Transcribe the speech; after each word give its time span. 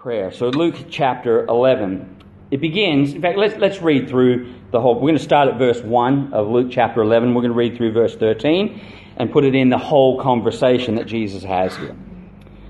prayer. 0.00 0.32
So, 0.32 0.48
Luke 0.48 0.76
chapter 0.88 1.44
11. 1.44 2.24
It 2.50 2.62
begins, 2.62 3.12
in 3.12 3.20
fact, 3.20 3.36
let's, 3.36 3.54
let's 3.58 3.82
read 3.82 4.08
through 4.08 4.50
the 4.70 4.80
whole. 4.80 4.94
We're 4.94 5.02
going 5.02 5.18
to 5.18 5.22
start 5.22 5.48
at 5.48 5.58
verse 5.58 5.78
1 5.82 6.32
of 6.32 6.48
Luke 6.48 6.68
chapter 6.70 7.02
11. 7.02 7.34
We're 7.34 7.42
going 7.42 7.52
to 7.52 7.58
read 7.58 7.76
through 7.76 7.92
verse 7.92 8.16
13 8.16 8.80
and 9.18 9.30
put 9.30 9.44
it 9.44 9.54
in 9.54 9.68
the 9.68 9.76
whole 9.76 10.18
conversation 10.18 10.94
that 10.94 11.06
Jesus 11.06 11.42
has 11.42 11.76
here. 11.76 11.94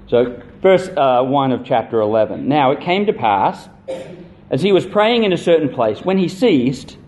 So, 0.08 0.42
verse 0.60 0.88
uh, 0.88 1.22
1 1.22 1.52
of 1.52 1.64
chapter 1.64 2.00
11. 2.00 2.48
Now, 2.48 2.72
it 2.72 2.80
came 2.80 3.06
to 3.06 3.12
pass, 3.12 3.68
as 4.50 4.60
he 4.60 4.72
was 4.72 4.84
praying 4.84 5.22
in 5.22 5.32
a 5.32 5.38
certain 5.38 5.68
place, 5.68 6.00
when 6.00 6.18
he 6.18 6.26
ceased, 6.26 6.98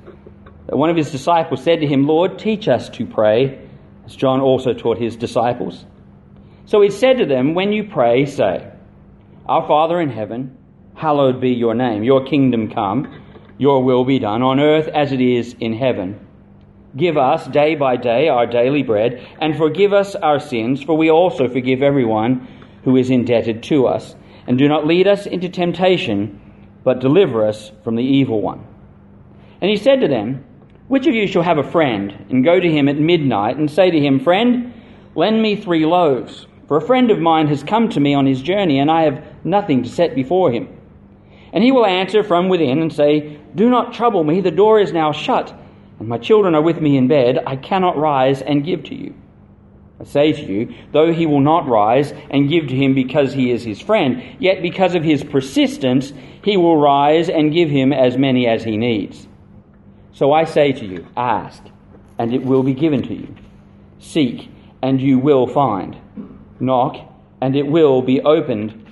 that 0.68 0.76
one 0.76 0.88
of 0.88 0.94
his 0.94 1.10
disciples 1.10 1.64
said 1.64 1.80
to 1.80 1.86
him, 1.88 2.06
Lord, 2.06 2.38
teach 2.38 2.68
us 2.68 2.88
to 2.90 3.06
pray, 3.06 3.68
as 4.06 4.14
John 4.14 4.40
also 4.40 4.72
taught 4.72 4.98
his 4.98 5.16
disciples. 5.16 5.84
So 6.66 6.80
he 6.80 6.90
said 6.90 7.18
to 7.18 7.26
them, 7.26 7.54
When 7.54 7.72
you 7.72 7.82
pray, 7.82 8.24
say, 8.26 8.71
Our 9.46 9.66
Father 9.66 10.00
in 10.00 10.10
heaven, 10.10 10.56
hallowed 10.94 11.40
be 11.40 11.50
your 11.50 11.74
name. 11.74 12.04
Your 12.04 12.24
kingdom 12.24 12.70
come, 12.70 13.22
your 13.58 13.82
will 13.82 14.04
be 14.04 14.20
done, 14.20 14.40
on 14.40 14.60
earth 14.60 14.86
as 14.86 15.10
it 15.10 15.20
is 15.20 15.56
in 15.58 15.72
heaven. 15.72 16.24
Give 16.96 17.16
us 17.16 17.48
day 17.48 17.74
by 17.74 17.96
day 17.96 18.28
our 18.28 18.46
daily 18.46 18.84
bread, 18.84 19.20
and 19.40 19.56
forgive 19.56 19.92
us 19.92 20.14
our 20.14 20.38
sins, 20.38 20.80
for 20.84 20.96
we 20.96 21.10
also 21.10 21.48
forgive 21.48 21.82
everyone 21.82 22.46
who 22.84 22.96
is 22.96 23.10
indebted 23.10 23.64
to 23.64 23.88
us. 23.88 24.14
And 24.46 24.58
do 24.58 24.68
not 24.68 24.86
lead 24.86 25.08
us 25.08 25.26
into 25.26 25.48
temptation, 25.48 26.40
but 26.84 27.00
deliver 27.00 27.44
us 27.44 27.72
from 27.82 27.96
the 27.96 28.04
evil 28.04 28.40
one. 28.40 28.64
And 29.60 29.68
he 29.68 29.76
said 29.76 30.00
to 30.02 30.08
them, 30.08 30.44
Which 30.86 31.08
of 31.08 31.14
you 31.14 31.26
shall 31.26 31.42
have 31.42 31.58
a 31.58 31.68
friend, 31.68 32.26
and 32.30 32.44
go 32.44 32.60
to 32.60 32.70
him 32.70 32.88
at 32.88 32.96
midnight, 32.96 33.56
and 33.56 33.68
say 33.68 33.90
to 33.90 33.98
him, 33.98 34.20
Friend, 34.20 34.72
lend 35.16 35.42
me 35.42 35.56
three 35.56 35.84
loaves? 35.84 36.46
For 36.68 36.76
a 36.76 36.86
friend 36.86 37.10
of 37.10 37.18
mine 37.18 37.48
has 37.48 37.62
come 37.62 37.88
to 37.90 38.00
me 38.00 38.14
on 38.14 38.24
his 38.24 38.40
journey, 38.40 38.78
and 38.78 38.90
I 38.90 39.02
have 39.02 39.31
nothing 39.44 39.82
to 39.82 39.88
set 39.88 40.14
before 40.14 40.52
him. 40.52 40.68
And 41.52 41.62
he 41.62 41.72
will 41.72 41.86
answer 41.86 42.22
from 42.22 42.48
within 42.48 42.80
and 42.80 42.92
say, 42.92 43.38
Do 43.54 43.68
not 43.68 43.92
trouble 43.92 44.24
me, 44.24 44.40
the 44.40 44.50
door 44.50 44.80
is 44.80 44.92
now 44.92 45.12
shut, 45.12 45.54
and 45.98 46.08
my 46.08 46.18
children 46.18 46.54
are 46.54 46.62
with 46.62 46.80
me 46.80 46.96
in 46.96 47.08
bed. 47.08 47.38
I 47.46 47.56
cannot 47.56 47.96
rise 47.96 48.40
and 48.40 48.64
give 48.64 48.84
to 48.84 48.94
you. 48.94 49.14
I 50.00 50.04
say 50.04 50.32
to 50.32 50.42
you, 50.42 50.74
though 50.90 51.12
he 51.12 51.26
will 51.26 51.40
not 51.40 51.68
rise 51.68 52.12
and 52.30 52.48
give 52.48 52.68
to 52.68 52.74
him 52.74 52.94
because 52.94 53.32
he 53.32 53.50
is 53.52 53.62
his 53.62 53.80
friend, 53.80 54.22
yet 54.40 54.60
because 54.62 54.96
of 54.96 55.04
his 55.04 55.22
persistence, 55.22 56.12
he 56.42 56.56
will 56.56 56.76
rise 56.76 57.28
and 57.28 57.52
give 57.52 57.70
him 57.70 57.92
as 57.92 58.16
many 58.16 58.48
as 58.48 58.64
he 58.64 58.76
needs. 58.76 59.28
So 60.12 60.32
I 60.32 60.44
say 60.44 60.72
to 60.72 60.84
you, 60.84 61.06
ask, 61.16 61.62
and 62.18 62.34
it 62.34 62.42
will 62.42 62.62
be 62.62 62.74
given 62.74 63.02
to 63.02 63.14
you. 63.14 63.34
Seek, 64.00 64.50
and 64.82 65.00
you 65.00 65.18
will 65.18 65.46
find. 65.46 65.96
Knock, 66.58 66.96
and 67.40 67.54
it 67.54 67.66
will 67.66 68.02
be 68.02 68.20
opened 68.20 68.91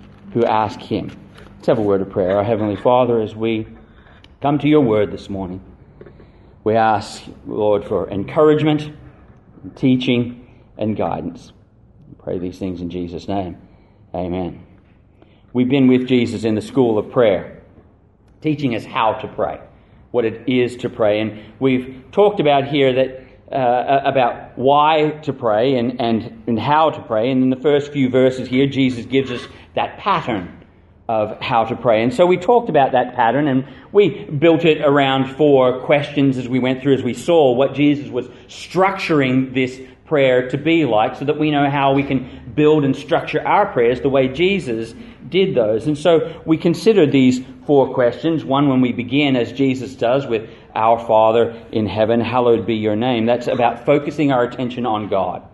who 0.33 0.45
ask 0.45 0.79
Him. 0.79 1.11
Let's 1.55 1.67
have 1.67 1.77
a 1.77 1.83
word 1.83 2.01
of 2.01 2.09
prayer. 2.09 2.37
Our 2.37 2.43
Heavenly 2.43 2.75
Father, 2.75 3.21
as 3.21 3.35
we 3.35 3.67
come 4.41 4.59
to 4.59 4.67
your 4.67 4.81
word 4.81 5.11
this 5.11 5.29
morning, 5.29 5.61
we 6.63 6.75
ask, 6.75 7.23
Lord, 7.45 7.85
for 7.85 8.09
encouragement, 8.09 8.91
teaching, 9.75 10.63
and 10.77 10.95
guidance. 10.95 11.51
We 12.07 12.15
pray 12.23 12.39
these 12.39 12.59
things 12.59 12.81
in 12.81 12.89
Jesus' 12.89 13.27
name. 13.27 13.57
Amen. 14.13 14.65
We've 15.53 15.69
been 15.69 15.87
with 15.87 16.07
Jesus 16.07 16.43
in 16.43 16.55
the 16.55 16.61
school 16.61 16.97
of 16.97 17.11
prayer, 17.11 17.61
teaching 18.41 18.75
us 18.75 18.85
how 18.85 19.13
to 19.13 19.27
pray, 19.27 19.59
what 20.11 20.25
it 20.25 20.47
is 20.47 20.77
to 20.77 20.89
pray. 20.89 21.19
And 21.19 21.41
we've 21.59 22.03
talked 22.11 22.39
about 22.39 22.67
here 22.67 22.93
that 22.93 23.20
uh, 23.51 24.01
about 24.05 24.57
why 24.57 25.19
to 25.23 25.33
pray 25.33 25.75
and, 25.75 25.99
and, 25.99 26.43
and 26.47 26.59
how 26.59 26.89
to 26.89 27.01
pray. 27.01 27.31
And 27.31 27.43
in 27.43 27.49
the 27.49 27.61
first 27.61 27.91
few 27.91 28.09
verses 28.09 28.47
here, 28.47 28.67
Jesus 28.67 29.05
gives 29.05 29.31
us 29.31 29.45
that 29.75 29.97
pattern 29.97 30.57
of 31.09 31.41
how 31.41 31.65
to 31.65 31.75
pray. 31.75 32.03
And 32.03 32.13
so 32.13 32.25
we 32.25 32.37
talked 32.37 32.69
about 32.69 32.93
that 32.93 33.15
pattern 33.15 33.47
and 33.47 33.67
we 33.91 34.23
built 34.25 34.63
it 34.63 34.81
around 34.81 35.35
four 35.35 35.81
questions 35.81 36.37
as 36.37 36.47
we 36.47 36.59
went 36.59 36.81
through, 36.81 36.93
as 36.93 37.03
we 37.03 37.13
saw 37.13 37.51
what 37.51 37.73
Jesus 37.73 38.09
was 38.09 38.27
structuring 38.47 39.53
this 39.53 39.81
prayer 40.05 40.49
to 40.49 40.57
be 40.57 40.85
like 40.85 41.15
so 41.15 41.25
that 41.25 41.37
we 41.39 41.51
know 41.51 41.69
how 41.69 41.93
we 41.93 42.03
can 42.03 42.53
build 42.55 42.85
and 42.85 42.95
structure 42.95 43.45
our 43.45 43.65
prayers 43.65 44.01
the 44.01 44.09
way 44.09 44.27
Jesus 44.27 44.93
did 45.31 45.55
those. 45.55 45.87
And 45.87 45.97
so 45.97 46.41
we 46.45 46.57
consider 46.57 47.07
these 47.07 47.41
four 47.65 47.93
questions. 47.93 48.45
One, 48.45 48.69
when 48.69 48.81
we 48.81 48.91
begin, 48.91 49.35
as 49.35 49.51
Jesus 49.51 49.95
does, 49.95 50.27
with 50.27 50.49
Our 50.75 50.99
Father 50.99 51.59
in 51.71 51.87
heaven, 51.87 52.21
hallowed 52.21 52.67
be 52.67 52.75
your 52.75 52.95
name. 52.95 53.25
That's 53.25 53.47
about 53.47 53.85
focusing 53.85 54.31
our 54.31 54.43
attention 54.43 54.85
on 54.85 55.09
God. 55.09 55.47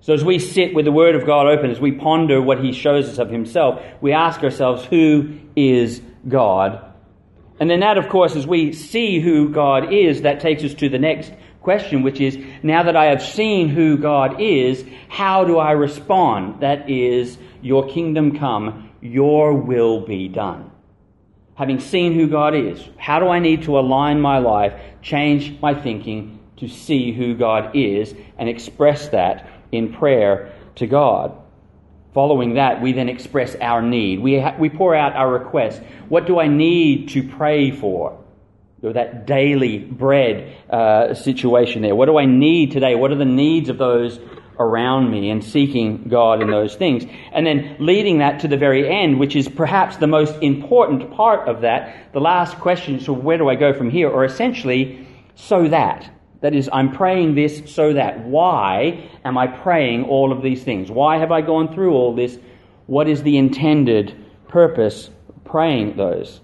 So 0.00 0.14
as 0.14 0.24
we 0.24 0.38
sit 0.38 0.74
with 0.74 0.84
the 0.84 0.92
Word 0.92 1.14
of 1.14 1.26
God 1.26 1.46
open, 1.46 1.70
as 1.70 1.78
we 1.78 1.92
ponder 1.92 2.40
what 2.42 2.64
He 2.64 2.72
shows 2.72 3.08
us 3.08 3.18
of 3.18 3.30
Himself, 3.30 3.82
we 4.00 4.12
ask 4.12 4.42
ourselves, 4.42 4.84
who 4.84 5.38
is 5.54 6.00
God? 6.26 6.84
And 7.60 7.70
then 7.70 7.80
that, 7.80 7.98
of 7.98 8.08
course, 8.08 8.34
as 8.34 8.46
we 8.46 8.72
see 8.72 9.20
who 9.20 9.50
God 9.50 9.92
is, 9.92 10.22
that 10.22 10.40
takes 10.40 10.64
us 10.64 10.74
to 10.74 10.88
the 10.88 10.98
next 10.98 11.32
question, 11.60 12.02
which 12.02 12.20
is, 12.20 12.36
now 12.64 12.82
that 12.82 12.96
I 12.96 13.04
have 13.04 13.22
seen 13.22 13.68
who 13.68 13.96
God 13.96 14.40
is, 14.40 14.84
how 15.08 15.44
do 15.44 15.58
I 15.58 15.70
respond? 15.70 16.62
That 16.62 16.90
is, 16.90 17.38
your 17.60 17.86
kingdom 17.86 18.36
come, 18.36 18.90
your 19.02 19.52
will 19.54 20.06
be 20.06 20.28
done. 20.28 20.70
Having 21.54 21.80
seen 21.80 22.14
who 22.14 22.28
God 22.28 22.54
is, 22.54 22.82
how 22.96 23.18
do 23.18 23.28
I 23.28 23.38
need 23.38 23.64
to 23.64 23.78
align 23.78 24.20
my 24.20 24.38
life, 24.38 24.72
change 25.02 25.60
my 25.60 25.74
thinking 25.74 26.38
to 26.56 26.68
see 26.68 27.12
who 27.12 27.34
God 27.34 27.76
is, 27.76 28.14
and 28.38 28.48
express 28.48 29.08
that 29.08 29.50
in 29.70 29.92
prayer 29.92 30.54
to 30.76 30.86
God? 30.86 31.36
Following 32.14 32.54
that, 32.54 32.80
we 32.80 32.92
then 32.92 33.08
express 33.08 33.54
our 33.56 33.82
need. 33.82 34.20
We, 34.20 34.38
ha- 34.38 34.56
we 34.58 34.68
pour 34.68 34.94
out 34.94 35.14
our 35.14 35.30
request. 35.30 35.82
What 36.08 36.26
do 36.26 36.38
I 36.38 36.46
need 36.46 37.10
to 37.10 37.26
pray 37.26 37.70
for? 37.70 38.18
Or 38.82 38.92
that 38.92 39.26
daily 39.26 39.78
bread 39.78 40.56
uh, 40.68 41.14
situation 41.14 41.82
there. 41.82 41.94
What 41.94 42.06
do 42.06 42.18
I 42.18 42.26
need 42.26 42.72
today? 42.72 42.96
What 42.96 43.12
are 43.12 43.16
the 43.16 43.24
needs 43.24 43.68
of 43.68 43.78
those 43.78 44.18
around 44.58 45.10
me 45.10 45.30
and 45.30 45.42
seeking 45.42 46.04
God 46.08 46.42
in 46.42 46.50
those 46.50 46.74
things. 46.74 47.04
And 47.32 47.46
then 47.46 47.76
leading 47.78 48.18
that 48.18 48.40
to 48.40 48.48
the 48.48 48.56
very 48.56 48.88
end, 48.88 49.18
which 49.18 49.36
is 49.36 49.48
perhaps 49.48 49.96
the 49.96 50.06
most 50.06 50.34
important 50.42 51.12
part 51.12 51.48
of 51.48 51.62
that, 51.62 52.12
the 52.12 52.20
last 52.20 52.58
question, 52.58 53.00
so 53.00 53.12
where 53.12 53.38
do 53.38 53.48
I 53.48 53.54
go 53.54 53.72
from 53.72 53.90
here? 53.90 54.08
Or 54.08 54.24
essentially, 54.24 55.06
so 55.34 55.68
that. 55.68 56.10
That 56.40 56.54
is, 56.54 56.68
I'm 56.72 56.92
praying 56.92 57.36
this 57.36 57.62
so 57.72 57.92
that. 57.92 58.24
Why 58.24 59.08
am 59.24 59.38
I 59.38 59.46
praying 59.46 60.04
all 60.04 60.32
of 60.32 60.42
these 60.42 60.64
things? 60.64 60.90
Why 60.90 61.18
have 61.18 61.30
I 61.30 61.40
gone 61.40 61.72
through 61.72 61.94
all 61.94 62.14
this? 62.14 62.38
What 62.86 63.08
is 63.08 63.22
the 63.22 63.38
intended 63.38 64.16
purpose 64.48 65.08
praying 65.44 65.96
those? 65.96 66.40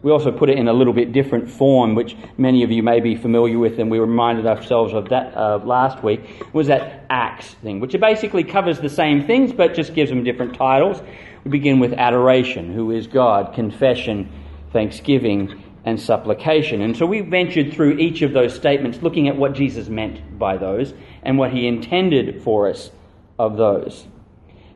We 0.00 0.12
also 0.12 0.30
put 0.30 0.48
it 0.48 0.56
in 0.56 0.68
a 0.68 0.72
little 0.72 0.92
bit 0.92 1.12
different 1.12 1.50
form, 1.50 1.96
which 1.96 2.16
many 2.36 2.62
of 2.62 2.70
you 2.70 2.84
may 2.84 3.00
be 3.00 3.16
familiar 3.16 3.58
with, 3.58 3.80
and 3.80 3.90
we 3.90 3.98
reminded 3.98 4.46
ourselves 4.46 4.94
of 4.94 5.08
that 5.08 5.36
uh, 5.36 5.58
last 5.64 6.04
week, 6.04 6.20
was 6.52 6.68
that 6.68 7.04
Acts 7.10 7.54
thing, 7.54 7.80
which 7.80 7.98
basically 8.00 8.44
covers 8.44 8.78
the 8.78 8.88
same 8.88 9.26
things 9.26 9.52
but 9.52 9.74
just 9.74 9.94
gives 9.94 10.08
them 10.08 10.22
different 10.22 10.54
titles. 10.54 11.02
We 11.42 11.50
begin 11.50 11.80
with 11.80 11.94
adoration, 11.94 12.72
who 12.72 12.92
is 12.92 13.08
God, 13.08 13.54
confession, 13.54 14.30
thanksgiving, 14.72 15.64
and 15.84 16.00
supplication. 16.00 16.80
And 16.82 16.96
so 16.96 17.04
we 17.04 17.20
ventured 17.22 17.72
through 17.72 17.98
each 17.98 18.22
of 18.22 18.32
those 18.32 18.54
statements, 18.54 19.02
looking 19.02 19.26
at 19.26 19.36
what 19.36 19.54
Jesus 19.54 19.88
meant 19.88 20.38
by 20.38 20.58
those 20.58 20.94
and 21.24 21.38
what 21.38 21.52
he 21.52 21.66
intended 21.66 22.42
for 22.42 22.68
us 22.68 22.92
of 23.36 23.56
those. 23.56 24.06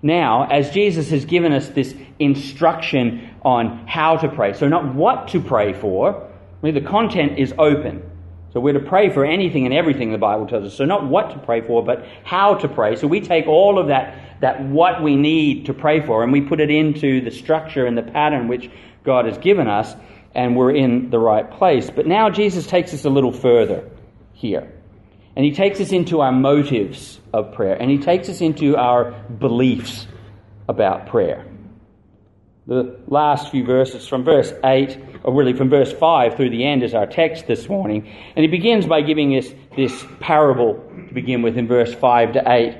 Now, 0.03 0.49
as 0.51 0.71
Jesus 0.71 1.11
has 1.11 1.25
given 1.25 1.53
us 1.53 1.69
this 1.69 1.95
instruction 2.19 3.31
on 3.43 3.87
how 3.87 4.17
to 4.17 4.29
pray, 4.29 4.53
so 4.53 4.69
not 4.69 4.95
what 4.95 5.29
to 5.29 5.41
pray 5.41 5.73
for, 5.73 6.29
the 6.61 6.81
content 6.81 7.39
is 7.39 7.55
open. 7.57 8.03
So 8.53 8.61
we're 8.61 8.75
to 8.75 8.81
pray 8.81 9.09
for 9.09 9.25
anything 9.25 9.65
and 9.65 9.73
everything 9.73 10.13
the 10.13 10.19
Bible 10.19 10.47
tells 10.47 10.65
us. 10.65 10.75
So 10.75 10.85
not 10.85 11.07
what 11.07 11.31
to 11.31 11.39
pray 11.39 11.63
for, 11.63 11.83
but 11.83 12.05
how 12.25 12.55
to 12.57 12.69
pray. 12.69 12.97
So 12.97 13.07
we 13.07 13.21
take 13.21 13.47
all 13.47 13.79
of 13.79 13.87
that, 13.89 14.41
that 14.41 14.63
what 14.63 15.03
we 15.03 15.17
need 15.17 15.67
to 15.67 15.75
pray 15.75 16.05
for, 16.05 16.23
and 16.23 16.33
we 16.33 16.43
put 16.43 16.61
it 16.61 16.71
into 16.71 17.23
the 17.23 17.31
structure 17.31 17.87
and 17.87 17.97
the 17.97 18.03
pattern 18.03 18.49
which 18.49 18.71
God 19.05 19.25
has 19.25 19.39
given 19.39 19.69
us, 19.69 19.95
and 20.35 20.57
we're 20.57 20.75
in 20.75 21.11
the 21.11 21.19
right 21.19 21.51
place. 21.51 21.91
But 21.91 22.07
now 22.07 22.29
Jesus 22.29 22.67
takes 22.67 22.93
us 22.93 23.05
a 23.05 23.11
little 23.11 23.33
further 23.33 23.89
here. 24.35 24.71
And 25.35 25.45
he 25.45 25.53
takes 25.53 25.81
us 25.81 25.93
into 25.93 26.21
our 26.21 26.33
motives 26.33 27.21
of 27.33 27.55
prayer, 27.55 27.75
and 27.75 27.91
he 27.91 27.99
takes 27.99 28.29
us 28.29 28.41
into 28.41 28.77
our 28.77 29.13
beliefs 29.13 30.07
about 30.69 31.07
prayer. 31.07 31.47
The 32.67 33.01
last 33.09 33.51
few 33.51 33.65
verses 33.65 34.07
from 34.07 34.25
verse 34.25 34.53
8, 34.65 34.99
or 35.25 35.35
really 35.35 35.53
from 35.53 35.69
verse 35.69 35.93
5 35.93 36.37
through 36.37 36.51
the 36.51 36.65
end, 36.65 36.83
is 36.83 36.95
our 36.95 37.07
text 37.07 37.47
this 37.47 37.69
morning. 37.69 38.09
And 38.37 38.45
he 38.45 38.47
begins 38.47 38.87
by 38.87 39.01
giving 39.01 39.37
us 39.37 39.49
this 39.75 40.05
parable 40.21 40.75
to 41.09 41.15
begin 41.15 41.43
with 41.43 41.59
in 41.59 41.67
verse 41.67 41.93
5 41.93 42.35
to 42.35 42.43
8. 42.47 42.77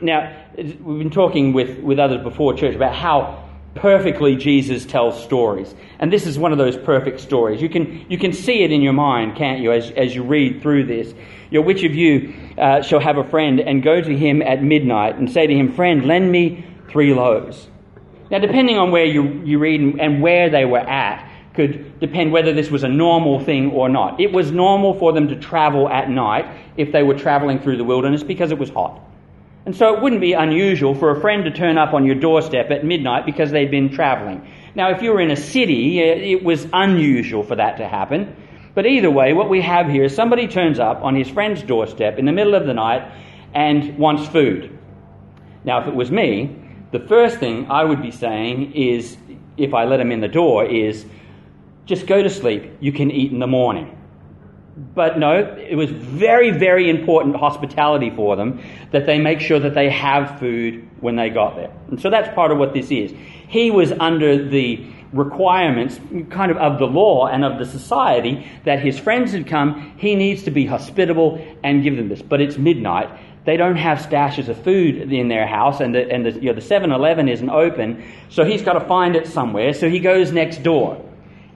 Now, 0.00 0.36
we've 0.56 0.98
been 0.98 1.10
talking 1.10 1.52
with, 1.52 1.80
with 1.80 1.98
others 1.98 2.22
before 2.22 2.54
church 2.54 2.76
about 2.76 2.94
how 2.94 3.48
perfectly 3.74 4.36
Jesus 4.36 4.84
tells 4.84 5.22
stories. 5.22 5.74
And 5.98 6.12
this 6.12 6.26
is 6.26 6.38
one 6.38 6.52
of 6.52 6.58
those 6.58 6.76
perfect 6.76 7.20
stories. 7.20 7.60
You 7.60 7.68
can, 7.68 8.06
you 8.08 8.18
can 8.18 8.32
see 8.32 8.62
it 8.62 8.72
in 8.72 8.80
your 8.82 8.92
mind, 8.92 9.36
can't 9.36 9.60
you, 9.60 9.72
as, 9.72 9.90
as 9.92 10.14
you 10.14 10.22
read 10.22 10.62
through 10.62 10.86
this. 10.86 11.14
Know, 11.50 11.62
which 11.62 11.82
of 11.82 11.94
you 11.94 12.34
uh, 12.58 12.82
shall 12.82 13.00
have 13.00 13.18
a 13.18 13.24
friend 13.24 13.60
and 13.60 13.82
go 13.82 14.00
to 14.00 14.16
him 14.16 14.42
at 14.42 14.62
midnight 14.62 15.16
and 15.16 15.30
say 15.30 15.46
to 15.46 15.54
him, 15.54 15.72
Friend, 15.72 16.06
lend 16.06 16.30
me 16.30 16.64
three 16.88 17.12
loaves? 17.12 17.68
Now, 18.30 18.38
depending 18.38 18.78
on 18.78 18.92
where 18.92 19.04
you, 19.04 19.42
you 19.44 19.58
read 19.58 19.80
and 19.80 20.22
where 20.22 20.48
they 20.48 20.64
were 20.64 20.78
at, 20.78 21.28
could 21.54 21.98
depend 21.98 22.32
whether 22.32 22.52
this 22.52 22.70
was 22.70 22.84
a 22.84 22.88
normal 22.88 23.44
thing 23.44 23.72
or 23.72 23.88
not. 23.88 24.20
It 24.20 24.32
was 24.32 24.52
normal 24.52 24.94
for 24.94 25.12
them 25.12 25.28
to 25.28 25.36
travel 25.36 25.88
at 25.88 26.08
night 26.08 26.46
if 26.76 26.92
they 26.92 27.02
were 27.02 27.14
traveling 27.14 27.58
through 27.58 27.76
the 27.76 27.84
wilderness 27.84 28.22
because 28.22 28.52
it 28.52 28.58
was 28.58 28.70
hot. 28.70 29.00
And 29.66 29.76
so 29.76 29.94
it 29.94 30.00
wouldn't 30.00 30.20
be 30.20 30.32
unusual 30.32 30.94
for 30.94 31.10
a 31.10 31.20
friend 31.20 31.44
to 31.44 31.50
turn 31.50 31.76
up 31.76 31.92
on 31.92 32.06
your 32.06 32.14
doorstep 32.14 32.70
at 32.70 32.84
midnight 32.84 33.26
because 33.26 33.50
they'd 33.50 33.70
been 33.70 33.90
traveling. 33.90 34.48
Now, 34.74 34.90
if 34.90 35.02
you 35.02 35.10
were 35.10 35.20
in 35.20 35.30
a 35.30 35.36
city, 35.36 35.98
it 36.00 36.42
was 36.42 36.66
unusual 36.72 37.42
for 37.42 37.56
that 37.56 37.76
to 37.78 37.88
happen. 37.88 38.34
But 38.74 38.86
either 38.86 39.10
way, 39.10 39.32
what 39.32 39.48
we 39.48 39.60
have 39.62 39.88
here 39.88 40.04
is 40.04 40.14
somebody 40.14 40.46
turns 40.46 40.78
up 40.78 41.02
on 41.02 41.14
his 41.14 41.28
friend's 41.28 41.62
doorstep 41.62 42.18
in 42.18 42.24
the 42.24 42.32
middle 42.32 42.54
of 42.54 42.66
the 42.66 42.74
night 42.74 43.10
and 43.52 43.98
wants 43.98 44.28
food. 44.28 44.78
Now, 45.64 45.80
if 45.82 45.88
it 45.88 45.94
was 45.94 46.10
me, 46.10 46.56
the 46.92 47.00
first 47.00 47.38
thing 47.38 47.70
I 47.70 47.84
would 47.84 48.02
be 48.02 48.10
saying 48.10 48.72
is, 48.72 49.16
if 49.56 49.74
I 49.74 49.84
let 49.84 50.00
him 50.00 50.12
in 50.12 50.20
the 50.20 50.28
door, 50.28 50.64
is 50.64 51.04
just 51.84 52.06
go 52.06 52.22
to 52.22 52.30
sleep. 52.30 52.76
You 52.80 52.92
can 52.92 53.10
eat 53.10 53.32
in 53.32 53.40
the 53.40 53.46
morning. 53.46 53.96
But 54.94 55.18
no, 55.18 55.34
it 55.34 55.74
was 55.74 55.90
very, 55.90 56.52
very 56.52 56.88
important 56.88 57.36
hospitality 57.36 58.10
for 58.10 58.36
them 58.36 58.62
that 58.92 59.04
they 59.04 59.18
make 59.18 59.40
sure 59.40 59.58
that 59.58 59.74
they 59.74 59.90
have 59.90 60.38
food 60.38 60.88
when 61.00 61.16
they 61.16 61.28
got 61.28 61.56
there. 61.56 61.72
And 61.88 62.00
so 62.00 62.08
that's 62.08 62.32
part 62.34 62.50
of 62.50 62.58
what 62.58 62.72
this 62.72 62.90
is. 62.90 63.12
He 63.48 63.70
was 63.70 63.92
under 63.92 64.48
the 64.48 64.86
requirements, 65.12 65.98
kind 66.30 66.50
of, 66.50 66.56
of 66.56 66.78
the 66.78 66.86
law 66.86 67.26
and 67.26 67.44
of 67.44 67.58
the 67.58 67.66
society 67.66 68.48
that 68.64 68.80
his 68.80 68.98
friends 68.98 69.32
had 69.32 69.46
come. 69.46 69.94
He 69.96 70.14
needs 70.14 70.44
to 70.44 70.50
be 70.50 70.66
hospitable 70.66 71.44
and 71.64 71.82
give 71.82 71.96
them 71.96 72.08
this. 72.08 72.22
But 72.22 72.40
it's 72.40 72.56
midnight 72.56 73.10
they 73.44 73.56
don't 73.56 73.76
have 73.76 73.98
stashes 73.98 74.48
of 74.48 74.62
food 74.62 75.12
in 75.12 75.28
their 75.28 75.46
house, 75.46 75.80
and 75.80 75.94
the, 75.94 76.10
and 76.10 76.26
the, 76.26 76.32
you 76.32 76.52
know, 76.52 76.52
the 76.52 76.60
7-Eleven 76.60 77.28
isn't 77.28 77.48
open, 77.48 78.04
so 78.28 78.44
he's 78.44 78.62
got 78.62 78.74
to 78.74 78.86
find 78.86 79.16
it 79.16 79.26
somewhere. 79.26 79.72
So 79.72 79.88
he 79.88 79.98
goes 79.98 80.30
next 80.30 80.62
door. 80.62 81.02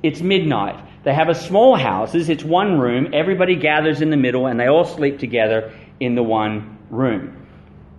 It's 0.02 0.20
midnight. 0.20 0.82
They 1.04 1.12
have 1.12 1.28
a 1.28 1.34
small 1.34 1.76
houses. 1.76 2.30
It's 2.30 2.42
one 2.42 2.78
room. 2.78 3.10
Everybody 3.12 3.56
gathers 3.56 4.00
in 4.00 4.08
the 4.08 4.16
middle, 4.16 4.46
and 4.46 4.58
they 4.58 4.66
all 4.66 4.86
sleep 4.86 5.18
together 5.18 5.72
in 6.00 6.14
the 6.14 6.22
one 6.22 6.78
room. 6.90 7.43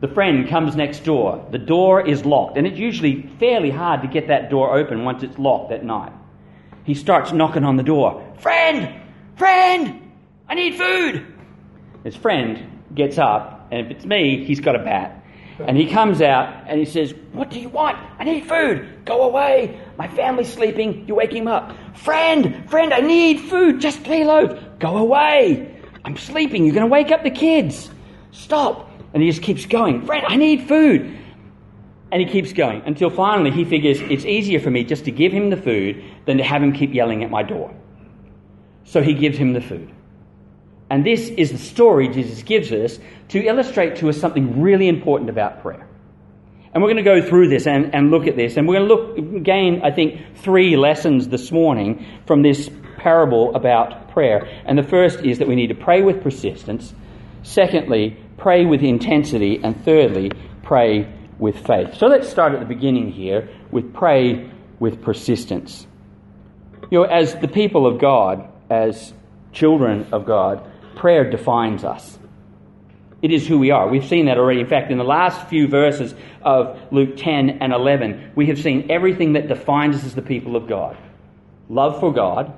The 0.01 0.07
friend 0.09 0.47
comes 0.47 0.75
next 0.75 1.03
door. 1.03 1.45
The 1.51 1.57
door 1.57 2.05
is 2.05 2.25
locked, 2.25 2.57
and 2.57 2.67
it's 2.67 2.77
usually 2.77 3.29
fairly 3.39 3.71
hard 3.71 4.01
to 4.01 4.07
get 4.07 4.27
that 4.27 4.49
door 4.49 4.77
open 4.77 5.05
once 5.05 5.23
it's 5.23 5.37
locked 5.37 5.71
at 5.71 5.83
night. 5.83 6.11
He 6.83 6.93
starts 6.93 7.31
knocking 7.31 7.63
on 7.63 7.77
the 7.77 7.83
door. 7.83 8.23
Friend! 8.39 9.01
Friend! 9.37 10.01
I 10.47 10.55
need 10.55 10.75
food! 10.75 11.25
His 12.03 12.15
friend 12.15 12.83
gets 12.93 13.17
up 13.17 13.55
and 13.71 13.85
if 13.85 13.91
it's 13.91 14.05
me, 14.05 14.43
he's 14.45 14.59
got 14.59 14.75
a 14.75 14.79
bat. 14.79 15.23
And 15.59 15.77
he 15.77 15.89
comes 15.89 16.21
out 16.21 16.65
and 16.67 16.79
he 16.79 16.85
says, 16.85 17.13
What 17.31 17.49
do 17.49 17.59
you 17.59 17.69
want? 17.69 17.97
I 18.19 18.25
need 18.25 18.45
food. 18.45 19.05
Go 19.05 19.23
away. 19.23 19.79
My 19.97 20.07
family's 20.07 20.51
sleeping. 20.51 21.07
You 21.07 21.15
wake 21.15 21.31
him 21.31 21.47
up. 21.47 21.75
Friend, 21.97 22.69
friend, 22.69 22.93
I 22.93 22.99
need 22.99 23.39
food. 23.39 23.79
Just 23.79 24.01
three 24.01 24.25
loaves. 24.25 24.61
Go 24.79 24.97
away. 24.97 25.81
I'm 26.03 26.17
sleeping. 26.17 26.65
You're 26.65 26.75
going 26.75 26.87
to 26.87 26.91
wake 26.91 27.11
up 27.11 27.23
the 27.23 27.31
kids. 27.31 27.89
Stop. 28.31 28.91
And 29.15 29.23
he 29.23 29.31
just 29.31 29.41
keeps 29.41 29.65
going. 29.65 30.05
Friend, 30.05 30.25
I 30.27 30.35
need 30.35 30.67
food. 30.67 31.17
And 32.11 32.21
he 32.21 32.27
keeps 32.27 32.51
going 32.51 32.83
until 32.85 33.09
finally 33.09 33.49
he 33.49 33.63
figures 33.63 34.01
it's 34.01 34.25
easier 34.25 34.59
for 34.59 34.69
me 34.69 34.83
just 34.83 35.05
to 35.05 35.11
give 35.11 35.31
him 35.31 35.49
the 35.49 35.57
food 35.57 36.03
than 36.25 36.37
to 36.37 36.43
have 36.43 36.61
him 36.61 36.73
keep 36.73 36.93
yelling 36.93 37.23
at 37.23 37.31
my 37.31 37.41
door. 37.41 37.73
So 38.83 39.01
he 39.01 39.13
gives 39.13 39.37
him 39.37 39.53
the 39.53 39.61
food. 39.61 39.89
And 40.89 41.05
this 41.05 41.29
is 41.29 41.51
the 41.51 41.57
story 41.57 42.09
Jesus 42.09 42.43
gives 42.43 42.73
us 42.73 42.99
to 43.29 43.43
illustrate 43.43 43.95
to 43.97 44.09
us 44.09 44.19
something 44.19 44.61
really 44.61 44.89
important 44.89 45.29
about 45.29 45.61
prayer. 45.61 45.87
And 46.73 46.83
we're 46.83 46.91
going 46.91 47.03
to 47.03 47.21
go 47.21 47.21
through 47.25 47.47
this 47.47 47.67
and, 47.67 47.95
and 47.95 48.11
look 48.11 48.27
at 48.27 48.35
this. 48.35 48.57
And 48.57 48.67
we're 48.67 48.79
going 48.79 48.89
to 48.89 48.95
look, 48.95 49.43
gain, 49.43 49.81
I 49.81 49.91
think, 49.91 50.19
three 50.39 50.75
lessons 50.75 51.29
this 51.29 51.53
morning 51.53 52.05
from 52.27 52.41
this 52.41 52.69
parable 52.97 53.55
about 53.55 54.11
prayer. 54.11 54.45
And 54.65 54.77
the 54.77 54.83
first 54.83 55.21
is 55.21 55.39
that 55.39 55.47
we 55.47 55.55
need 55.55 55.67
to 55.67 55.75
pray 55.75 56.01
with 56.01 56.21
persistence. 56.21 56.93
Secondly, 57.43 58.17
pray 58.37 58.65
with 58.65 58.81
intensity. 58.81 59.59
And 59.63 59.83
thirdly, 59.83 60.31
pray 60.63 61.11
with 61.39 61.65
faith. 61.65 61.95
So 61.95 62.07
let's 62.07 62.29
start 62.29 62.53
at 62.53 62.59
the 62.59 62.65
beginning 62.65 63.11
here 63.11 63.49
with 63.71 63.93
pray 63.93 64.51
with 64.79 65.01
persistence. 65.01 65.87
You 66.91 66.99
know, 66.99 67.03
as 67.03 67.35
the 67.35 67.47
people 67.47 67.87
of 67.87 67.99
God, 67.99 68.47
as 68.69 69.13
children 69.51 70.07
of 70.11 70.25
God, 70.25 70.65
prayer 70.95 71.29
defines 71.29 71.83
us. 71.83 72.19
It 73.21 73.31
is 73.31 73.47
who 73.47 73.57
we 73.57 73.71
are. 73.71 73.87
We've 73.87 74.05
seen 74.05 74.27
that 74.27 74.37
already. 74.37 74.59
In 74.59 74.67
fact, 74.67 74.91
in 74.91 74.97
the 74.97 75.03
last 75.03 75.47
few 75.47 75.67
verses 75.67 76.13
of 76.43 76.79
Luke 76.91 77.17
10 77.17 77.57
and 77.61 77.73
11, 77.73 78.33
we 78.35 78.47
have 78.47 78.59
seen 78.59 78.91
everything 78.91 79.33
that 79.33 79.47
defines 79.47 79.95
us 79.95 80.05
as 80.05 80.15
the 80.15 80.21
people 80.21 80.55
of 80.55 80.67
God 80.67 80.97
love 81.69 81.99
for 81.99 82.13
God, 82.13 82.53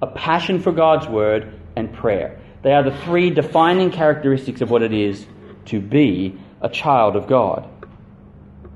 a 0.00 0.06
passion 0.06 0.60
for 0.60 0.72
God's 0.72 1.06
word, 1.06 1.60
and 1.76 1.92
prayer. 1.92 2.40
They 2.62 2.72
are 2.72 2.82
the 2.82 2.96
three 3.04 3.30
defining 3.30 3.90
characteristics 3.90 4.60
of 4.60 4.70
what 4.70 4.82
it 4.82 4.92
is 4.92 5.26
to 5.66 5.80
be 5.80 6.38
a 6.60 6.68
child 6.68 7.16
of 7.16 7.26
God. 7.26 7.68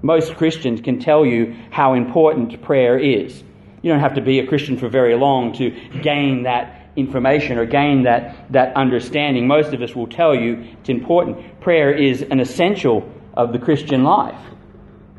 Most 0.03 0.35
Christians 0.37 0.81
can 0.81 0.99
tell 0.99 1.25
you 1.25 1.57
how 1.71 1.95
important 1.95 2.61
prayer 2.63 2.99
is. 2.99 3.43
You 3.83 3.91
don't 3.91 4.01
have 4.01 4.15
to 4.15 4.21
be 4.21 4.39
a 4.39 4.47
Christian 4.47 4.77
for 4.77 4.89
very 4.89 5.15
long 5.15 5.53
to 5.55 5.71
gain 6.03 6.45
that 6.45 6.91
information 6.95 7.59
or 7.59 7.65
gain 7.65 8.03
that, 8.03 8.53
that 8.53 8.77
understanding, 8.77 9.47
most 9.47 9.73
of 9.73 9.81
us 9.81 9.95
will 9.95 10.07
tell 10.07 10.35
you 10.35 10.67
it's 10.81 10.89
important. 10.89 11.61
Prayer 11.61 11.93
is 11.93 12.23
an 12.23 12.41
essential 12.41 13.09
of 13.35 13.53
the 13.53 13.59
Christian 13.59 14.05
life. 14.05 14.41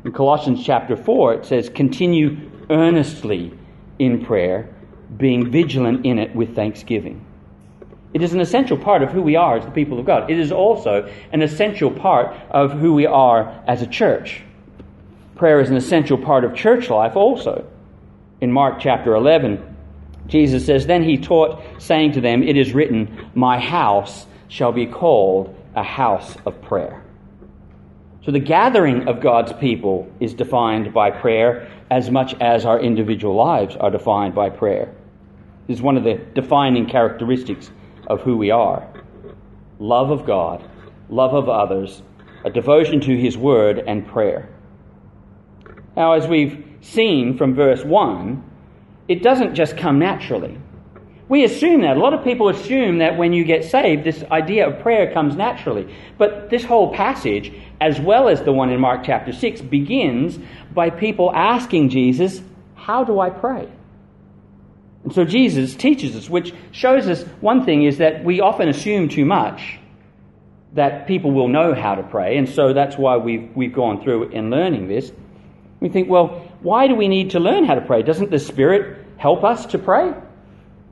In 0.04 0.12
Colossians 0.12 0.64
chapter 0.64 0.96
4, 0.96 1.34
it 1.34 1.46
says, 1.46 1.68
Continue 1.68 2.50
earnestly 2.70 3.52
in 3.98 4.24
prayer, 4.24 4.74
being 5.16 5.50
vigilant 5.50 6.04
in 6.06 6.18
it 6.18 6.34
with 6.34 6.54
thanksgiving. 6.54 7.24
It 8.14 8.22
is 8.22 8.32
an 8.32 8.40
essential 8.40 8.78
part 8.78 9.02
of 9.02 9.10
who 9.10 9.20
we 9.20 9.34
are 9.34 9.58
as 9.58 9.64
the 9.64 9.72
people 9.72 9.98
of 9.98 10.06
God. 10.06 10.30
It 10.30 10.38
is 10.38 10.52
also 10.52 11.10
an 11.32 11.42
essential 11.42 11.90
part 11.90 12.34
of 12.48 12.70
who 12.70 12.94
we 12.94 13.06
are 13.06 13.62
as 13.66 13.82
a 13.82 13.88
church. 13.88 14.40
Prayer 15.34 15.60
is 15.60 15.68
an 15.68 15.76
essential 15.76 16.16
part 16.16 16.44
of 16.44 16.54
church 16.54 16.88
life 16.88 17.16
also. 17.16 17.66
In 18.40 18.52
Mark 18.52 18.78
chapter 18.78 19.16
11, 19.16 19.76
Jesus 20.28 20.64
says, 20.64 20.86
Then 20.86 21.02
he 21.02 21.18
taught, 21.18 21.60
saying 21.78 22.12
to 22.12 22.20
them, 22.20 22.44
It 22.44 22.56
is 22.56 22.72
written, 22.72 23.30
My 23.34 23.58
house 23.58 24.26
shall 24.46 24.70
be 24.70 24.86
called 24.86 25.52
a 25.74 25.82
house 25.82 26.36
of 26.46 26.62
prayer. 26.62 27.02
So 28.22 28.30
the 28.30 28.38
gathering 28.38 29.08
of 29.08 29.20
God's 29.20 29.52
people 29.54 30.10
is 30.20 30.34
defined 30.34 30.94
by 30.94 31.10
prayer 31.10 31.68
as 31.90 32.10
much 32.12 32.34
as 32.40 32.64
our 32.64 32.80
individual 32.80 33.34
lives 33.34 33.74
are 33.74 33.90
defined 33.90 34.36
by 34.36 34.50
prayer. 34.50 34.94
This 35.66 35.78
is 35.78 35.82
one 35.82 35.96
of 35.96 36.04
the 36.04 36.14
defining 36.34 36.86
characteristics 36.86 37.70
of 38.06 38.20
who 38.22 38.36
we 38.36 38.50
are 38.50 38.88
love 39.80 40.10
of 40.10 40.24
God, 40.24 40.64
love 41.08 41.34
of 41.34 41.48
others, 41.48 42.02
a 42.44 42.50
devotion 42.50 43.00
to 43.00 43.16
His 43.16 43.36
Word, 43.36 43.82
and 43.86 44.06
prayer. 44.06 44.48
Now, 45.96 46.12
as 46.12 46.26
we've 46.26 46.64
seen 46.80 47.36
from 47.36 47.54
verse 47.54 47.84
1, 47.84 48.42
it 49.08 49.22
doesn't 49.22 49.54
just 49.54 49.76
come 49.76 49.98
naturally. 49.98 50.58
We 51.28 51.44
assume 51.44 51.80
that. 51.82 51.96
A 51.96 52.00
lot 52.00 52.12
of 52.12 52.22
people 52.22 52.48
assume 52.48 52.98
that 52.98 53.16
when 53.16 53.32
you 53.32 53.44
get 53.44 53.64
saved, 53.64 54.04
this 54.04 54.22
idea 54.30 54.68
of 54.68 54.82
prayer 54.82 55.12
comes 55.12 55.36
naturally. 55.36 55.94
But 56.18 56.50
this 56.50 56.64
whole 56.64 56.92
passage, 56.92 57.52
as 57.80 57.98
well 57.98 58.28
as 58.28 58.42
the 58.42 58.52
one 58.52 58.70
in 58.70 58.80
Mark 58.80 59.04
chapter 59.04 59.32
6, 59.32 59.62
begins 59.62 60.38
by 60.74 60.90
people 60.90 61.32
asking 61.34 61.88
Jesus, 61.88 62.42
How 62.74 63.04
do 63.04 63.20
I 63.20 63.30
pray? 63.30 63.68
And 65.04 65.12
so 65.12 65.24
Jesus 65.24 65.74
teaches 65.74 66.16
us, 66.16 66.30
which 66.30 66.54
shows 66.72 67.06
us 67.08 67.22
one 67.40 67.64
thing 67.64 67.84
is 67.84 67.98
that 67.98 68.24
we 68.24 68.40
often 68.40 68.68
assume 68.68 69.08
too 69.08 69.26
much 69.26 69.78
that 70.72 71.06
people 71.06 71.30
will 71.30 71.48
know 71.48 71.74
how 71.74 71.94
to 71.94 72.02
pray. 72.02 72.36
And 72.38 72.48
so 72.48 72.72
that's 72.72 72.96
why 72.96 73.18
we've, 73.18 73.48
we've 73.54 73.72
gone 73.72 74.02
through 74.02 74.30
in 74.30 74.50
learning 74.50 74.88
this. 74.88 75.12
We 75.80 75.90
think, 75.90 76.08
well, 76.08 76.50
why 76.62 76.88
do 76.88 76.94
we 76.94 77.06
need 77.06 77.30
to 77.30 77.40
learn 77.40 77.64
how 77.64 77.74
to 77.74 77.82
pray? 77.82 78.02
Doesn't 78.02 78.30
the 78.30 78.38
Spirit 78.38 79.04
help 79.18 79.44
us 79.44 79.66
to 79.66 79.78
pray? 79.78 80.14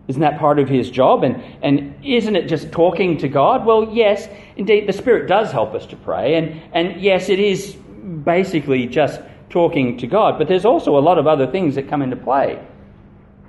Isn't 0.09 0.21
that 0.21 0.39
part 0.39 0.59
of 0.59 0.69
His 0.69 0.91
job? 0.91 1.25
And, 1.25 1.43
and 1.63 1.95
isn't 2.05 2.37
it 2.37 2.49
just 2.49 2.71
talking 2.71 3.17
to 3.19 3.29
God? 3.29 3.65
Well, 3.65 3.93
yes, 3.93 4.29
indeed, 4.57 4.87
the 4.87 4.93
Spirit 4.93 5.27
does 5.27 5.51
help 5.51 5.75
us 5.75 5.87
to 5.87 5.97
pray. 5.97 6.35
And, 6.35 6.61
and 6.73 7.01
yes, 7.01 7.31
it 7.31 7.41
is 7.41 7.75
basically 7.75 8.87
just 8.87 9.21
talking 9.49 9.97
to 9.99 10.07
God. 10.07 10.39
But 10.39 10.49
there's 10.49 10.67
also 10.67 10.99
a 10.99 11.01
lot 11.01 11.19
of 11.19 11.27
other 11.27 11.47
things 11.47 11.77
that 11.77 11.89
come 11.89 12.03
into 12.03 12.17
play 12.17 12.63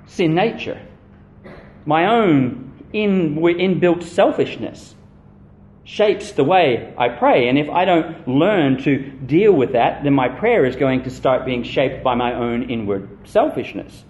sin 0.06 0.34
nature, 0.34 0.80
my 1.86 2.06
own 2.06 2.72
in, 2.92 3.36
inbuilt 3.36 4.02
selfishness 4.02 4.94
shapes 5.84 6.32
the 6.32 6.44
way 6.44 6.94
I 6.96 7.10
pray. 7.10 7.48
And 7.48 7.58
if 7.58 7.68
I 7.68 7.84
don't 7.84 8.26
learn 8.26 8.82
to 8.84 8.98
deal 8.98 9.52
with 9.52 9.72
that, 9.72 10.02
then 10.02 10.14
my 10.14 10.28
prayer 10.28 10.64
is 10.64 10.76
going 10.76 11.02
to 11.04 11.10
start 11.10 11.44
being 11.44 11.62
shaped 11.62 12.02
by 12.02 12.14
my 12.14 12.34
own 12.34 12.70
inward 12.70 13.08
selfishness. 13.24 14.04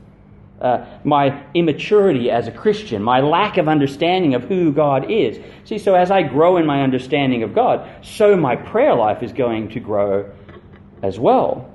Uh, 0.60 0.86
my 1.02 1.44
immaturity 1.52 2.30
as 2.30 2.46
a 2.46 2.52
Christian, 2.52 3.02
my 3.02 3.20
lack 3.20 3.58
of 3.58 3.68
understanding 3.68 4.34
of 4.34 4.44
who 4.44 4.72
God 4.72 5.10
is. 5.10 5.38
See, 5.64 5.78
so 5.78 5.94
as 5.94 6.12
I 6.12 6.22
grow 6.22 6.58
in 6.58 6.64
my 6.64 6.82
understanding 6.82 7.42
of 7.42 7.54
God, 7.54 8.04
so 8.04 8.36
my 8.36 8.54
prayer 8.54 8.94
life 8.94 9.22
is 9.22 9.32
going 9.32 9.70
to 9.70 9.80
grow 9.80 10.30
as 11.02 11.18
well. 11.18 11.73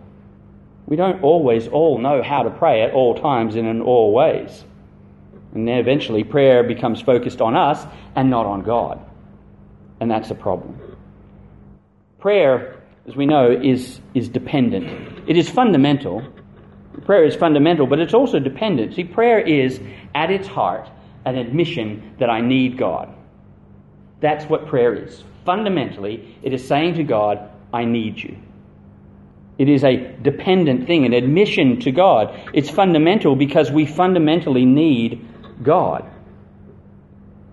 We 0.89 0.96
don't 0.96 1.22
always 1.22 1.67
all 1.67 2.00
know 2.00 2.24
how 2.24 2.41
to 2.41 2.50
pray 2.50 2.81
at 2.81 2.93
all 2.93 3.13
times 3.13 3.55
and 3.55 3.67
in 3.67 3.79
all 3.79 4.12
ways. 4.12 4.65
And 5.53 5.67
then 5.67 5.77
eventually 5.77 6.24
prayer 6.24 6.63
becomes 6.63 7.00
focused 7.00 7.41
on 7.41 7.55
us 7.55 7.86
and 8.15 8.31
not 8.31 8.48
on 8.48 8.63
God. 8.63 9.00
And 10.00 10.10
that's 10.10 10.31
a 10.31 10.36
problem. 10.36 10.79
Prayer, 12.17 12.81
as 13.08 13.15
we 13.15 13.27
know, 13.27 13.51
is, 13.51 14.01
is 14.15 14.29
dependent. 14.29 15.29
It 15.29 15.38
is 15.38 15.48
fundamental. 15.48 16.24
Prayer 17.05 17.24
is 17.24 17.36
fundamental, 17.36 17.86
but 17.86 18.00
it's 18.00 18.15
also 18.15 18.39
dependent. 18.39 18.96
See, 18.96 19.03
prayer 19.03 19.39
is, 19.39 19.79
at 20.15 20.31
its 20.31 20.48
heart, 20.48 20.89
an 21.24 21.38
admission 21.38 22.15
that 22.17 22.31
I 22.31 22.41
need 22.41 22.79
God. 22.79 23.13
That's 24.22 24.46
what 24.46 24.67
prayer 24.67 24.96
is. 24.96 25.24
Fundamentally, 25.46 26.36
it 26.41 26.51
is 26.51 26.67
saying 26.67 26.96
to 26.96 27.03
God, 27.03 27.48
I 27.72 27.86
need 27.86 28.17
you. 28.17 28.38
It 29.60 29.68
is 29.68 29.84
a 29.84 29.98
dependent 29.98 30.88
thing, 30.88 31.06
an 31.06 31.12
admission 31.12 31.82
to 31.82 31.92
God. 31.92 32.50
It's 32.54 32.70
fundamental 32.70 33.36
because 33.36 33.70
we 33.70 33.86
fundamentally 33.86 34.66
need 34.66 35.28
God. 35.62 36.10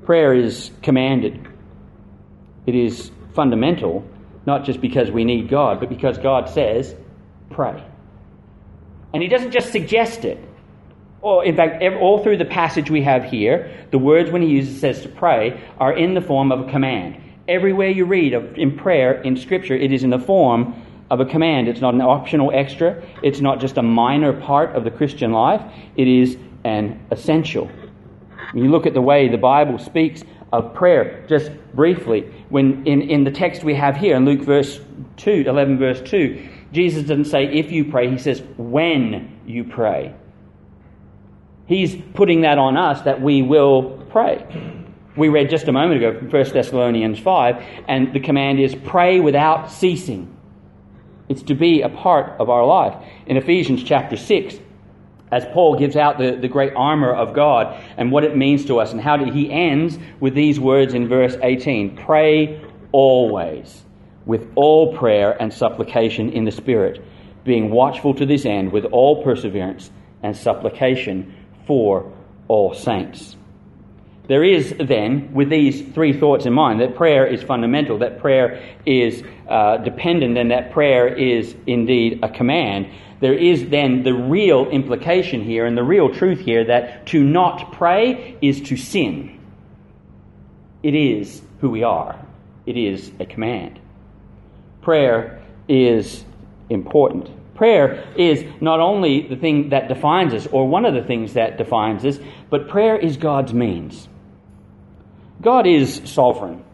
Prayer 0.05 0.33
is 0.33 0.71
commanded. 0.83 1.49
It 2.65 2.77
is 2.77 3.11
fundamental, 3.35 4.09
not 4.47 4.65
just 4.65 4.81
because 4.81 5.11
we 5.11 5.25
need 5.25 5.49
God, 5.49 5.81
but 5.81 5.89
because 5.89 6.17
God 6.17 6.49
says, 6.49 6.95
pray. 7.51 7.85
And 9.13 9.21
He 9.21 9.29
doesn't 9.29 9.51
just 9.51 9.73
suggest 9.73 10.25
it. 10.25 10.39
Or, 11.23 11.45
in 11.45 11.57
fact, 11.57 11.83
all 11.83 12.23
through 12.23 12.37
the 12.37 12.45
passage 12.45 12.89
we 12.89 13.03
have 13.03 13.25
here, 13.25 13.89
the 13.91 13.99
words 13.99 14.31
when 14.31 14.43
He 14.43 14.49
uses 14.49 14.79
says 14.81 15.03
to 15.03 15.09
pray 15.09 15.61
are 15.79 15.93
in 15.93 16.15
the 16.15 16.21
form 16.21 16.53
of 16.53 16.69
a 16.69 16.71
command. 16.71 17.21
Everywhere 17.49 17.91
you 17.91 18.05
read 18.05 18.33
of, 18.33 18.57
in 18.57 18.77
prayer 18.79 19.21
in 19.23 19.37
Scripture, 19.37 19.75
it 19.75 19.93
is 19.93 20.05
in 20.05 20.11
the 20.11 20.21
form 20.21 20.86
of 21.11 21.21
a 21.21 21.25
command. 21.25 21.69
It's 21.69 21.81
not 21.81 21.95
an 21.95 22.01
optional 22.01 22.51
extra. 22.53 23.03
It's 23.23 23.41
not 23.41 23.61
just 23.61 23.77
a 23.77 23.83
minor 23.83 24.33
part 24.33 24.75
of 24.75 24.85
the 24.85 24.91
Christian 24.91 25.33
life. 25.33 25.63
It 25.97 26.09
is 26.09 26.37
an 26.65 27.07
essential. 27.11 27.71
When 28.53 28.65
you 28.65 28.71
look 28.71 28.87
at 28.87 28.95
the 28.95 29.01
way 29.01 29.29
the 29.29 29.39
Bible 29.39 29.79
speaks 29.79 30.23
of 30.53 30.75
prayer, 30.75 31.25
just 31.29 31.51
briefly, 31.75 32.23
when 32.49 32.87
in, 32.87 33.03
in 33.03 33.25
the 33.25 33.31
text 33.31 33.65
we 33.65 33.75
have 33.75 33.97
here 33.97 34.17
in 34.17 34.25
Luke 34.25 34.43
verse 34.43 34.81
2, 35.19 35.45
11 35.47 35.79
verse 35.79 36.01
2, 36.03 36.49
Jesus 36.73 37.03
doesn't 37.03 37.27
say 37.27 37.45
if 37.45 37.71
you 37.71 37.85
pray, 37.91 38.11
he 38.11 38.19
says 38.19 38.43
when 38.57 39.41
you 39.47 39.65
pray. 39.65 40.15
He's 41.67 41.97
putting 42.15 42.43
that 42.43 42.59
on 42.59 42.77
us 42.77 43.03
that 43.03 43.21
we 43.21 43.43
will 43.43 44.05
pray. 44.11 44.45
We 45.17 45.29
read 45.29 45.51
just 45.51 45.67
a 45.67 45.73
moment 45.73 46.03
ago 46.03 46.19
from 46.19 46.31
1 46.31 46.51
Thessalonians 46.51 47.19
5, 47.19 47.65
and 47.89 48.13
the 48.13 48.21
command 48.21 48.61
is 48.61 48.75
pray 48.75 49.19
without 49.19 49.71
ceasing. 49.71 50.36
It's 51.29 51.43
to 51.45 51.55
be 51.55 51.83
a 51.83 51.89
part 51.89 52.41
of 52.41 52.51
our 52.51 52.65
life. 52.65 52.95
In 53.27 53.37
Ephesians 53.37 53.83
chapter 53.83 54.17
6, 54.17 54.57
as 55.33 55.45
Paul 55.47 55.79
gives 55.79 55.97
out 55.97 56.19
the, 56.19 56.37
the 56.37 56.49
great 56.49 56.73
armor 56.77 57.13
of 57.13 57.35
God 57.35 57.83
and 57.97 58.13
what 58.13 58.25
it 58.25 58.37
means 58.37 58.67
to 58.67 58.79
us, 58.79 58.93
and 58.93 59.01
how 59.01 59.23
he 59.25 59.51
ends 59.51 59.99
with 60.21 60.35
these 60.35 60.61
words 60.61 60.95
in 60.95 61.09
verse 61.09 61.37
18 61.43 61.97
Pray 61.97 62.65
always 62.93 63.83
with 64.25 64.49
all 64.55 64.97
prayer 64.97 65.41
and 65.41 65.53
supplication 65.53 66.31
in 66.31 66.45
the 66.45 66.53
Spirit, 66.53 67.05
being 67.45 67.71
watchful 67.71 68.15
to 68.15 68.27
this 68.27 68.45
end 68.45 68.73
with 68.73 68.85
all 68.87 69.23
perseverance 69.23 69.91
and 70.23 70.37
supplication 70.37 71.35
for 71.67 72.13
all 72.49 72.75
saints. 72.75 73.37
There 74.29 74.43
is 74.43 74.75
then, 74.81 75.33
with 75.33 75.51
these 75.51 75.83
three 75.93 76.19
thoughts 76.19 76.47
in 76.47 76.53
mind, 76.53 76.81
that 76.81 76.97
prayer 76.97 77.27
is 77.27 77.43
fundamental, 77.43 77.99
that 77.99 78.19
prayer 78.19 78.77
is 78.85 79.23
uh, 79.49 79.79
dependent, 79.79 80.37
and 80.37 80.51
that 80.51 80.73
prayer 80.73 81.07
is 81.07 81.55
indeed 81.67 82.21
a 82.23 82.29
command. 82.29 82.89
There 83.21 83.35
is 83.35 83.69
then 83.69 84.03
the 84.03 84.13
real 84.13 84.69
implication 84.69 85.43
here 85.43 85.67
and 85.67 85.77
the 85.77 85.83
real 85.83 86.13
truth 86.13 86.41
here 86.41 86.65
that 86.65 87.07
to 87.09 87.23
not 87.23 87.73
pray 87.73 88.37
is 88.43 88.61
to 88.63 88.77
sin. 88.77 89.41
It 90.83 90.95
is 90.95 91.43
who 91.61 91.71
we 91.71 91.83
are, 91.83 92.25
it 92.67 92.77
is 92.77 93.11
a 93.19 93.27
command. 93.27 93.81
Prayer 94.83 95.43
is 95.69 96.25
important. 96.69 97.31
Prayer 97.55 98.07
is 98.17 98.45
not 98.61 98.81
only 98.81 99.27
the 99.27 99.37
thing 99.37 99.71
that 99.71 99.89
defines 99.89 100.35
us, 100.35 100.47
or 100.49 100.69
one 100.69 100.85
of 100.85 100.93
the 100.93 101.03
things 101.03 101.33
that 101.35 101.57
defines 101.57 102.05
us, 102.05 102.19
but 102.51 102.69
prayer 102.69 102.97
is 102.97 103.17
God's 103.17 103.55
means. 103.55 104.09
God 105.41 105.67
is 105.67 106.03
sovereign. 106.05 106.66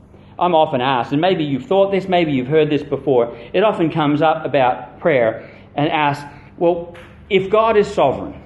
I'm 0.43 0.55
often 0.55 0.81
asked, 0.81 1.13
and 1.13 1.21
maybe 1.21 1.45
you've 1.45 1.67
thought 1.67 1.93
this, 1.93 2.09
maybe 2.09 2.33
you've 2.33 2.49
heard 2.49 2.69
this 2.69 2.83
before, 2.83 3.37
it 3.53 3.63
often 3.63 3.91
comes 3.91 4.21
up 4.21 4.45
about 4.45 4.99
prayer 4.99 5.49
and 5.77 5.89
asks, 5.89 6.25
well, 6.59 6.97
if 7.31 7.49
God 7.49 7.77
is 7.77 7.87
sovereign 7.87 8.41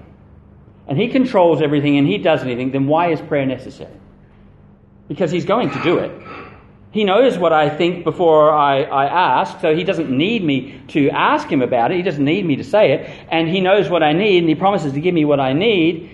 and 0.87 0.99
He 0.99 1.09
controls 1.09 1.63
everything 1.63 1.97
and 1.97 2.07
He 2.07 2.19
does 2.19 2.43
anything, 2.43 2.71
then 2.71 2.87
why 2.87 3.13
is 3.13 3.21
prayer 3.21 3.47
necessary? 3.47 3.97
Because 5.09 5.31
He's 5.31 5.47
going 5.47 5.71
to 5.71 5.83
do 5.83 5.99
it. 5.99 6.13
He 6.93 7.05
knows 7.05 7.37
what 7.37 7.53
I 7.53 7.69
think 7.69 8.05
before 8.05 8.53
I, 8.53 8.83
I 8.83 9.07
ask, 9.41 9.61
so 9.61 9.75
He 9.75 9.83
doesn't 9.83 10.11
need 10.11 10.45
me 10.45 10.81
to 10.89 11.09
ask 11.11 11.49
Him 11.49 11.63
about 11.63 11.93
it. 11.93 11.97
He 11.97 12.03
doesn't 12.03 12.25
need 12.25 12.45
me 12.45 12.57
to 12.57 12.65
say 12.65 12.93
it. 12.93 13.11
And 13.31 13.49
He 13.49 13.61
knows 13.61 13.89
what 13.89 14.03
I 14.03 14.13
need 14.13 14.39
and 14.39 14.49
He 14.49 14.55
promises 14.55 14.93
to 14.93 15.01
give 15.01 15.15
me 15.15 15.25
what 15.25 15.41
I 15.41 15.53
need. 15.55 16.11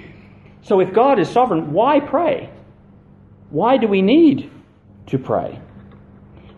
So 0.62 0.80
if 0.80 0.92
God 0.92 1.18
is 1.18 1.28
sovereign, 1.28 1.72
why 1.72 1.98
pray? 1.98 2.50
Why 3.50 3.76
do 3.76 3.88
we 3.88 4.00
need 4.00 4.50
to 5.08 5.18
pray? 5.18 5.60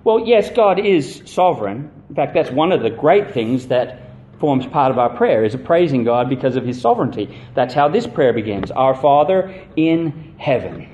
Well, 0.04 0.26
yes, 0.26 0.50
God 0.50 0.78
is 0.78 1.22
sovereign. 1.24 1.90
In 2.10 2.14
fact, 2.14 2.34
that's 2.34 2.50
one 2.50 2.72
of 2.72 2.82
the 2.82 2.90
great 2.90 3.32
things 3.32 3.68
that 3.68 4.02
forms 4.38 4.66
part 4.66 4.90
of 4.90 4.98
our 4.98 5.16
prayer 5.16 5.44
is 5.44 5.56
praising 5.56 6.04
God 6.04 6.28
because 6.28 6.56
of 6.56 6.66
his 6.66 6.78
sovereignty. 6.78 7.40
That's 7.54 7.72
how 7.72 7.88
this 7.88 8.06
prayer 8.06 8.34
begins. 8.34 8.70
Our 8.70 8.94
Father 8.94 9.64
in 9.76 10.34
heaven 10.38 10.90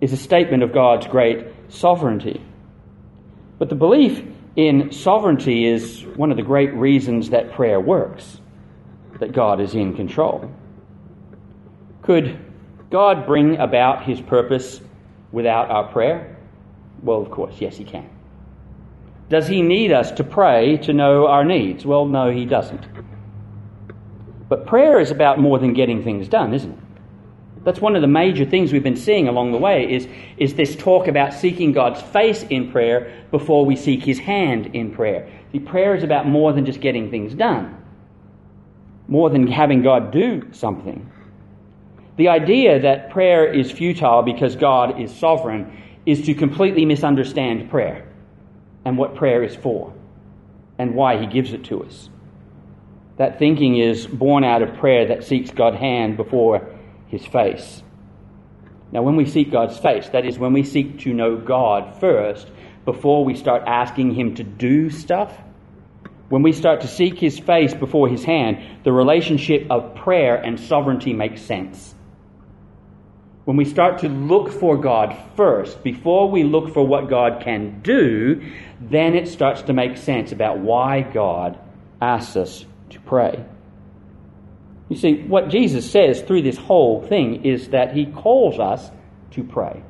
is 0.00 0.14
a 0.14 0.16
statement 0.16 0.62
of 0.62 0.72
God's 0.72 1.06
great 1.06 1.46
sovereignty. 1.68 2.42
But 3.58 3.68
the 3.68 3.74
belief 3.74 4.22
in 4.56 4.90
sovereignty 4.90 5.66
is 5.66 6.06
one 6.16 6.30
of 6.30 6.38
the 6.38 6.42
great 6.42 6.72
reasons 6.72 7.30
that 7.30 7.52
prayer 7.52 7.80
works, 7.80 8.40
that 9.20 9.32
God 9.32 9.60
is 9.60 9.74
in 9.74 9.94
control. 9.94 10.50
Could 12.02 12.38
God 12.90 13.26
bring 13.26 13.58
about 13.58 14.04
his 14.04 14.20
purpose 14.22 14.80
without 15.32 15.70
our 15.70 15.92
prayer? 15.92 16.33
Well, 17.04 17.20
of 17.20 17.30
course, 17.30 17.54
yes, 17.60 17.76
he 17.76 17.84
can. 17.84 18.08
Does 19.28 19.46
he 19.46 19.62
need 19.62 19.92
us 19.92 20.10
to 20.12 20.24
pray 20.24 20.78
to 20.78 20.92
know 20.92 21.26
our 21.26 21.44
needs? 21.44 21.84
Well, 21.84 22.06
no, 22.06 22.30
he 22.30 22.46
doesn't. 22.46 22.86
But 24.48 24.66
prayer 24.66 24.98
is 24.98 25.10
about 25.10 25.38
more 25.38 25.58
than 25.58 25.74
getting 25.74 26.02
things 26.02 26.28
done, 26.28 26.54
isn't 26.54 26.72
it? 26.72 26.78
That's 27.64 27.80
one 27.80 27.96
of 27.96 28.02
the 28.02 28.08
major 28.08 28.44
things 28.44 28.72
we've 28.72 28.82
been 28.82 28.96
seeing 28.96 29.26
along 29.26 29.52
the 29.52 29.58
way 29.58 29.90
is, 29.90 30.06
is 30.36 30.54
this 30.54 30.76
talk 30.76 31.08
about 31.08 31.32
seeking 31.32 31.72
God's 31.72 32.02
face 32.02 32.42
in 32.42 32.70
prayer 32.70 33.24
before 33.30 33.64
we 33.64 33.74
seek 33.74 34.02
his 34.02 34.18
hand 34.18 34.74
in 34.74 34.92
prayer. 34.92 35.30
See, 35.50 35.60
prayer 35.60 35.94
is 35.94 36.02
about 36.02 36.26
more 36.26 36.52
than 36.52 36.66
just 36.66 36.80
getting 36.80 37.10
things 37.10 37.34
done, 37.34 37.82
more 39.08 39.30
than 39.30 39.46
having 39.46 39.82
God 39.82 40.10
do 40.10 40.46
something. 40.52 41.10
The 42.16 42.28
idea 42.28 42.80
that 42.80 43.10
prayer 43.10 43.50
is 43.50 43.72
futile 43.72 44.22
because 44.22 44.56
God 44.56 45.00
is 45.00 45.14
sovereign 45.14 45.80
is 46.06 46.26
to 46.26 46.34
completely 46.34 46.84
misunderstand 46.84 47.70
prayer 47.70 48.06
and 48.84 48.98
what 48.98 49.14
prayer 49.14 49.42
is 49.42 49.56
for 49.56 49.92
and 50.78 50.94
why 50.94 51.18
He 51.18 51.26
gives 51.26 51.52
it 51.52 51.64
to 51.64 51.82
us. 51.84 52.08
That 53.16 53.38
thinking 53.38 53.76
is 53.76 54.06
born 54.06 54.44
out 54.44 54.62
of 54.62 54.76
prayer 54.76 55.08
that 55.08 55.24
seeks 55.24 55.50
God's 55.50 55.78
hand 55.78 56.16
before 56.16 56.74
His 57.08 57.24
face. 57.24 57.82
Now, 58.92 59.02
when 59.02 59.16
we 59.16 59.24
seek 59.24 59.50
God's 59.50 59.78
face, 59.78 60.08
that 60.10 60.26
is, 60.26 60.38
when 60.38 60.52
we 60.52 60.62
seek 60.62 61.00
to 61.00 61.12
know 61.12 61.36
God 61.36 61.98
first 62.00 62.50
before 62.84 63.24
we 63.24 63.34
start 63.34 63.62
asking 63.66 64.14
Him 64.14 64.34
to 64.34 64.44
do 64.44 64.90
stuff, 64.90 65.32
when 66.28 66.42
we 66.42 66.52
start 66.52 66.82
to 66.82 66.88
seek 66.88 67.18
His 67.18 67.38
face 67.38 67.72
before 67.72 68.08
His 68.08 68.24
hand, 68.24 68.82
the 68.84 68.92
relationship 68.92 69.66
of 69.70 69.94
prayer 69.94 70.36
and 70.36 70.58
sovereignty 70.60 71.12
makes 71.12 71.40
sense 71.42 71.93
when 73.44 73.56
we 73.56 73.64
start 73.64 73.98
to 73.98 74.08
look 74.08 74.50
for 74.50 74.76
God 74.76 75.16
first, 75.36 75.82
before 75.82 76.30
we 76.30 76.44
look 76.44 76.72
for 76.72 76.86
what 76.86 77.10
God 77.10 77.42
can 77.42 77.80
do, 77.82 78.42
then 78.80 79.14
it 79.14 79.28
starts 79.28 79.62
to 79.62 79.72
make 79.72 79.96
sense 79.98 80.32
about 80.32 80.58
why 80.58 81.02
God 81.02 81.58
asks 82.00 82.36
us 82.36 82.64
to 82.90 83.00
pray. 83.00 83.44
You 84.88 84.96
see, 84.96 85.22
what 85.22 85.48
Jesus 85.48 85.90
says 85.90 86.22
through 86.22 86.42
this 86.42 86.56
whole 86.56 87.02
thing 87.06 87.44
is 87.44 87.68
that 87.68 87.94
he 87.94 88.06
calls 88.06 88.58
us 88.58 88.90
to 89.32 89.44
pray. 89.44 89.82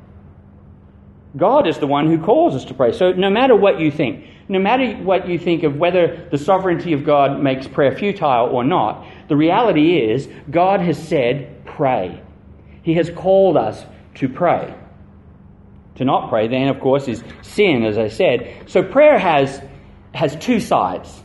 God 1.37 1.67
is 1.67 1.79
the 1.79 1.87
one 1.87 2.07
who 2.07 2.23
calls 2.23 2.55
us 2.55 2.65
to 2.67 2.75
pray. 2.75 2.93
So 2.93 3.13
no 3.13 3.29
matter 3.29 3.57
what 3.57 3.81
you 3.81 3.91
think, 3.91 4.25
no 4.49 4.59
matter 4.59 4.95
what 4.95 5.29
you 5.29 5.39
think 5.39 5.63
of 5.63 5.77
whether 5.77 6.29
the 6.31 6.39
sovereignty 6.39 6.93
of 6.93 7.05
God 7.05 7.41
makes 7.41 7.67
prayer 7.67 7.97
futile 7.97 8.47
or 8.47 8.63
not, 8.65 9.05
the 9.29 9.37
reality 9.37 9.99
is 9.99 10.29
God 10.51 10.81
has 10.81 10.97
said, 11.09 11.65
pray. 11.65 12.24
He 12.85 12.95
has 12.95 13.11
called 13.11 13.57
us 13.57 13.85
to 14.17 14.29
pray. 14.29 14.73
To 15.97 16.05
not 16.05 16.29
pray, 16.29 16.49
then, 16.49 16.69
of 16.69 16.81
course, 16.81 17.09
is 17.09 17.25
sin, 17.43 17.83
as 17.85 17.99
I 17.99 18.09
said. 18.09 18.65
So 18.67 18.83
prayer 18.83 19.19
has, 19.19 19.61
has 20.13 20.37
two 20.37 20.61
sides. 20.61 21.23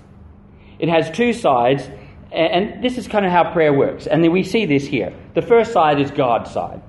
It 0.79 0.89
has 0.89 1.11
two 1.11 1.33
sides, 1.33 1.87
and 2.31 2.81
this 2.81 2.97
is 2.97 3.07
kind 3.07 3.25
of 3.25 3.31
how 3.31 3.51
prayer 3.51 3.73
works. 3.73 4.07
And 4.07 4.23
then 4.23 4.31
we 4.31 4.43
see 4.43 4.65
this 4.65 4.85
here. 4.85 5.13
The 5.35 5.41
first 5.41 5.73
side 5.73 5.99
is 5.99 6.11
God's 6.11 6.51
side. 6.51 6.81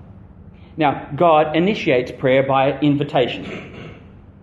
Now, 0.76 1.10
God 1.16 1.56
initiates 1.56 2.12
prayer 2.12 2.46
by 2.46 2.78
invitation. 2.78 3.98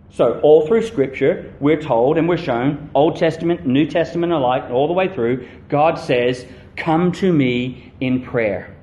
So, 0.10 0.40
all 0.42 0.68
through 0.68 0.82
Scripture, 0.82 1.54
we're 1.60 1.82
told 1.82 2.18
and 2.18 2.28
we're 2.28 2.38
shown, 2.38 2.90
Old 2.94 3.16
Testament, 3.18 3.66
New 3.66 3.88
Testament 3.88 4.34
alike, 4.34 4.70
all 4.72 4.88
the 4.88 4.94
way 4.94 5.14
through, 5.14 5.48
God 5.70 5.96
says, 5.96 6.46
Come 6.76 7.12
to 7.14 7.32
me 7.32 7.94
in 8.02 8.24
prayer. 8.24 8.77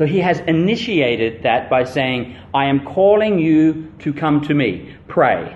So 0.00 0.06
he 0.06 0.20
has 0.20 0.40
initiated 0.40 1.42
that 1.42 1.68
by 1.68 1.84
saying, 1.84 2.34
I 2.54 2.70
am 2.70 2.86
calling 2.86 3.38
you 3.38 3.92
to 3.98 4.14
come 4.14 4.40
to 4.46 4.54
me. 4.54 4.96
Pray. 5.08 5.54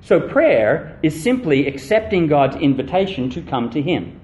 So 0.00 0.18
prayer 0.18 0.98
is 1.04 1.22
simply 1.22 1.68
accepting 1.68 2.26
God's 2.26 2.56
invitation 2.56 3.30
to 3.30 3.40
come 3.40 3.70
to 3.70 3.80
him. 3.80 4.20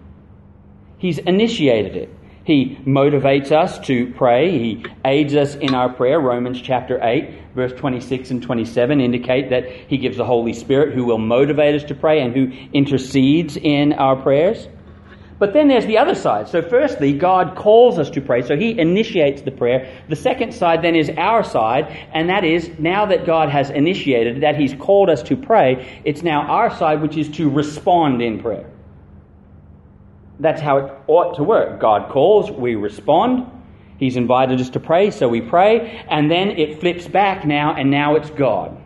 He's 0.99 1.19
initiated 1.19 1.95
it. 1.95 2.13
He 2.43 2.77
motivates 2.85 3.53
us 3.53 3.79
to 3.87 4.13
pray. 4.15 4.51
He 4.51 4.85
aids 5.05 5.37
us 5.37 5.55
in 5.55 5.75
our 5.77 5.91
prayer. 5.91 6.19
Romans 6.19 6.61
chapter 6.61 6.99
8, 7.01 7.55
verse 7.55 7.73
26 7.75 8.33
and 8.33 8.43
27 8.43 9.01
indicate 9.01 9.51
that 9.51 9.71
He 9.71 9.99
gives 9.99 10.17
the 10.17 10.25
Holy 10.25 10.55
Spirit 10.55 10.93
who 10.93 11.05
will 11.05 11.19
motivate 11.19 11.77
us 11.77 11.85
to 11.85 11.95
pray 11.95 12.21
and 12.21 12.35
who 12.35 12.51
intercedes 12.73 13.57
in 13.57 13.93
our 13.93 14.17
prayers. 14.17 14.67
But 15.39 15.53
then 15.53 15.69
there's 15.69 15.87
the 15.87 15.99
other 15.99 16.17
side. 16.17 16.49
So, 16.49 16.63
firstly, 16.63 17.13
God 17.13 17.55
calls 17.55 17.99
us 17.99 18.11
to 18.11 18.21
pray, 18.21 18.43
so 18.43 18.57
He 18.57 18.79
initiates 18.79 19.43
the 19.43 19.53
prayer. 19.53 20.03
The 20.09 20.17
second 20.17 20.53
side 20.53 20.83
then 20.83 20.97
is 20.97 21.11
our 21.17 21.45
side, 21.45 21.87
and 22.13 22.29
that 22.29 22.45
is 22.45 22.71
now 22.79 23.07
that 23.07 23.25
God 23.25 23.49
has 23.49 23.71
initiated, 23.71 24.43
that 24.43 24.57
He's 24.57 24.75
called 24.75 25.09
us 25.09 25.23
to 25.25 25.37
pray, 25.37 26.03
it's 26.05 26.23
now 26.23 26.43
our 26.43 26.75
side 26.77 27.01
which 27.01 27.17
is 27.17 27.29
to 27.37 27.49
respond 27.49 28.21
in 28.21 28.41
prayer. 28.41 28.69
That's 30.41 30.61
how 30.61 30.79
it 30.79 30.93
ought 31.07 31.37
to 31.37 31.45
work. 31.45 31.81
God 31.81 32.11
calls, 32.11 32.51
we 32.51 32.75
respond. 32.75 33.47
He's 33.99 34.17
invited 34.17 34.61
us 34.61 34.71
to 34.71 34.81
pray, 34.81 35.11
so 35.11 35.29
we 35.29 35.41
pray, 35.41 36.05
and 36.09 36.31
then 36.31 36.51
it 36.51 36.81
flips 36.81 37.07
back 37.07 37.45
now, 37.45 37.75
and 37.75 37.91
now 37.91 38.17
it's 38.17 38.31
God. 38.31 38.77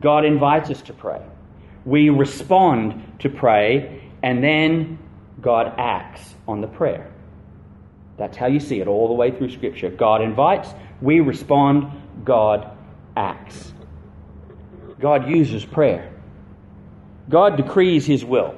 God 0.00 0.24
invites 0.24 0.70
us 0.70 0.80
to 0.82 0.94
pray. 0.94 1.20
We 1.84 2.08
respond 2.08 3.20
to 3.20 3.28
pray, 3.28 4.02
and 4.22 4.42
then 4.42 4.98
God 5.40 5.74
acts 5.78 6.34
on 6.46 6.60
the 6.60 6.66
prayer. 6.66 7.10
That's 8.16 8.36
how 8.36 8.46
you 8.46 8.60
see 8.60 8.80
it 8.80 8.86
all 8.86 9.08
the 9.08 9.14
way 9.14 9.30
through 9.30 9.50
Scripture. 9.50 9.88
God 9.88 10.20
invites, 10.20 10.68
we 11.00 11.20
respond, 11.20 11.90
God 12.24 12.76
acts. 13.16 13.72
God 15.00 15.28
uses 15.28 15.64
prayer. 15.64 16.12
God 17.30 17.56
decrees 17.56 18.04
His 18.04 18.24
will. 18.24 18.54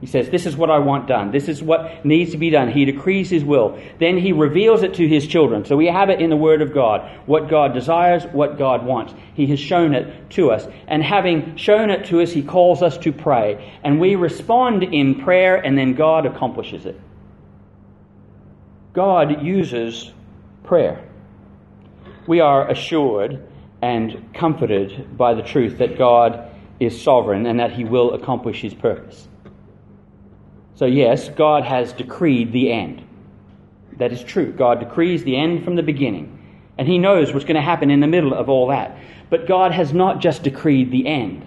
He 0.00 0.06
says, 0.06 0.30
This 0.30 0.46
is 0.46 0.56
what 0.56 0.70
I 0.70 0.78
want 0.78 1.08
done. 1.08 1.32
This 1.32 1.48
is 1.48 1.62
what 1.62 2.04
needs 2.04 2.30
to 2.30 2.38
be 2.38 2.50
done. 2.50 2.70
He 2.70 2.84
decrees 2.84 3.30
His 3.30 3.44
will. 3.44 3.80
Then 3.98 4.16
He 4.16 4.32
reveals 4.32 4.82
it 4.82 4.94
to 4.94 5.08
His 5.08 5.26
children. 5.26 5.64
So 5.64 5.76
we 5.76 5.86
have 5.86 6.08
it 6.08 6.20
in 6.20 6.30
the 6.30 6.36
Word 6.36 6.62
of 6.62 6.72
God. 6.72 7.10
What 7.26 7.48
God 7.48 7.74
desires, 7.74 8.24
what 8.32 8.58
God 8.58 8.84
wants. 8.84 9.12
He 9.34 9.46
has 9.48 9.58
shown 9.58 9.94
it 9.94 10.30
to 10.30 10.52
us. 10.52 10.66
And 10.86 11.02
having 11.02 11.56
shown 11.56 11.90
it 11.90 12.06
to 12.06 12.20
us, 12.22 12.30
He 12.30 12.42
calls 12.42 12.80
us 12.80 12.96
to 12.98 13.12
pray. 13.12 13.74
And 13.82 13.98
we 13.98 14.14
respond 14.14 14.84
in 14.84 15.16
prayer, 15.22 15.56
and 15.56 15.76
then 15.76 15.94
God 15.94 16.26
accomplishes 16.26 16.86
it. 16.86 17.00
God 18.92 19.42
uses 19.42 20.12
prayer. 20.62 21.04
We 22.28 22.40
are 22.40 22.70
assured 22.70 23.42
and 23.82 24.32
comforted 24.34 25.16
by 25.16 25.34
the 25.34 25.42
truth 25.42 25.78
that 25.78 25.98
God 25.98 26.50
is 26.78 27.00
sovereign 27.00 27.46
and 27.46 27.58
that 27.58 27.72
He 27.72 27.84
will 27.84 28.14
accomplish 28.14 28.60
His 28.60 28.74
purpose. 28.74 29.26
So, 30.78 30.86
yes, 30.86 31.28
God 31.30 31.64
has 31.64 31.92
decreed 31.92 32.52
the 32.52 32.70
end. 32.70 33.02
That 33.96 34.12
is 34.12 34.22
true. 34.22 34.52
God 34.52 34.78
decrees 34.78 35.24
the 35.24 35.36
end 35.36 35.64
from 35.64 35.74
the 35.74 35.82
beginning. 35.82 36.38
And 36.78 36.86
He 36.86 36.98
knows 36.98 37.32
what's 37.32 37.44
going 37.44 37.56
to 37.56 37.60
happen 37.60 37.90
in 37.90 37.98
the 37.98 38.06
middle 38.06 38.32
of 38.32 38.48
all 38.48 38.68
that. 38.68 38.96
But 39.28 39.48
God 39.48 39.72
has 39.72 39.92
not 39.92 40.20
just 40.20 40.44
decreed 40.44 40.92
the 40.92 41.08
end, 41.08 41.44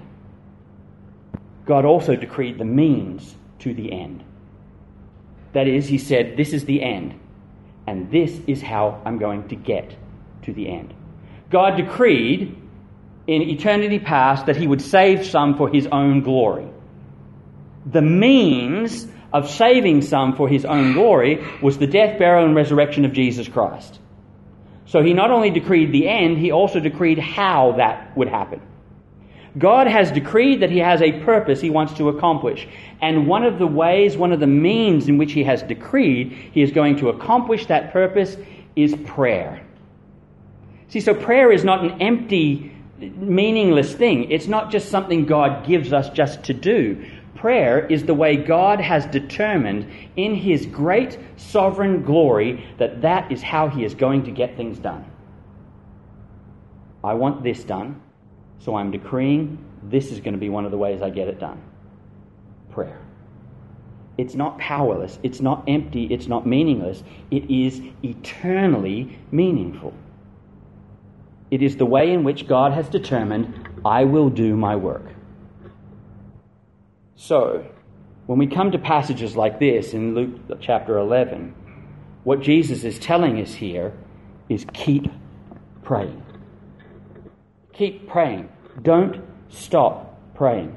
God 1.65 1.85
also 1.85 2.17
decreed 2.17 2.57
the 2.57 2.65
means 2.65 3.33
to 3.59 3.73
the 3.73 3.93
end. 3.93 4.21
That 5.53 5.65
is, 5.65 5.87
He 5.87 5.97
said, 5.97 6.35
This 6.35 6.51
is 6.51 6.65
the 6.65 6.83
end, 6.83 7.17
and 7.87 8.11
this 8.11 8.37
is 8.47 8.61
how 8.61 9.01
I'm 9.05 9.17
going 9.17 9.47
to 9.47 9.55
get 9.55 9.95
to 10.41 10.51
the 10.51 10.67
end. 10.67 10.93
God 11.49 11.77
decreed 11.77 12.53
in 13.27 13.41
eternity 13.43 13.99
past 13.99 14.47
that 14.47 14.57
He 14.57 14.67
would 14.67 14.81
save 14.81 15.25
some 15.25 15.55
for 15.55 15.69
His 15.69 15.87
own 15.87 16.21
glory. 16.21 16.67
The 17.85 18.01
means 18.01 19.07
of 19.33 19.49
saving 19.49 20.01
some 20.01 20.35
for 20.35 20.47
his 20.47 20.65
own 20.65 20.93
glory 20.93 21.45
was 21.61 21.77
the 21.77 21.87
death, 21.87 22.19
burial, 22.19 22.45
and 22.45 22.55
resurrection 22.55 23.05
of 23.05 23.13
Jesus 23.13 23.47
Christ. 23.47 23.99
So 24.85 25.01
he 25.01 25.13
not 25.13 25.31
only 25.31 25.49
decreed 25.49 25.93
the 25.93 26.09
end, 26.09 26.37
he 26.37 26.51
also 26.51 26.79
decreed 26.79 27.17
how 27.17 27.73
that 27.77 28.15
would 28.17 28.27
happen. 28.27 28.61
God 29.57 29.87
has 29.87 30.11
decreed 30.11 30.61
that 30.61 30.69
he 30.69 30.79
has 30.79 31.01
a 31.01 31.23
purpose 31.23 31.59
he 31.59 31.69
wants 31.69 31.93
to 31.95 32.09
accomplish. 32.09 32.67
And 33.01 33.27
one 33.27 33.43
of 33.43 33.59
the 33.59 33.67
ways, 33.67 34.15
one 34.15 34.31
of 34.31 34.39
the 34.39 34.47
means 34.47 35.07
in 35.07 35.17
which 35.17 35.33
he 35.33 35.43
has 35.43 35.61
decreed 35.63 36.31
he 36.53 36.61
is 36.61 36.71
going 36.71 36.97
to 36.97 37.09
accomplish 37.09 37.65
that 37.67 37.91
purpose 37.91 38.37
is 38.75 38.95
prayer. 39.05 39.65
See, 40.87 41.01
so 41.01 41.13
prayer 41.13 41.51
is 41.51 41.63
not 41.63 41.83
an 41.83 42.01
empty, 42.01 42.73
meaningless 42.99 43.93
thing. 43.93 44.31
It's 44.31 44.47
not 44.47 44.71
just 44.71 44.89
something 44.89 45.25
God 45.25 45.65
gives 45.65 45.93
us 45.93 46.09
just 46.09 46.43
to 46.43 46.53
do 46.53 47.05
prayer 47.41 47.87
is 47.87 48.05
the 48.05 48.13
way 48.13 48.35
God 48.35 48.79
has 48.79 49.07
determined 49.07 49.91
in 50.15 50.35
His 50.35 50.67
great 50.67 51.17
sovereign 51.37 52.03
glory 52.03 52.63
that 52.77 53.01
that 53.01 53.31
is 53.31 53.41
how 53.41 53.67
He 53.67 53.83
is 53.83 53.95
going 53.95 54.23
to 54.25 54.31
get 54.31 54.55
things 54.55 54.77
done. 54.77 55.03
I 57.03 57.15
want 57.15 57.43
this 57.43 57.63
done, 57.63 57.99
so 58.59 58.75
I'm 58.75 58.91
decreeing 58.91 59.57
this 59.81 60.11
is 60.11 60.19
going 60.19 60.35
to 60.35 60.39
be 60.39 60.49
one 60.49 60.65
of 60.65 60.71
the 60.71 60.77
ways 60.77 61.01
I 61.01 61.09
get 61.09 61.27
it 61.27 61.39
done. 61.39 61.59
Prayer. 62.69 63.01
It's 64.19 64.35
not 64.35 64.59
powerless, 64.59 65.17
it's 65.23 65.41
not 65.41 65.63
empty, 65.67 66.05
it's 66.13 66.27
not 66.27 66.45
meaningless, 66.45 67.03
it 67.31 67.49
is 67.49 67.81
eternally 68.03 69.17
meaningful. 69.31 69.95
It 71.49 71.63
is 71.63 71.75
the 71.75 71.87
way 71.87 72.11
in 72.11 72.23
which 72.23 72.47
God 72.47 72.71
has 72.73 72.87
determined 72.87 73.67
I 73.83 74.03
will 74.03 74.29
do 74.29 74.55
my 74.55 74.75
work. 74.75 75.05
So, 77.15 77.65
when 78.25 78.39
we 78.39 78.47
come 78.47 78.71
to 78.71 78.79
passages 78.79 79.35
like 79.35 79.59
this 79.59 79.93
in 79.93 80.15
Luke 80.15 80.59
chapter 80.61 80.97
11, 80.97 81.53
what 82.23 82.41
Jesus 82.41 82.83
is 82.83 82.99
telling 82.99 83.41
us 83.41 83.53
here 83.53 83.93
is 84.49 84.65
keep 84.73 85.07
praying. 85.83 86.23
Keep 87.73 88.07
praying. 88.07 88.49
Don't 88.81 89.21
stop 89.49 90.35
praying. 90.35 90.75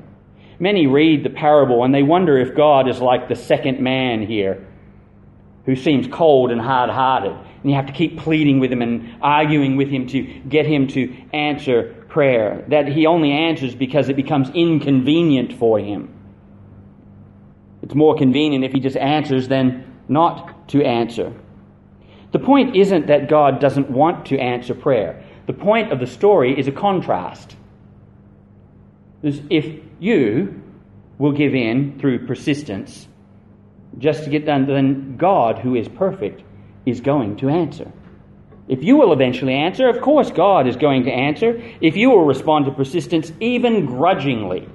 Many 0.58 0.86
read 0.86 1.24
the 1.24 1.30
parable 1.30 1.84
and 1.84 1.94
they 1.94 2.02
wonder 2.02 2.38
if 2.38 2.56
God 2.56 2.88
is 2.88 3.00
like 3.00 3.28
the 3.28 3.34
second 3.34 3.80
man 3.80 4.26
here 4.26 4.66
who 5.66 5.76
seems 5.76 6.06
cold 6.06 6.50
and 6.50 6.60
hard 6.60 6.90
hearted. 6.90 7.32
And 7.32 7.70
you 7.70 7.74
have 7.74 7.86
to 7.86 7.92
keep 7.92 8.18
pleading 8.18 8.60
with 8.60 8.70
him 8.70 8.82
and 8.82 9.16
arguing 9.22 9.76
with 9.76 9.88
him 9.88 10.06
to 10.08 10.22
get 10.22 10.66
him 10.66 10.86
to 10.88 11.14
answer 11.32 12.04
prayer. 12.08 12.64
That 12.68 12.88
he 12.88 13.06
only 13.06 13.32
answers 13.32 13.74
because 13.74 14.08
it 14.08 14.16
becomes 14.16 14.50
inconvenient 14.50 15.54
for 15.54 15.78
him. 15.78 16.13
It's 17.84 17.94
more 17.94 18.16
convenient 18.16 18.64
if 18.64 18.72
he 18.72 18.80
just 18.80 18.96
answers 18.96 19.48
than 19.48 19.84
not 20.08 20.68
to 20.68 20.82
answer. 20.82 21.34
The 22.32 22.38
point 22.38 22.74
isn't 22.74 23.08
that 23.08 23.28
God 23.28 23.60
doesn't 23.60 23.90
want 23.90 24.24
to 24.26 24.38
answer 24.38 24.74
prayer. 24.74 25.22
The 25.46 25.52
point 25.52 25.92
of 25.92 26.00
the 26.00 26.06
story 26.06 26.58
is 26.58 26.66
a 26.66 26.72
contrast. 26.72 27.54
If 29.22 29.82
you 30.00 30.62
will 31.18 31.32
give 31.32 31.54
in 31.54 31.98
through 32.00 32.26
persistence 32.26 33.06
just 33.98 34.24
to 34.24 34.30
get 34.30 34.46
done, 34.46 34.66
then 34.66 35.18
God, 35.18 35.58
who 35.58 35.74
is 35.74 35.86
perfect, 35.86 36.42
is 36.86 37.02
going 37.02 37.36
to 37.36 37.50
answer. 37.50 37.92
If 38.66 38.82
you 38.82 38.96
will 38.96 39.12
eventually 39.12 39.52
answer, 39.52 39.90
of 39.90 40.00
course 40.00 40.30
God 40.30 40.66
is 40.66 40.76
going 40.76 41.04
to 41.04 41.10
answer. 41.12 41.62
If 41.82 41.98
you 41.98 42.08
will 42.08 42.24
respond 42.24 42.64
to 42.64 42.72
persistence, 42.72 43.30
even 43.40 43.84
grudgingly, 43.84 44.70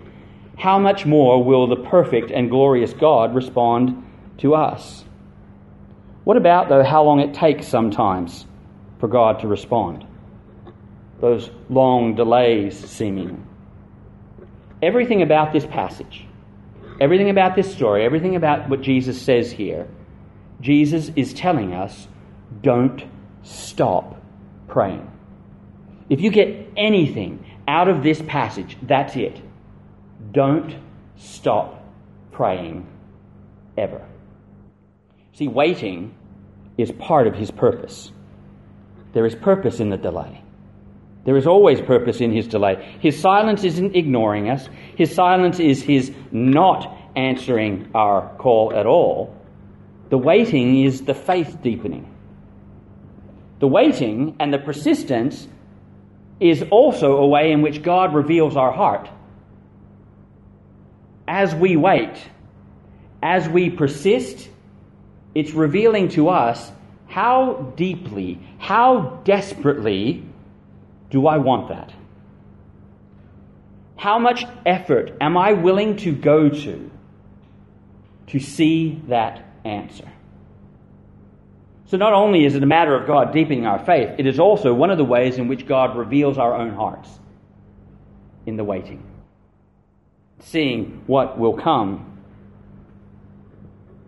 how 0.59 0.77
much 0.77 1.05
more 1.05 1.41
will 1.43 1.67
the 1.67 1.77
perfect 1.77 2.31
and 2.31 2.49
glorious 2.49 2.93
God 2.93 3.33
respond 3.33 4.03
to 4.39 4.55
us? 4.55 5.05
What 6.25 6.35
about, 6.35 6.67
though, 6.67 6.83
how 6.83 7.03
long 7.03 7.21
it 7.21 7.33
takes 7.33 7.67
sometimes 7.67 8.45
for 8.99 9.07
God 9.07 9.39
to 9.39 9.47
respond? 9.47 10.05
Those 11.21 11.49
long 11.69 12.15
delays 12.15 12.77
seeming. 12.77 13.47
Everything 14.81 15.21
about 15.21 15.53
this 15.53 15.65
passage, 15.65 16.25
everything 16.99 17.29
about 17.29 17.55
this 17.55 17.73
story, 17.73 18.03
everything 18.03 18.35
about 18.35 18.69
what 18.69 18.81
Jesus 18.81 19.21
says 19.21 19.51
here, 19.51 19.87
Jesus 20.59 21.09
is 21.15 21.33
telling 21.33 21.73
us 21.73 22.07
don't 22.61 23.03
stop 23.43 24.21
praying. 24.67 25.09
If 26.09 26.19
you 26.19 26.31
get 26.31 26.69
anything 26.75 27.45
out 27.67 27.87
of 27.87 28.03
this 28.03 28.21
passage, 28.21 28.77
that's 28.81 29.15
it. 29.15 29.41
Don't 30.31 30.75
stop 31.17 31.83
praying 32.31 32.87
ever. 33.77 34.05
See, 35.33 35.47
waiting 35.47 36.13
is 36.77 36.91
part 36.91 37.27
of 37.27 37.35
his 37.35 37.51
purpose. 37.51 38.11
There 39.13 39.25
is 39.25 39.35
purpose 39.35 39.79
in 39.79 39.89
the 39.89 39.97
delay. 39.97 40.43
There 41.25 41.37
is 41.37 41.47
always 41.47 41.81
purpose 41.81 42.21
in 42.21 42.31
his 42.31 42.47
delay. 42.47 42.97
His 43.01 43.19
silence 43.19 43.63
isn't 43.63 43.95
ignoring 43.95 44.49
us, 44.49 44.69
his 44.95 45.13
silence 45.13 45.59
is 45.59 45.81
his 45.81 46.11
not 46.31 46.95
answering 47.15 47.89
our 47.93 48.33
call 48.37 48.73
at 48.73 48.85
all. 48.85 49.35
The 50.09 50.17
waiting 50.17 50.83
is 50.83 51.03
the 51.03 51.13
faith 51.13 51.57
deepening. 51.61 52.13
The 53.59 53.67
waiting 53.67 54.35
and 54.39 54.53
the 54.53 54.59
persistence 54.59 55.47
is 56.39 56.63
also 56.71 57.17
a 57.17 57.27
way 57.27 57.51
in 57.51 57.61
which 57.61 57.81
God 57.83 58.13
reveals 58.15 58.55
our 58.55 58.71
heart 58.71 59.09
as 61.29 61.53
we 61.53 61.77
wait, 61.77 62.17
as 63.21 63.47
we 63.47 63.69
persist, 63.69 64.49
it's 65.35 65.51
revealing 65.51 66.09
to 66.09 66.29
us 66.29 66.71
how 67.05 67.71
deeply, 67.77 68.39
how 68.57 69.21
desperately 69.23 70.25
do 71.11 71.27
I 71.27 71.37
want 71.37 71.69
that? 71.69 71.93
How 73.95 74.17
much 74.17 74.43
effort 74.65 75.15
am 75.21 75.37
I 75.37 75.53
willing 75.53 75.97
to 75.97 76.13
go 76.13 76.49
to 76.49 76.91
to 78.27 78.39
see 78.39 78.99
that 79.07 79.45
answer? 79.63 80.11
So, 81.85 81.97
not 81.97 82.13
only 82.13 82.45
is 82.45 82.55
it 82.55 82.63
a 82.63 82.67
matter 82.67 82.95
of 82.95 83.05
God 83.05 83.33
deepening 83.33 83.67
our 83.67 83.83
faith, 83.85 84.15
it 84.17 84.25
is 84.25 84.39
also 84.39 84.73
one 84.73 84.89
of 84.89 84.97
the 84.97 85.05
ways 85.05 85.37
in 85.37 85.47
which 85.47 85.67
God 85.67 85.95
reveals 85.95 86.39
our 86.39 86.55
own 86.55 86.73
hearts 86.73 87.09
in 88.47 88.57
the 88.57 88.63
waiting 88.63 89.03
seeing 90.39 91.03
what 91.07 91.37
will 91.37 91.53
come? 91.53 92.05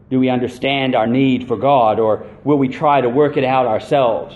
Do 0.09 0.19
we 0.19 0.29
understand 0.29 0.95
our 0.95 1.07
need 1.07 1.47
for 1.47 1.55
God, 1.55 1.99
or 1.99 2.27
will 2.43 2.57
we 2.57 2.67
try 2.67 2.99
to 2.99 3.09
work 3.09 3.37
it 3.37 3.45
out 3.45 3.65
ourselves? 3.65 4.35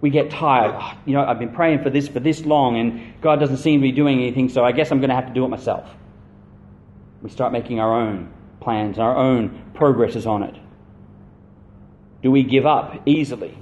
We 0.00 0.10
get 0.10 0.30
tired. 0.30 0.74
Oh, 0.78 0.92
you 1.06 1.14
know, 1.14 1.24
I've 1.24 1.38
been 1.38 1.54
praying 1.54 1.82
for 1.82 1.88
this 1.88 2.06
for 2.06 2.20
this 2.20 2.44
long, 2.44 2.78
and 2.78 3.20
God 3.22 3.40
doesn't 3.40 3.56
seem 3.58 3.80
to 3.80 3.82
be 3.82 3.92
doing 3.92 4.20
anything, 4.20 4.50
so 4.50 4.62
I 4.62 4.72
guess 4.72 4.90
I'm 4.90 4.98
going 4.98 5.08
to 5.08 5.16
have 5.16 5.26
to 5.26 5.32
do 5.32 5.44
it 5.44 5.48
myself. 5.48 5.88
We 7.22 7.30
start 7.30 7.52
making 7.52 7.80
our 7.80 7.94
own 7.94 8.30
plans, 8.60 8.98
our 8.98 9.16
own 9.16 9.70
progresses 9.74 10.26
on 10.26 10.42
it. 10.42 10.54
Do 12.22 12.30
we 12.30 12.42
give 12.42 12.66
up 12.66 13.00
easily? 13.06 13.56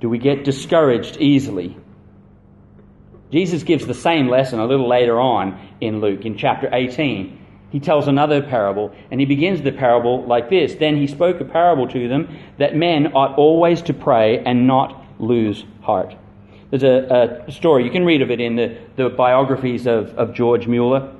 Do 0.00 0.10
we 0.10 0.18
get 0.18 0.44
discouraged 0.44 1.16
easily? 1.18 1.76
Jesus 3.36 3.62
gives 3.64 3.86
the 3.86 3.94
same 3.94 4.28
lesson 4.28 4.60
a 4.60 4.66
little 4.66 4.88
later 4.88 5.20
on 5.20 5.60
in 5.80 6.00
Luke, 6.00 6.24
in 6.24 6.38
chapter 6.38 6.70
18. 6.72 7.46
He 7.70 7.80
tells 7.80 8.08
another 8.08 8.40
parable, 8.40 8.94
and 9.10 9.20
he 9.20 9.26
begins 9.26 9.60
the 9.60 9.72
parable 9.72 10.24
like 10.24 10.48
this 10.48 10.76
Then 10.76 10.96
he 10.96 11.06
spoke 11.06 11.40
a 11.40 11.44
parable 11.44 11.86
to 11.88 12.08
them 12.08 12.34
that 12.58 12.74
men 12.74 13.08
ought 13.08 13.36
always 13.36 13.82
to 13.82 13.94
pray 13.94 14.38
and 14.38 14.66
not 14.66 15.04
lose 15.18 15.64
heart. 15.82 16.14
There's 16.70 16.82
a, 16.82 17.44
a 17.46 17.52
story, 17.52 17.84
you 17.84 17.90
can 17.90 18.04
read 18.04 18.22
of 18.22 18.30
it 18.30 18.40
in 18.40 18.56
the, 18.56 18.78
the 18.96 19.10
biographies 19.10 19.86
of, 19.86 20.14
of 20.16 20.34
George 20.34 20.66
Mueller. 20.66 21.12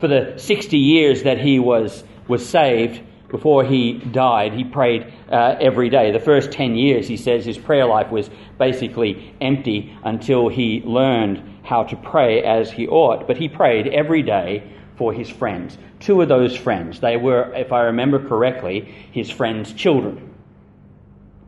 For 0.00 0.08
the 0.08 0.34
60 0.36 0.76
years 0.76 1.22
that 1.22 1.38
he 1.38 1.58
was, 1.58 2.04
was 2.28 2.46
saved, 2.46 3.00
before 3.32 3.64
he 3.64 3.94
died, 3.94 4.52
he 4.52 4.62
prayed 4.62 5.10
uh, 5.30 5.56
every 5.58 5.88
day. 5.88 6.12
The 6.12 6.20
first 6.20 6.52
10 6.52 6.74
years, 6.74 7.08
he 7.08 7.16
says, 7.16 7.46
his 7.46 7.56
prayer 7.56 7.86
life 7.86 8.10
was 8.10 8.28
basically 8.58 9.34
empty 9.40 9.96
until 10.04 10.48
he 10.48 10.82
learned 10.84 11.42
how 11.64 11.84
to 11.84 11.96
pray 11.96 12.42
as 12.42 12.70
he 12.70 12.86
ought. 12.86 13.26
But 13.26 13.38
he 13.38 13.48
prayed 13.48 13.88
every 13.88 14.22
day 14.22 14.70
for 14.96 15.14
his 15.14 15.30
friends. 15.30 15.78
Two 15.98 16.20
of 16.20 16.28
those 16.28 16.54
friends, 16.54 17.00
they 17.00 17.16
were, 17.16 17.50
if 17.54 17.72
I 17.72 17.84
remember 17.84 18.28
correctly, 18.28 18.94
his 19.12 19.30
friends' 19.30 19.72
children. 19.72 20.34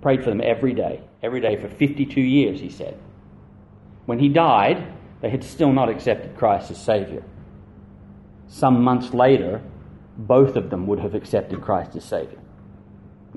Prayed 0.01 0.25
for 0.25 0.31
them 0.31 0.41
every 0.43 0.73
day, 0.73 1.03
every 1.23 1.43
day 1.43 1.61
for 1.61 1.69
52 1.69 2.19
years, 2.19 2.61
he 2.61 2.71
said. 2.71 2.99
When 4.07 4.19
he 4.19 4.31
died, 4.31 4.91
they 5.21 5.29
had 5.29 5.45
still 5.45 5.73
not 5.73 5.91
accepted 5.91 6.35
Christ 6.39 6.71
as 6.71 6.83
Savior. 6.83 7.25
Some 8.49 8.83
months 8.83 9.13
later, 9.13 9.61
both 10.17 10.57
of 10.57 10.71
them 10.71 10.87
would 10.87 11.01
have 11.01 11.15
accepted 11.15 11.61
Christ 11.61 11.97
as 11.97 12.05
Savior. 12.05 12.39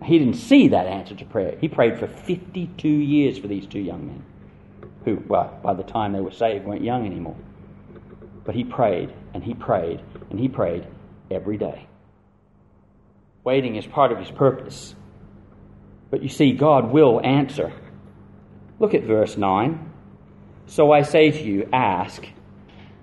He 0.03 0.19
didn't 0.19 0.35
see 0.35 0.67
that 0.69 0.85
answer 0.85 1.15
to 1.15 1.25
prayer. 1.25 1.57
He 1.59 1.67
prayed 1.67 1.97
for 1.97 2.07
52 2.07 2.87
years 2.87 3.37
for 3.39 3.47
these 3.47 3.65
two 3.65 3.79
young 3.79 4.05
men, 4.05 4.23
who, 5.05 5.23
well, 5.27 5.59
by 5.63 5.73
the 5.73 5.83
time 5.83 6.13
they 6.13 6.19
were 6.19 6.31
saved, 6.31 6.65
weren't 6.65 6.83
young 6.83 7.05
anymore. 7.05 7.37
But 8.45 8.55
he 8.55 8.63
prayed, 8.63 9.13
and 9.33 9.43
he 9.43 9.53
prayed, 9.53 10.01
and 10.29 10.39
he 10.39 10.47
prayed 10.47 10.87
every 11.31 11.57
day. 11.57 11.87
Waiting 13.43 13.75
is 13.75 13.85
part 13.87 14.11
of 14.11 14.19
his 14.19 14.29
purpose. 14.29 14.93
But 16.11 16.21
you 16.21 16.29
see, 16.29 16.53
God 16.53 16.91
will 16.91 17.19
answer. 17.25 17.73
Look 18.79 18.93
at 18.93 19.03
verse 19.03 19.35
9. 19.35 19.93
So 20.67 20.91
I 20.91 21.01
say 21.01 21.31
to 21.31 21.43
you, 21.43 21.67
ask, 21.73 22.23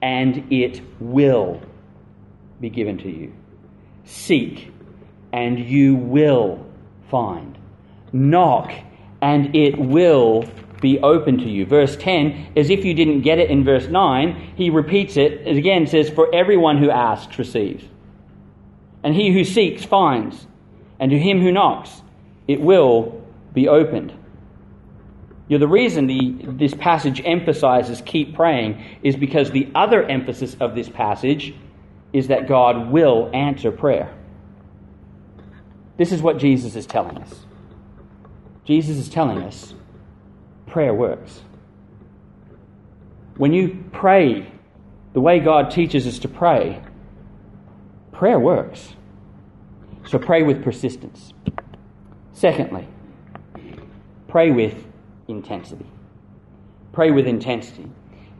and 0.00 0.52
it 0.52 0.80
will 1.00 1.60
be 2.60 2.70
given 2.70 2.98
to 2.98 3.10
you. 3.10 3.32
Seek, 4.04 4.72
and 5.32 5.58
you 5.58 5.94
will 5.96 6.64
find. 7.10 7.58
Knock, 8.12 8.72
and 9.20 9.54
it 9.56 9.78
will 9.78 10.44
be 10.80 10.98
open 11.00 11.38
to 11.38 11.48
you. 11.48 11.64
Verse 11.64 11.96
10, 11.96 12.52
as 12.56 12.68
if 12.68 12.84
you 12.84 12.92
didn't 12.92 13.22
get 13.22 13.38
it 13.38 13.50
in 13.50 13.64
verse 13.64 13.88
9, 13.88 14.52
he 14.56 14.68
repeats 14.70 15.16
it 15.16 15.46
it 15.46 15.56
again, 15.56 15.86
says, 15.86 16.10
For 16.10 16.32
everyone 16.34 16.78
who 16.78 16.90
asks 16.90 17.38
receives. 17.38 17.84
And 19.02 19.14
he 19.14 19.32
who 19.32 19.44
seeks 19.44 19.84
finds. 19.84 20.46
And 21.00 21.10
to 21.10 21.18
him 21.18 21.40
who 21.40 21.52
knocks, 21.52 22.02
it 22.46 22.60
will 22.60 23.22
be 23.52 23.68
opened. 23.68 24.12
You 25.48 25.58
know, 25.58 25.66
the 25.66 25.72
reason 25.72 26.06
the, 26.06 26.36
this 26.42 26.74
passage 26.74 27.20
emphasizes 27.24 28.02
keep 28.04 28.34
praying 28.34 28.82
is 29.02 29.16
because 29.16 29.50
the 29.50 29.70
other 29.74 30.02
emphasis 30.02 30.56
of 30.60 30.74
this 30.74 30.88
passage 30.88 31.54
is 32.14 32.28
that 32.28 32.46
God 32.46 32.90
will 32.90 33.28
answer 33.34 33.72
prayer. 33.72 34.14
This 35.98 36.12
is 36.12 36.22
what 36.22 36.38
Jesus 36.38 36.76
is 36.76 36.86
telling 36.86 37.18
us. 37.18 37.44
Jesus 38.64 38.96
is 38.96 39.08
telling 39.08 39.42
us 39.42 39.74
prayer 40.66 40.94
works. 40.94 41.42
When 43.36 43.52
you 43.52 43.84
pray 43.92 44.50
the 45.12 45.20
way 45.20 45.40
God 45.40 45.72
teaches 45.72 46.06
us 46.06 46.20
to 46.20 46.28
pray, 46.28 46.80
prayer 48.12 48.38
works. 48.38 48.94
So 50.06 50.18
pray 50.18 50.44
with 50.44 50.62
persistence. 50.62 51.32
Secondly, 52.32 52.86
pray 54.28 54.52
with 54.52 54.86
intensity. 55.26 55.86
Pray 56.92 57.10
with 57.10 57.26
intensity. 57.26 57.90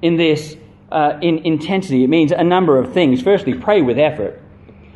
In 0.01 0.17
this, 0.17 0.57
uh, 0.95 1.19
in 1.21 1.39
intensity, 1.39 2.05
it 2.05 2.09
means 2.09 2.31
a 2.31 2.45
number 2.45 2.79
of 2.79 2.95
things. 2.95 3.21
Firstly, 3.21 3.55
pray 3.55 3.83
with 3.83 3.99
effort. 3.99 4.41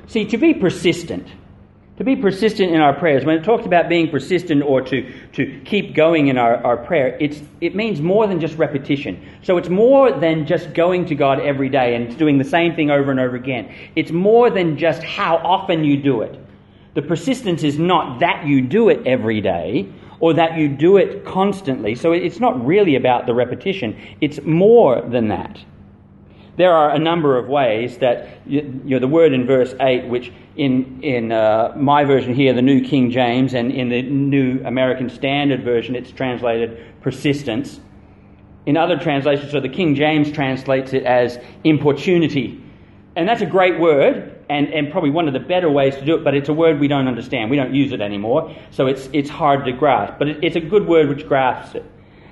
See, 0.07 0.25
to 0.27 0.39
be 0.39 0.55
persistent, 0.55 1.27
to 1.97 2.05
be 2.05 2.15
persistent 2.15 2.73
in 2.73 2.81
our 2.81 2.95
prayers, 2.95 3.25
when 3.25 3.37
it 3.37 3.43
talks 3.43 3.67
about 3.67 3.89
being 3.89 4.09
persistent 4.09 4.63
or 4.63 4.81
to, 4.83 5.13
to 5.33 5.61
keep 5.65 5.97
going 5.97 6.29
in 6.29 6.39
our, 6.39 6.65
our 6.65 6.77
prayer, 6.77 7.19
it's, 7.21 7.43
it 7.61 7.75
means 7.75 8.01
more 8.01 8.29
than 8.29 8.39
just 8.39 8.57
repetition. 8.57 9.21
So 9.43 9.57
it's 9.57 9.69
more 9.69 10.13
than 10.13 10.47
just 10.47 10.73
going 10.73 11.07
to 11.07 11.17
God 11.17 11.41
every 11.41 11.69
day 11.69 11.97
and 11.97 12.17
doing 12.17 12.39
the 12.39 12.45
same 12.45 12.77
thing 12.77 12.93
over 12.93 13.11
and 13.11 13.19
over 13.19 13.35
again. 13.35 13.75
It's 13.97 14.13
more 14.13 14.51
than 14.51 14.79
just 14.79 15.03
how 15.03 15.39
often 15.39 15.83
you 15.83 16.01
do 16.01 16.23
it. 16.23 16.39
The 16.95 17.03
persistence 17.03 17.65
is 17.65 17.77
not 17.77 18.21
that 18.21 18.47
you 18.47 18.63
do 18.63 18.89
it 18.89 19.05
every 19.05 19.41
day 19.41 19.93
or 20.21 20.35
that 20.35 20.57
you 20.57 20.69
do 20.69 20.97
it 20.97 21.25
constantly. 21.25 21.97
So 21.97 22.13
it's 22.13 22.39
not 22.39 22.65
really 22.65 22.95
about 22.95 23.27
the 23.27 23.35
repetition, 23.35 24.01
it's 24.21 24.41
more 24.43 25.03
than 25.03 25.29
that. 25.29 25.59
There 26.59 26.73
are 26.73 26.91
a 26.91 26.99
number 26.99 27.39
of 27.39 27.47
ways 27.49 27.99
that 27.99 28.41
you 28.45 28.63
know, 28.63 28.99
the 28.99 29.07
word 29.07 29.33
in 29.33 29.47
verse 29.47 29.77
8, 29.79 30.09
which 30.09 30.33
in, 30.57 31.01
in 31.05 31.31
uh, 31.31 31.73
my 31.77 32.03
version 32.03 32.35
here, 32.35 32.53
the 32.53 32.63
New 32.63 32.85
King 32.85 33.13
James, 33.13 33.55
and 33.55 33.71
in 33.71 33.89
the 33.91 34.03
New 34.03 34.61
American 34.65 35.09
Standard 35.09 35.63
Version, 35.63 35.95
it's 35.95 36.11
translated 36.11 36.85
persistence. 37.01 37.79
In 38.67 38.77
other 38.77 38.99
translations, 38.99 39.53
so 39.53 39.61
the 39.61 39.69
King 39.69 39.95
James 39.95 40.33
translates 40.33 40.93
it 40.93 41.05
as 41.05 41.39
importunity. 41.63 42.61
And 43.15 43.29
that's 43.29 43.41
a 43.41 43.47
great 43.47 43.79
word, 43.79 44.45
and, 44.51 44.67
and 44.75 44.91
probably 44.91 45.11
one 45.11 45.29
of 45.29 45.35
the 45.35 45.41
better 45.41 45.71
ways 45.71 45.95
to 45.95 46.05
do 46.05 46.17
it, 46.17 46.25
but 46.25 46.35
it's 46.35 46.49
a 46.49 46.53
word 46.53 46.81
we 46.81 46.89
don't 46.89 47.07
understand. 47.07 47.53
We 47.53 47.57
don't 47.57 47.73
use 47.73 47.93
it 47.93 48.01
anymore, 48.01 48.53
so 48.73 48.89
it's, 48.89 49.09
it's 49.13 49.31
hard 49.31 49.65
to 49.67 49.71
grasp. 49.71 50.15
But 50.19 50.27
it, 50.27 50.39
it's 50.43 50.57
a 50.57 50.61
good 50.61 50.89
word 50.89 51.09
which 51.09 51.29
grasps 51.29 51.77
it. 51.77 51.85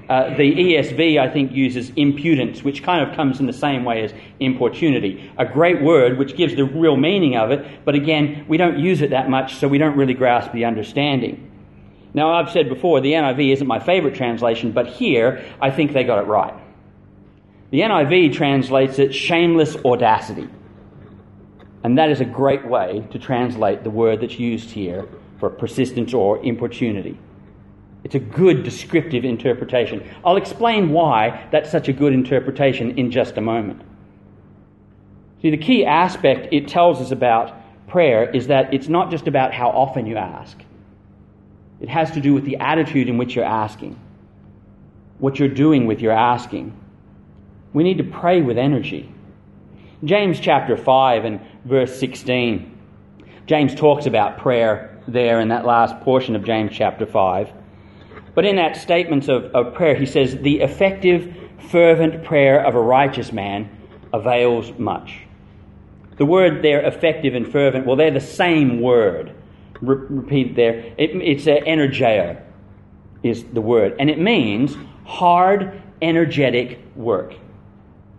Uh, 0.09 0.37
the 0.37 0.55
ESV, 0.55 1.19
I 1.19 1.29
think, 1.29 1.51
uses 1.51 1.91
impudence, 1.97 2.63
which 2.63 2.85
kind 2.85 3.09
of 3.09 3.17
comes 3.17 3.41
in 3.41 3.47
the 3.47 3.53
same 3.53 3.85
way 3.85 4.05
as 4.05 4.13
importunity. 4.39 5.31
A 5.37 5.45
great 5.45 5.83
word 5.83 6.17
which 6.17 6.37
gives 6.37 6.55
the 6.55 6.65
real 6.65 6.97
meaning 6.97 7.37
of 7.37 7.51
it, 7.51 7.85
but 7.85 7.97
again, 7.97 8.45
we 8.49 8.57
don't 8.57 8.79
use 8.79 9.01
it 9.03 9.11
that 9.11 9.29
much, 9.29 9.57
so 9.57 9.67
we 9.67 9.79
don't 9.79 9.97
really 9.97 10.15
grasp 10.15 10.53
the 10.53 10.65
understanding. 10.65 11.51
Now, 12.15 12.33
I've 12.33 12.51
said 12.51 12.69
before, 12.69 13.01
the 13.01 13.13
NIV 13.13 13.53
isn't 13.55 13.67
my 13.67 13.81
favorite 13.81 14.15
translation, 14.15 14.71
but 14.71 14.87
here, 14.87 15.45
I 15.61 15.71
think 15.71 15.93
they 15.93 16.05
got 16.05 16.21
it 16.21 16.27
right. 16.29 16.55
The 17.71 17.81
NIV 17.81 18.33
translates 18.33 19.01
it 19.01 19.13
shameless 19.13 19.77
audacity. 19.85 20.49
And 21.83 21.99
that 21.99 22.11
is 22.11 22.21
a 22.21 22.25
great 22.25 22.65
way 22.67 23.07
to 23.11 23.19
translate 23.19 23.83
the 23.83 23.91
word 23.91 24.21
that's 24.21 24.39
used 24.39 24.71
here 24.71 25.07
for 25.39 25.51
persistence 25.51 26.15
or 26.15 26.43
importunity. 26.45 27.19
It's 28.07 28.15
a 28.15 28.21
good 28.21 28.63
descriptive 28.63 29.25
interpretation. 29.25 30.09
I'll 30.25 30.37
explain 30.37 30.91
why 30.91 31.49
that's 31.51 31.73
such 31.73 31.89
a 31.89 31.93
good 31.93 32.13
interpretation 32.13 32.97
in 33.01 33.11
just 33.11 33.37
a 33.37 33.41
moment. 33.41 33.83
See, 35.43 35.51
the 35.51 35.57
key 35.57 35.85
aspect 35.85 36.53
it 36.53 36.69
tells 36.69 37.01
us 37.01 37.11
about 37.11 37.53
prayer 37.89 38.31
is 38.31 38.47
that 38.47 38.73
it's 38.73 38.87
not 38.87 39.11
just 39.11 39.27
about 39.27 39.53
how 39.53 39.71
often 39.71 40.07
you 40.07 40.17
ask, 40.17 40.57
it 41.81 41.89
has 41.89 42.13
to 42.13 42.21
do 42.21 42.33
with 42.33 42.45
the 42.45 42.59
attitude 42.59 43.09
in 43.09 43.19
which 43.19 43.35
you're 43.35 43.45
asking, 43.45 43.99
what 45.19 45.41
you're 45.41 45.49
doing 45.49 45.89
with 45.89 46.01
your 46.01 46.13
asking. 46.13 46.81
We 47.73 47.83
need 47.83 47.99
to 47.99 48.05
pray 48.05 48.41
with 48.41 48.57
energy. 48.57 49.13
James 50.05 50.39
chapter 50.39 50.77
5 50.77 51.25
and 51.25 51.41
verse 51.65 51.99
16. 51.99 52.73
James 53.47 53.75
talks 53.75 54.07
about 54.07 54.39
prayer 54.39 54.97
there 55.09 55.41
in 55.41 55.49
that 55.49 55.67
last 55.67 55.99
portion 56.03 56.37
of 56.37 56.45
James 56.45 56.71
chapter 56.73 57.05
5. 57.05 57.66
But 58.37 58.45
in 58.45 58.57
that 58.57 58.77
statement 58.77 59.31
of, 59.31 59.47
of 59.55 59.73
prayer, 59.73 59.95
he 59.95 60.05
says, 60.05 60.37
The 60.37 60.61
effective, 60.61 61.35
fervent 61.71 62.23
prayer 62.23 62.65
of 62.65 62.75
a 62.75 62.81
righteous 62.81 63.33
man 63.33 63.71
avails 64.13 64.79
much. 64.79 65.21
The 66.19 66.27
word 66.27 66.63
there, 66.63 66.85
effective 66.87 67.35
and 67.35 67.51
fervent, 67.51 67.87
well, 67.87 67.97
they're 67.97 68.11
the 68.11 68.21
same 68.21 68.83
word. 68.83 69.35
Re- 69.81 70.07
repeat 70.11 70.55
there. 70.55 70.81
It, 70.99 71.17
it's 71.17 71.47
a 71.47 71.63
energeo, 71.63 72.39
is 73.23 73.43
the 73.43 73.63
word. 73.63 73.97
And 73.99 74.11
it 74.11 74.19
means 74.19 74.77
hard, 75.07 75.83
energetic 76.03 76.79
work. 76.95 77.33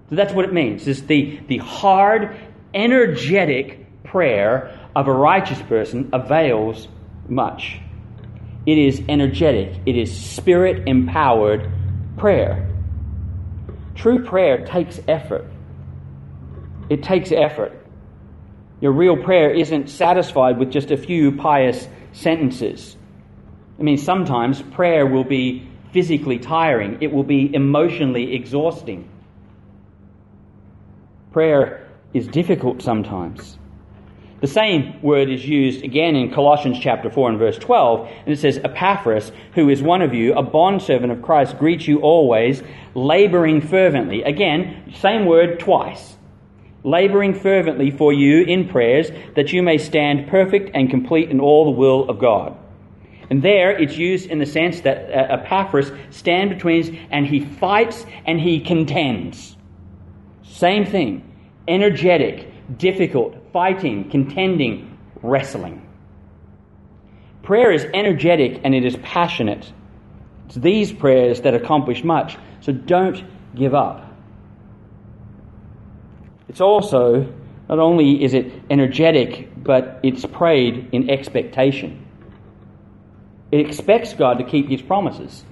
So 0.10 0.16
that's 0.16 0.34
what 0.34 0.46
it 0.46 0.54
means. 0.54 0.88
It's 0.88 1.02
the, 1.02 1.40
the 1.48 1.58
hard, 1.58 2.36
energetic 2.74 4.04
prayer 4.04 4.80
of 4.96 5.08
a 5.08 5.14
righteous 5.14 5.62
person 5.62 6.10
avails 6.12 6.88
much. 7.30 7.82
It 8.68 8.78
is 8.78 9.02
energetic, 9.08 9.80
it 9.86 9.96
is 9.96 10.14
spirit 10.14 10.90
empowered 10.90 11.72
prayer. 12.18 12.70
True 13.96 14.26
prayer 14.26 14.66
takes 14.66 15.00
effort. 15.08 15.46
It 16.90 17.02
takes 17.02 17.32
effort. 17.32 17.72
Your 18.82 18.92
real 18.92 19.16
prayer 19.16 19.52
isn't 19.52 19.90
satisfied 19.90 20.60
with 20.60 20.70
just 20.70 20.92
a 20.92 20.98
few 20.98 21.32
pious 21.32 21.88
sentences. 22.12 22.98
I 23.80 23.84
mean, 23.84 23.98
sometimes 23.98 24.62
prayer 24.62 25.06
will 25.06 25.24
be 25.24 25.66
physically 25.94 26.38
tiring, 26.38 26.98
it 27.00 27.14
will 27.14 27.24
be 27.24 27.50
emotionally 27.56 28.36
exhausting. 28.36 29.10
Prayer 31.32 31.88
is 32.14 32.28
difficult 32.28 32.82
sometimes. 32.82 33.58
The 34.40 34.48
same 34.48 35.02
word 35.02 35.32
is 35.32 35.48
used 35.48 35.84
again 35.84 36.16
in 36.16 36.32
Colossians 36.32 36.78
chapter 36.80 37.10
4 37.10 37.30
and 37.30 37.40
verse 37.40 37.58
12, 37.58 38.08
and 38.08 38.28
it 38.28 38.38
says, 38.38 38.60
Epaphras, 38.64 39.32
who 39.56 39.70
is 39.70 39.82
one 39.82 40.04
of 40.04 40.14
you, 40.14 40.36
a 40.36 40.44
bondservant 40.44 41.12
of 41.12 41.24
Christ, 41.24 41.58
greets 41.58 41.88
you 41.88 42.02
always, 42.02 42.62
laboring 42.94 43.62
fervently. 43.62 44.22
Again, 44.22 44.94
same 44.96 45.26
word 45.26 45.60
twice. 45.60 46.18
Laboring 46.84 47.34
fervently 47.34 47.90
for 47.90 48.14
you 48.14 48.44
in 48.44 48.70
prayers, 48.70 49.10
that 49.36 49.54
you 49.54 49.64
may 49.64 49.80
stand 49.80 50.28
perfect 50.28 50.70
and 50.76 50.92
complete 50.92 51.32
in 51.32 51.40
all 51.40 51.66
the 51.66 51.72
will 51.72 52.08
of 52.08 52.20
God. 52.20 52.56
And 53.32 53.42
there 53.42 53.72
it's 53.72 53.98
used 53.98 54.30
in 54.30 54.38
the 54.38 54.46
sense 54.46 54.82
that 54.82 55.10
uh, 55.10 55.34
Epaphras 55.34 55.92
stands 56.12 56.54
between 56.54 57.08
and 57.10 57.26
he 57.26 57.40
fights 57.40 58.06
and 58.26 58.40
he 58.40 58.60
contends. 58.60 59.58
Same 60.44 60.86
thing. 60.86 61.24
Energetic, 61.68 62.54
difficult, 62.76 63.36
fighting, 63.54 64.10
contending, 64.10 64.98
wrestling. 65.22 65.88
Prayer 67.44 67.72
is 67.72 67.86
energetic 67.94 68.62
and 68.64 68.76
it 68.76 68.86
is 68.86 68.96
passionate. 68.98 69.72
It's 70.48 70.56
these 70.56 70.92
prayers 70.92 71.42
that 71.42 71.54
accomplish 71.54 72.04
much, 72.04 72.38
so 72.62 72.72
don't 72.72 73.24
give 73.56 73.74
up. 73.74 74.04
It's 76.50 76.62
also, 76.62 77.34
not 77.70 77.80
only 77.80 78.24
is 78.24 78.34
it 78.34 78.52
energetic, 78.70 79.50
but 79.64 80.00
it's 80.04 80.26
prayed 80.26 80.90
in 80.92 81.10
expectation. 81.10 82.06
It 83.52 83.66
expects 83.66 84.14
God 84.14 84.40
to 84.40 84.44
keep 84.44 84.70
his 84.70 84.82
promises. 84.82 85.44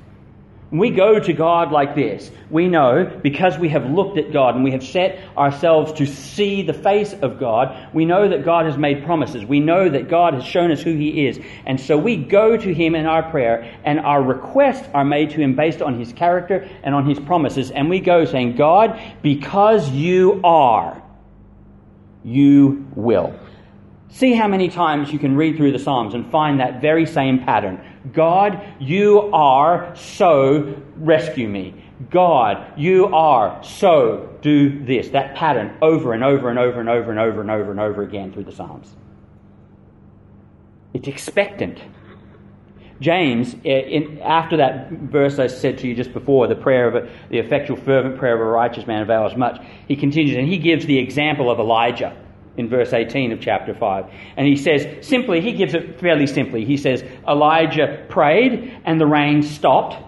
When 0.76 0.82
we 0.82 0.90
go 0.90 1.18
to 1.18 1.32
God 1.32 1.72
like 1.72 1.96
this, 1.96 2.30
we 2.50 2.68
know 2.68 3.06
because 3.24 3.58
we 3.58 3.70
have 3.70 3.90
looked 3.90 4.18
at 4.18 4.34
God 4.34 4.56
and 4.56 4.64
we 4.66 4.72
have 4.72 4.84
set 4.84 5.22
ourselves 5.38 5.94
to 5.94 6.06
see 6.06 6.64
the 6.64 6.74
face 6.74 7.14
of 7.14 7.40
God, 7.40 7.94
we 7.94 8.04
know 8.04 8.28
that 8.28 8.44
God 8.44 8.66
has 8.66 8.78
made 8.78 9.06
promises. 9.06 9.46
We 9.46 9.62
know 9.62 9.88
that 9.88 10.10
God 10.10 10.34
has 10.34 10.44
shown 10.44 10.72
us 10.72 10.82
who 10.82 10.94
He 10.94 11.28
is. 11.28 11.40
And 11.66 11.80
so 11.80 11.98
we 11.98 12.18
go 12.18 12.58
to 12.58 12.74
Him 12.74 12.94
in 12.94 13.06
our 13.06 13.24
prayer, 13.32 13.74
and 13.86 14.02
our 14.02 14.22
requests 14.22 14.86
are 14.94 15.06
made 15.06 15.30
to 15.30 15.38
Him 15.38 15.56
based 15.56 15.82
on 15.82 15.98
His 15.98 16.12
character 16.12 16.70
and 16.84 16.94
on 16.94 17.08
His 17.08 17.22
promises. 17.22 17.72
And 17.72 17.90
we 17.90 18.02
go 18.02 18.26
saying, 18.26 18.58
God, 18.58 19.00
because 19.22 19.90
you 19.92 20.42
are, 20.44 21.02
you 22.26 22.86
will. 22.96 23.34
See 24.10 24.34
how 24.34 24.50
many 24.50 24.68
times 24.68 25.12
you 25.12 25.20
can 25.20 25.38
read 25.38 25.56
through 25.56 25.72
the 25.72 25.80
Psalms 25.80 26.14
and 26.14 26.30
find 26.30 26.60
that 26.60 26.82
very 26.82 27.06
same 27.06 27.46
pattern. 27.46 27.82
God, 28.13 28.62
you 28.80 29.32
are, 29.34 29.96
so 29.96 30.76
rescue 30.98 31.48
me. 31.48 31.84
God, 32.10 32.78
you 32.78 33.08
are, 33.08 33.63
so 33.63 34.38
do 34.41 34.84
this. 34.86 35.10
That 35.10 35.36
pattern 35.36 35.78
over 35.82 36.13
and 36.13 36.24
over 36.24 36.50
and 36.50 36.60
over 36.60 36.80
and 36.80 36.89
over 36.89 37.12
and 37.12 37.20
over 37.20 37.41
and 37.41 37.52
over 37.52 37.72
and 37.72 37.80
over 37.80 38.04
again 38.04 38.34
through 38.34 38.44
the 38.44 38.52
Psalms. 38.52 38.96
It's 40.94 41.08
expectant. 41.08 41.82
James, 43.02 43.56
eh, 43.65 43.80
in, 43.80 44.20
after 44.20 44.58
that 44.58 44.89
verse 44.91 45.39
I 45.39 45.48
said 45.48 45.78
to 45.80 45.88
you 45.88 45.96
just 45.96 46.13
before, 46.13 46.48
the 46.48 46.56
prayer 46.56 46.88
of 46.88 46.96
a, 46.96 47.10
the 47.30 47.39
effectual, 47.39 47.78
fervent 47.78 48.18
prayer 48.18 48.36
of 48.36 48.41
a 48.41 48.46
righteous 48.46 48.88
man 48.88 49.02
avails 49.02 49.36
much, 49.36 49.62
he 49.88 49.96
continues 49.96 50.38
and 50.38 50.48
he 50.48 50.58
gives 50.58 50.86
the 50.86 50.98
example 50.98 51.50
of 51.50 51.60
Elijah 51.60 52.15
in 52.58 52.70
verse 52.70 52.94
18 52.94 53.32
of 53.32 53.41
chapter 53.41 53.74
5. 53.74 54.06
And 54.38 54.48
he 54.48 54.56
says, 54.56 55.06
simply, 55.06 55.41
he 55.41 55.54
gives 55.54 55.74
it 55.74 56.00
fairly 56.00 56.28
simply. 56.28 56.65
He 56.65 56.78
says, 56.78 57.04
Elijah 57.28 58.06
prayed 58.10 58.82
and 58.86 59.00
the 59.00 59.06
rain 59.06 59.44
stopped, 59.44 60.02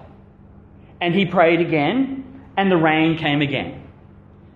and 1.02 1.14
he 1.14 1.26
prayed 1.26 1.62
again 1.62 2.24
and 2.58 2.72
the 2.72 2.78
rain 2.78 3.18
came 3.18 3.42
again. 3.42 3.84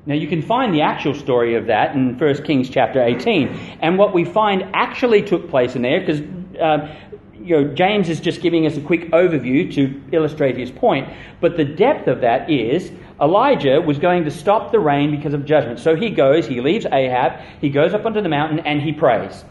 Now 0.05 0.15
you 0.15 0.27
can 0.27 0.41
find 0.41 0.73
the 0.73 0.81
actual 0.81 1.13
story 1.13 1.55
of 1.55 1.67
that 1.67 1.95
in 1.95 2.17
1 2.17 2.43
Kings 2.43 2.69
chapter 2.69 3.01
18. 3.01 3.47
And 3.81 3.97
what 3.97 4.13
we 4.13 4.25
find 4.25 4.63
actually 4.73 5.21
took 5.21 5.49
place 5.49 5.75
in 5.75 5.83
there, 5.83 5.99
because 5.99 6.21
uh, 6.59 6.95
you 7.43 7.61
know, 7.61 7.73
James 7.73 8.09
is 8.09 8.19
just 8.19 8.41
giving 8.41 8.65
us 8.65 8.77
a 8.77 8.81
quick 8.81 9.11
overview 9.11 9.73
to 9.75 10.01
illustrate 10.11 10.57
his 10.57 10.71
point, 10.71 11.09
but 11.39 11.57
the 11.57 11.65
depth 11.65 12.07
of 12.07 12.21
that 12.21 12.49
is 12.49 12.91
Elijah 13.21 13.79
was 13.79 13.99
going 13.99 14.23
to 14.23 14.31
stop 14.31 14.71
the 14.71 14.79
rain 14.79 15.15
because 15.15 15.33
of 15.33 15.45
judgment. 15.45 15.79
So 15.79 15.95
he 15.95 16.09
goes, 16.09 16.47
he 16.47 16.59
leaves 16.59 16.85
Ahab, 16.85 17.39
he 17.61 17.69
goes 17.69 17.93
up 17.93 18.05
onto 18.05 18.21
the 18.21 18.29
mountain, 18.29 18.59
and 18.65 18.81
he 18.81 18.93
prays. 18.93 19.45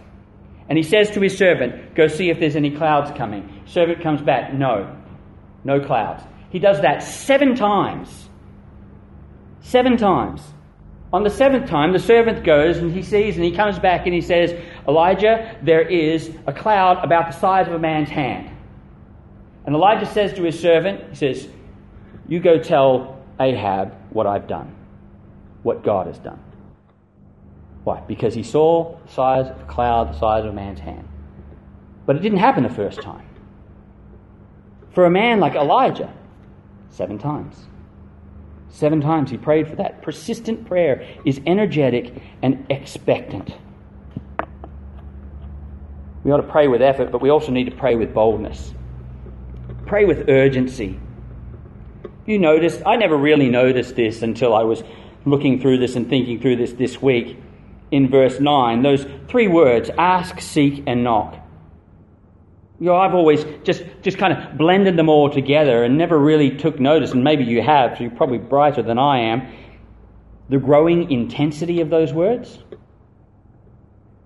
And 0.68 0.76
he 0.76 0.83
says 0.83 1.11
to 1.12 1.20
his 1.20 1.38
servant, 1.38 1.94
Go 1.94 2.09
see 2.09 2.30
if 2.30 2.40
there's 2.40 2.56
any 2.56 2.70
clouds 2.70 3.11
coming. 3.16 3.62
Servant 3.66 4.02
comes 4.02 4.20
back, 4.22 4.52
No, 4.52 4.96
no 5.64 5.80
clouds. 5.80 6.24
He 6.50 6.59
does 6.59 6.80
that 6.80 7.02
seven 7.02 7.54
times. 7.54 8.28
Seven 9.61 9.96
times. 9.96 10.42
On 11.12 11.22
the 11.24 11.30
seventh 11.30 11.68
time, 11.68 11.92
the 11.92 11.98
servant 11.98 12.44
goes 12.44 12.78
and 12.78 12.92
he 12.92 13.02
sees 13.02 13.37
and 13.37 13.44
he 13.44 13.50
comes 13.50 13.78
back 13.78 14.06
and 14.06 14.14
he 14.14 14.20
says, 14.20 14.54
Elijah, 14.87 15.56
there 15.62 15.83
is 15.83 16.30
a 16.46 16.52
cloud 16.52 17.04
about 17.04 17.33
the 17.33 17.38
size 17.38 17.66
of 17.66 17.74
a 17.74 17.78
man's 17.78 18.09
hand. 18.09 18.50
And 19.66 19.74
Elijah 19.74 20.06
says 20.06 20.33
to 20.35 20.42
his 20.42 20.59
servant, 20.59 21.11
He 21.11 21.16
says, 21.16 21.48
You 22.28 22.38
go 22.38 22.59
tell 22.59 23.19
Ahab 23.40 23.92
what 24.11 24.26
I've 24.26 24.46
done, 24.46 24.74
what 25.62 25.83
God 25.83 26.07
has 26.07 26.18
done. 26.18 26.40
Why? 27.85 28.00
Because 28.00 28.35
he 28.35 28.42
saw 28.42 28.98
the 29.07 29.12
size 29.12 29.46
of 29.48 29.61
a 29.61 29.64
cloud 29.64 30.12
the 30.14 30.18
size 30.18 30.44
of 30.44 30.50
a 30.50 30.55
man's 30.55 30.81
hand. 30.81 31.09
But 32.07 32.16
it 32.16 32.22
didn't 32.22 32.38
happen 32.38 32.62
the 32.62 32.68
first 32.68 33.00
time. 33.00 33.26
For 34.92 35.07
a 35.07 35.11
man 35.11 35.40
like 35.40 35.55
Elijah, 35.55 36.12
seven 36.90 37.18
times. 37.18 37.57
Seven 38.68 39.00
times 39.00 39.31
he 39.31 39.37
prayed 39.37 39.68
for 39.68 39.76
that. 39.76 40.03
Persistent 40.03 40.66
prayer 40.66 41.07
is 41.24 41.40
energetic 41.46 42.22
and 42.42 42.66
expectant. 42.70 43.57
We 46.22 46.31
ought 46.31 46.38
to 46.38 46.42
pray 46.42 46.68
with 46.68 46.83
effort, 46.83 47.11
but 47.11 47.22
we 47.22 47.31
also 47.31 47.50
need 47.50 47.64
to 47.64 47.76
pray 47.76 47.94
with 47.94 48.12
boldness. 48.12 48.74
Pray 49.87 50.05
with 50.05 50.29
urgency. 50.29 51.00
You 52.30 52.38
noticed, 52.38 52.82
I 52.86 52.94
never 52.94 53.16
really 53.16 53.48
noticed 53.48 53.96
this 53.96 54.22
until 54.22 54.54
I 54.54 54.62
was 54.62 54.84
looking 55.24 55.60
through 55.60 55.78
this 55.78 55.96
and 55.96 56.08
thinking 56.08 56.40
through 56.40 56.56
this 56.56 56.72
this 56.74 57.02
week 57.02 57.36
in 57.90 58.08
verse 58.08 58.38
9. 58.38 58.82
Those 58.82 59.04
three 59.26 59.48
words 59.48 59.90
ask, 59.98 60.40
seek, 60.40 60.84
and 60.86 61.02
knock. 61.02 61.34
You 62.78 62.86
know, 62.86 62.94
I've 62.94 63.14
always 63.14 63.44
just, 63.64 63.82
just 64.02 64.16
kind 64.16 64.32
of 64.32 64.56
blended 64.56 64.96
them 64.96 65.08
all 65.08 65.28
together 65.28 65.82
and 65.82 65.98
never 65.98 66.16
really 66.16 66.56
took 66.56 66.78
notice, 66.78 67.10
and 67.10 67.24
maybe 67.24 67.42
you 67.42 67.62
have, 67.62 67.96
so 67.96 68.04
you're 68.04 68.12
probably 68.12 68.38
brighter 68.38 68.84
than 68.84 68.96
I 68.96 69.18
am. 69.22 69.52
The 70.50 70.58
growing 70.58 71.10
intensity 71.10 71.80
of 71.80 71.90
those 71.90 72.12
words 72.12 72.60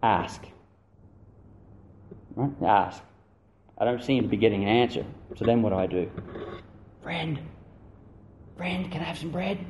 ask. 0.03 0.45
Right? 2.37 2.53
Ask. 2.63 3.03
I 3.79 3.87
don't 3.87 4.05
seem 4.05 4.25
to 4.25 4.29
be 4.29 4.37
getting 4.37 4.63
an 4.63 4.69
answer, 4.69 5.07
so 5.37 5.47
then 5.47 5.63
what 5.63 5.71
do 5.71 5.77
I 5.77 5.87
do? 5.87 6.11
Friend, 7.03 7.39
friend, 8.57 8.91
can 8.91 9.01
I 9.01 9.05
have 9.05 9.19
some 9.19 9.31
bread? 9.31 9.65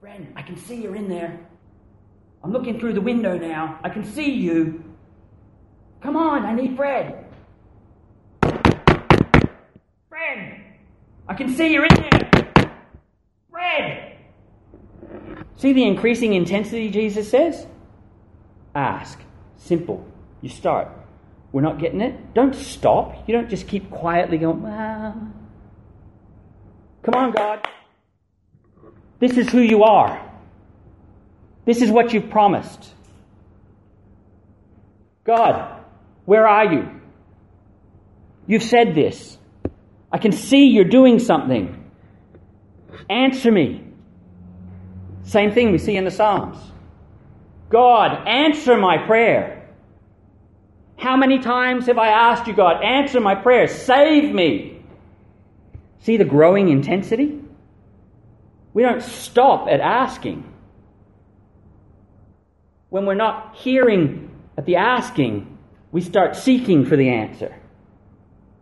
Friend, 0.00 0.32
I 0.36 0.42
can 0.42 0.56
see 0.56 0.76
you're 0.76 0.96
in 0.96 1.08
there. 1.08 1.38
I'm 2.44 2.52
looking 2.52 2.78
through 2.78 2.92
the 2.92 3.00
window 3.00 3.36
now. 3.36 3.80
I 3.82 3.88
can 3.88 4.04
see 4.04 4.30
you. 4.30 4.84
Come 6.00 6.16
on, 6.16 6.44
I 6.44 6.54
need 6.54 6.76
bread. 6.76 7.24
Bread! 10.08 10.62
I 11.28 11.34
can 11.34 11.52
see 11.54 11.72
you're 11.72 11.86
in 11.86 11.94
there. 11.94 12.70
Bread! 13.50 14.16
See 15.56 15.72
the 15.72 15.84
increasing 15.84 16.34
intensity, 16.34 16.90
Jesus 16.90 17.28
says? 17.28 17.66
Ask. 18.74 19.18
Simple. 19.56 20.06
You 20.42 20.48
start. 20.48 20.88
We're 21.52 21.62
not 21.62 21.78
getting 21.78 22.00
it? 22.00 22.34
Don't 22.34 22.54
stop. 22.54 23.26
You 23.26 23.34
don't 23.34 23.48
just 23.48 23.66
keep 23.66 23.90
quietly 23.90 24.38
going, 24.38 24.62
well. 24.62 25.32
Come 27.02 27.14
on, 27.14 27.32
God. 27.32 27.66
This 29.18 29.36
is 29.38 29.48
who 29.48 29.60
you 29.60 29.84
are. 29.84 30.22
This 31.64 31.82
is 31.82 31.90
what 31.90 32.12
you've 32.12 32.30
promised. 32.30 32.92
God, 35.24 35.80
where 36.24 36.46
are 36.46 36.72
you? 36.72 37.00
You've 38.46 38.62
said 38.62 38.94
this. 38.94 39.38
I 40.12 40.18
can 40.18 40.32
see 40.32 40.66
you're 40.66 40.84
doing 40.84 41.18
something. 41.18 41.90
Answer 43.10 43.50
me. 43.50 43.82
Same 45.24 45.52
thing 45.52 45.72
we 45.72 45.78
see 45.78 45.96
in 45.96 46.04
the 46.04 46.10
Psalms. 46.10 46.56
God, 47.68 48.26
answer 48.28 48.76
my 48.76 48.98
prayer. 49.06 49.55
How 50.96 51.16
many 51.16 51.38
times 51.38 51.86
have 51.86 51.98
I 51.98 52.08
asked 52.08 52.46
you, 52.46 52.54
God, 52.54 52.82
answer 52.82 53.20
my 53.20 53.34
prayer, 53.34 53.68
save 53.68 54.34
me? 54.34 54.82
See 56.00 56.16
the 56.16 56.24
growing 56.24 56.68
intensity? 56.68 57.40
We 58.72 58.82
don't 58.82 59.02
stop 59.02 59.68
at 59.68 59.80
asking 59.80 60.52
when 62.88 63.04
we're 63.04 63.14
not 63.14 63.56
hearing 63.56 64.30
at 64.56 64.64
the 64.64 64.76
asking, 64.76 65.58
we 65.92 66.00
start 66.00 66.36
seeking 66.36 66.84
for 66.84 66.96
the 66.96 67.08
answer. 67.08 67.54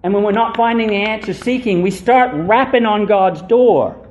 And 0.02 0.12
when 0.12 0.22
we're 0.22 0.32
not 0.32 0.56
finding 0.56 0.88
the 0.88 0.96
answer 0.96 1.32
seeking, 1.32 1.82
we 1.82 1.90
start 1.90 2.32
rapping 2.34 2.84
on 2.84 3.06
God's 3.06 3.42
door. 3.42 4.08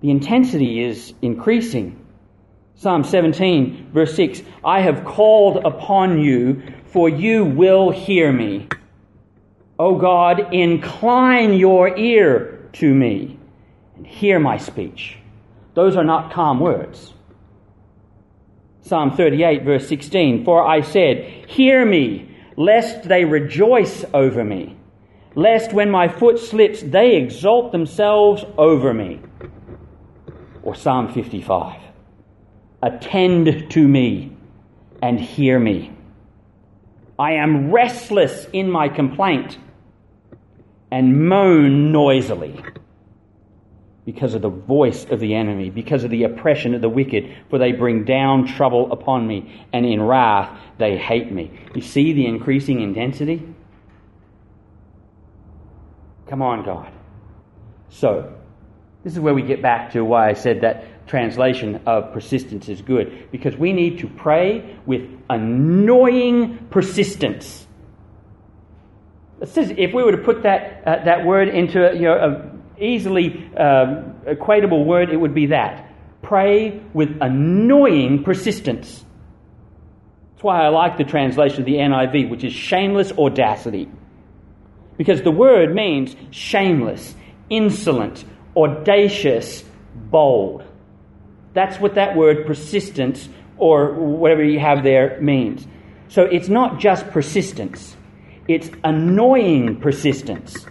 The 0.00 0.10
intensity 0.10 0.82
is 0.82 1.12
increasing. 1.22 1.99
Psalm 2.80 3.04
17, 3.04 3.90
verse 3.92 4.14
6 4.14 4.40
I 4.64 4.80
have 4.80 5.04
called 5.04 5.58
upon 5.66 6.18
you, 6.18 6.62
for 6.86 7.10
you 7.10 7.44
will 7.44 7.90
hear 7.90 8.32
me. 8.32 8.68
O 9.78 9.96
God, 9.96 10.54
incline 10.54 11.52
your 11.52 11.94
ear 11.98 12.70
to 12.72 12.94
me 12.94 13.38
and 13.96 14.06
hear 14.06 14.40
my 14.40 14.56
speech. 14.56 15.18
Those 15.74 15.94
are 15.94 16.04
not 16.04 16.32
calm 16.32 16.58
words. 16.58 17.12
Psalm 18.80 19.10
38, 19.14 19.62
verse 19.62 19.86
16 19.86 20.46
For 20.46 20.66
I 20.66 20.80
said, 20.80 21.50
Hear 21.50 21.84
me, 21.84 22.34
lest 22.56 23.02
they 23.02 23.26
rejoice 23.26 24.06
over 24.14 24.42
me, 24.42 24.78
lest 25.34 25.74
when 25.74 25.90
my 25.90 26.08
foot 26.08 26.38
slips, 26.38 26.80
they 26.80 27.16
exalt 27.16 27.72
themselves 27.72 28.42
over 28.56 28.94
me. 28.94 29.20
Or 30.62 30.74
Psalm 30.74 31.12
55 31.12 31.89
Attend 32.82 33.70
to 33.70 33.88
me 33.88 34.36
and 35.02 35.20
hear 35.20 35.58
me. 35.58 35.92
I 37.18 37.32
am 37.32 37.70
restless 37.70 38.46
in 38.52 38.70
my 38.70 38.88
complaint 38.88 39.58
and 40.90 41.28
moan 41.28 41.92
noisily 41.92 42.62
because 44.06 44.34
of 44.34 44.42
the 44.42 44.48
voice 44.48 45.04
of 45.04 45.20
the 45.20 45.34
enemy, 45.34 45.70
because 45.70 46.02
of 46.04 46.10
the 46.10 46.24
oppression 46.24 46.74
of 46.74 46.80
the 46.80 46.88
wicked, 46.88 47.36
for 47.48 47.58
they 47.58 47.72
bring 47.72 48.04
down 48.04 48.46
trouble 48.46 48.90
upon 48.90 49.26
me, 49.26 49.64
and 49.72 49.86
in 49.86 50.02
wrath 50.02 50.58
they 50.78 50.96
hate 50.96 51.30
me. 51.30 51.50
You 51.74 51.82
see 51.82 52.12
the 52.12 52.26
increasing 52.26 52.80
intensity? 52.80 53.46
Come 56.28 56.42
on, 56.42 56.64
God. 56.64 56.92
So, 57.88 58.34
this 59.04 59.12
is 59.12 59.20
where 59.20 59.34
we 59.34 59.42
get 59.42 59.62
back 59.62 59.92
to 59.92 60.04
why 60.04 60.28
I 60.28 60.32
said 60.32 60.62
that 60.62 60.84
translation 61.10 61.80
of 61.86 62.12
persistence 62.12 62.68
is 62.68 62.80
good, 62.80 63.28
because 63.32 63.56
we 63.56 63.72
need 63.72 63.98
to 63.98 64.06
pray 64.06 64.76
with 64.86 65.02
annoying 65.28 66.68
persistence. 66.70 67.66
If 69.40 69.92
we 69.92 70.04
were 70.04 70.12
to 70.12 70.22
put 70.22 70.44
that, 70.44 70.82
uh, 70.86 71.04
that 71.04 71.26
word 71.26 71.48
into 71.48 71.90
you 71.94 72.02
know, 72.02 72.14
a 72.78 72.82
easily 72.82 73.44
um, 73.56 74.14
equatable 74.26 74.86
word, 74.86 75.10
it 75.10 75.16
would 75.16 75.34
be 75.34 75.46
that. 75.46 75.92
Pray 76.22 76.80
with 76.94 77.18
annoying 77.20 78.22
persistence. 78.22 79.04
That's 80.32 80.44
why 80.44 80.64
I 80.64 80.68
like 80.68 80.96
the 80.96 81.04
translation 81.04 81.60
of 81.60 81.66
the 81.66 81.74
NIV, 81.74 82.30
which 82.30 82.44
is 82.44 82.52
shameless 82.52 83.10
audacity. 83.12 83.90
Because 84.96 85.22
the 85.22 85.30
word 85.30 85.74
means 85.74 86.14
shameless, 86.30 87.14
insolent, 87.48 88.24
audacious, 88.56 89.64
bold. 89.94 90.62
That's 91.52 91.78
what 91.80 91.94
that 91.96 92.16
word 92.16 92.46
persistence 92.46 93.28
or 93.58 93.92
whatever 93.94 94.42
you 94.44 94.60
have 94.60 94.82
there 94.82 95.20
means. 95.20 95.66
So 96.08 96.22
it's 96.22 96.48
not 96.48 96.80
just 96.80 97.08
persistence, 97.10 97.96
it's 98.48 98.70
annoying 98.84 99.80
persistence. 99.80 100.66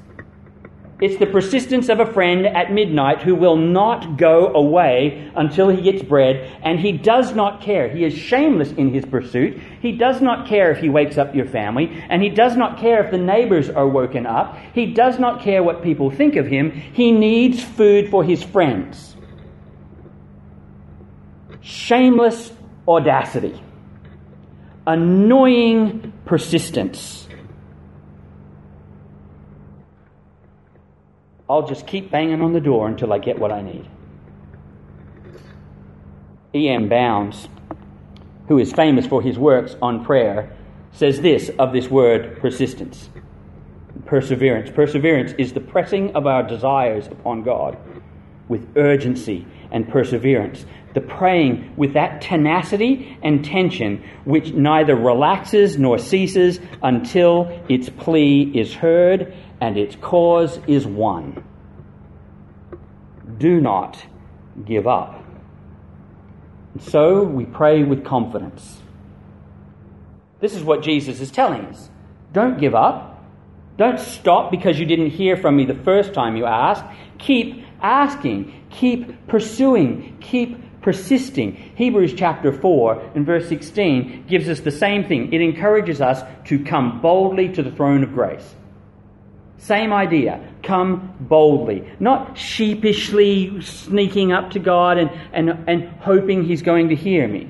It's 1.02 1.18
the 1.18 1.28
persistence 1.28 1.88
of 1.88 2.02
a 2.02 2.12
friend 2.12 2.46
at 2.46 2.74
midnight 2.74 3.22
who 3.22 3.34
will 3.34 3.56
not 3.56 4.18
go 4.18 4.54
away 4.54 5.32
until 5.34 5.70
he 5.70 5.82
gets 5.82 6.04
bread, 6.04 6.60
and 6.62 6.78
he 6.78 6.92
does 6.92 7.34
not 7.34 7.62
care. 7.62 7.88
He 7.88 8.04
is 8.04 8.13
shameless 8.13 8.74
in 8.74 8.94
his 8.94 9.06
pursuit. 9.06 9.62
He 9.82 9.94
does 9.94 10.22
not 10.22 10.46
care 10.46 10.72
if 10.72 10.80
he 10.80 10.89
wakes 10.89 11.18
up 11.18 11.34
your 11.34 11.46
family, 11.46 11.89
and 12.10 12.22
he 12.22 12.28
does 12.28 12.58
not 12.58 12.80
care 12.80 13.02
if 13.02 13.12
the 13.12 13.18
neighbors 13.18 13.70
are 13.70 13.88
woken 13.88 14.26
up. 14.26 14.58
He 14.74 14.88
does 14.88 15.20
not 15.20 15.42
care 15.42 15.63
what 15.63 15.84
people 15.84 16.12
think 16.12 16.36
of 16.36 16.48
him. 16.48 16.70
He 16.72 17.13
needs 17.13 17.63
food 17.63 18.10
for 18.10 18.22
his 18.22 18.44
friends. 18.44 19.15
Shameless 21.62 22.52
audacity, 22.88 23.62
annoying 24.88 26.13
persistence 26.26 27.30
I'll 31.50 31.65
just 31.65 31.88
keep 31.88 32.12
banging 32.12 32.42
on 32.42 32.54
the 32.54 32.62
door 32.62 32.88
until 32.88 33.12
I 33.12 33.17
get 33.17 33.40
what 33.40 33.52
I 33.52 33.62
need. 33.63 33.90
E.M. 36.54 36.90
Bounds, 36.90 37.50
who 38.48 38.60
is 38.60 38.71
famous 38.71 39.08
for 39.08 39.21
his 39.21 39.38
works 39.38 39.75
on 39.81 40.06
prayer, 40.06 40.56
says 40.92 41.21
this 41.21 41.50
of 41.58 41.73
this 41.73 41.90
word 41.90 42.40
persistence 42.40 43.10
perseverance. 44.06 44.71
Perseverance 44.71 45.33
is 45.38 45.54
the 45.54 45.60
pressing 45.60 46.15
of 46.15 46.25
our 46.25 46.42
desires 46.42 47.08
upon 47.08 47.44
God 47.44 47.77
with 48.48 48.67
urgency 48.75 49.46
and 49.71 49.88
perseverance. 49.88 50.65
The 50.94 51.02
praying 51.02 51.73
with 51.77 51.94
that 51.94 52.21
tenacity 52.21 53.17
and 53.21 53.46
tension 53.46 54.04
which 54.25 54.54
neither 54.54 54.96
relaxes 54.96 55.77
nor 55.77 55.98
ceases 55.98 56.60
until 56.81 57.63
its 57.69 57.90
plea 57.90 58.52
is 58.56 58.73
heard 58.73 59.33
and 59.62 59.77
its 59.77 59.96
cause 59.96 60.60
is 60.67 60.85
won. 60.85 61.44
Do 63.37 63.62
not 63.62 64.04
give 64.65 64.87
up. 64.87 65.23
And 66.73 66.83
so 66.83 67.23
we 67.23 67.46
pray 67.46 67.83
with 67.83 68.04
confidence. 68.04 68.79
This 70.40 70.56
is 70.56 70.63
what 70.63 70.81
Jesus 70.81 71.19
is 71.19 71.31
telling 71.31 71.65
us. 71.65 71.90
Don't 72.31 72.60
give 72.60 72.75
up. 72.75 73.23
Don't 73.77 74.00
stop 74.00 74.52
because 74.52 74.79
you 74.79 74.85
didn't 74.85 75.12
hear 75.12 75.37
from 75.37 75.56
me 75.56 75.65
the 75.65 75.73
first 75.73 76.13
time 76.13 76.35
you 76.35 76.46
asked. 76.46 76.83
Keep 77.17 77.63
asking. 77.81 78.54
Keep 78.69 79.27
pursuing. 79.27 80.17
Keep 80.19 80.58
persisting. 80.82 81.56
Hebrews 81.75 82.13
chapter 82.15 82.52
4 82.52 83.12
and 83.15 83.25
verse 83.25 83.48
16 83.50 84.25
gives 84.27 84.48
us 84.48 84.62
the 84.62 84.71
same 84.71 85.08
thing. 85.08 85.34
It 85.34 85.42
encourages 85.42 86.02
us 86.02 86.21
to 86.46 86.63
come 86.63 87.02
boldly 87.02 87.50
to 87.50 87.63
the 87.63 87.71
throne 87.71 88.04
of 88.04 88.13
grace. 88.13 88.56
Same 89.60 89.92
idea. 89.92 90.54
Come 90.63 91.15
boldly. 91.19 91.92
Not 92.00 92.38
sheepishly 92.38 93.62
sneaking 93.62 94.32
up 94.32 94.52
to 94.52 94.60
God 94.60 94.98
and, 94.98 95.12
and, 95.34 95.69
and 95.69 95.90
hoping 96.00 96.46
He's 96.46 96.62
going 96.62 96.90
to 96.90 96.96
hear 96.96 97.27
me. 97.27 97.50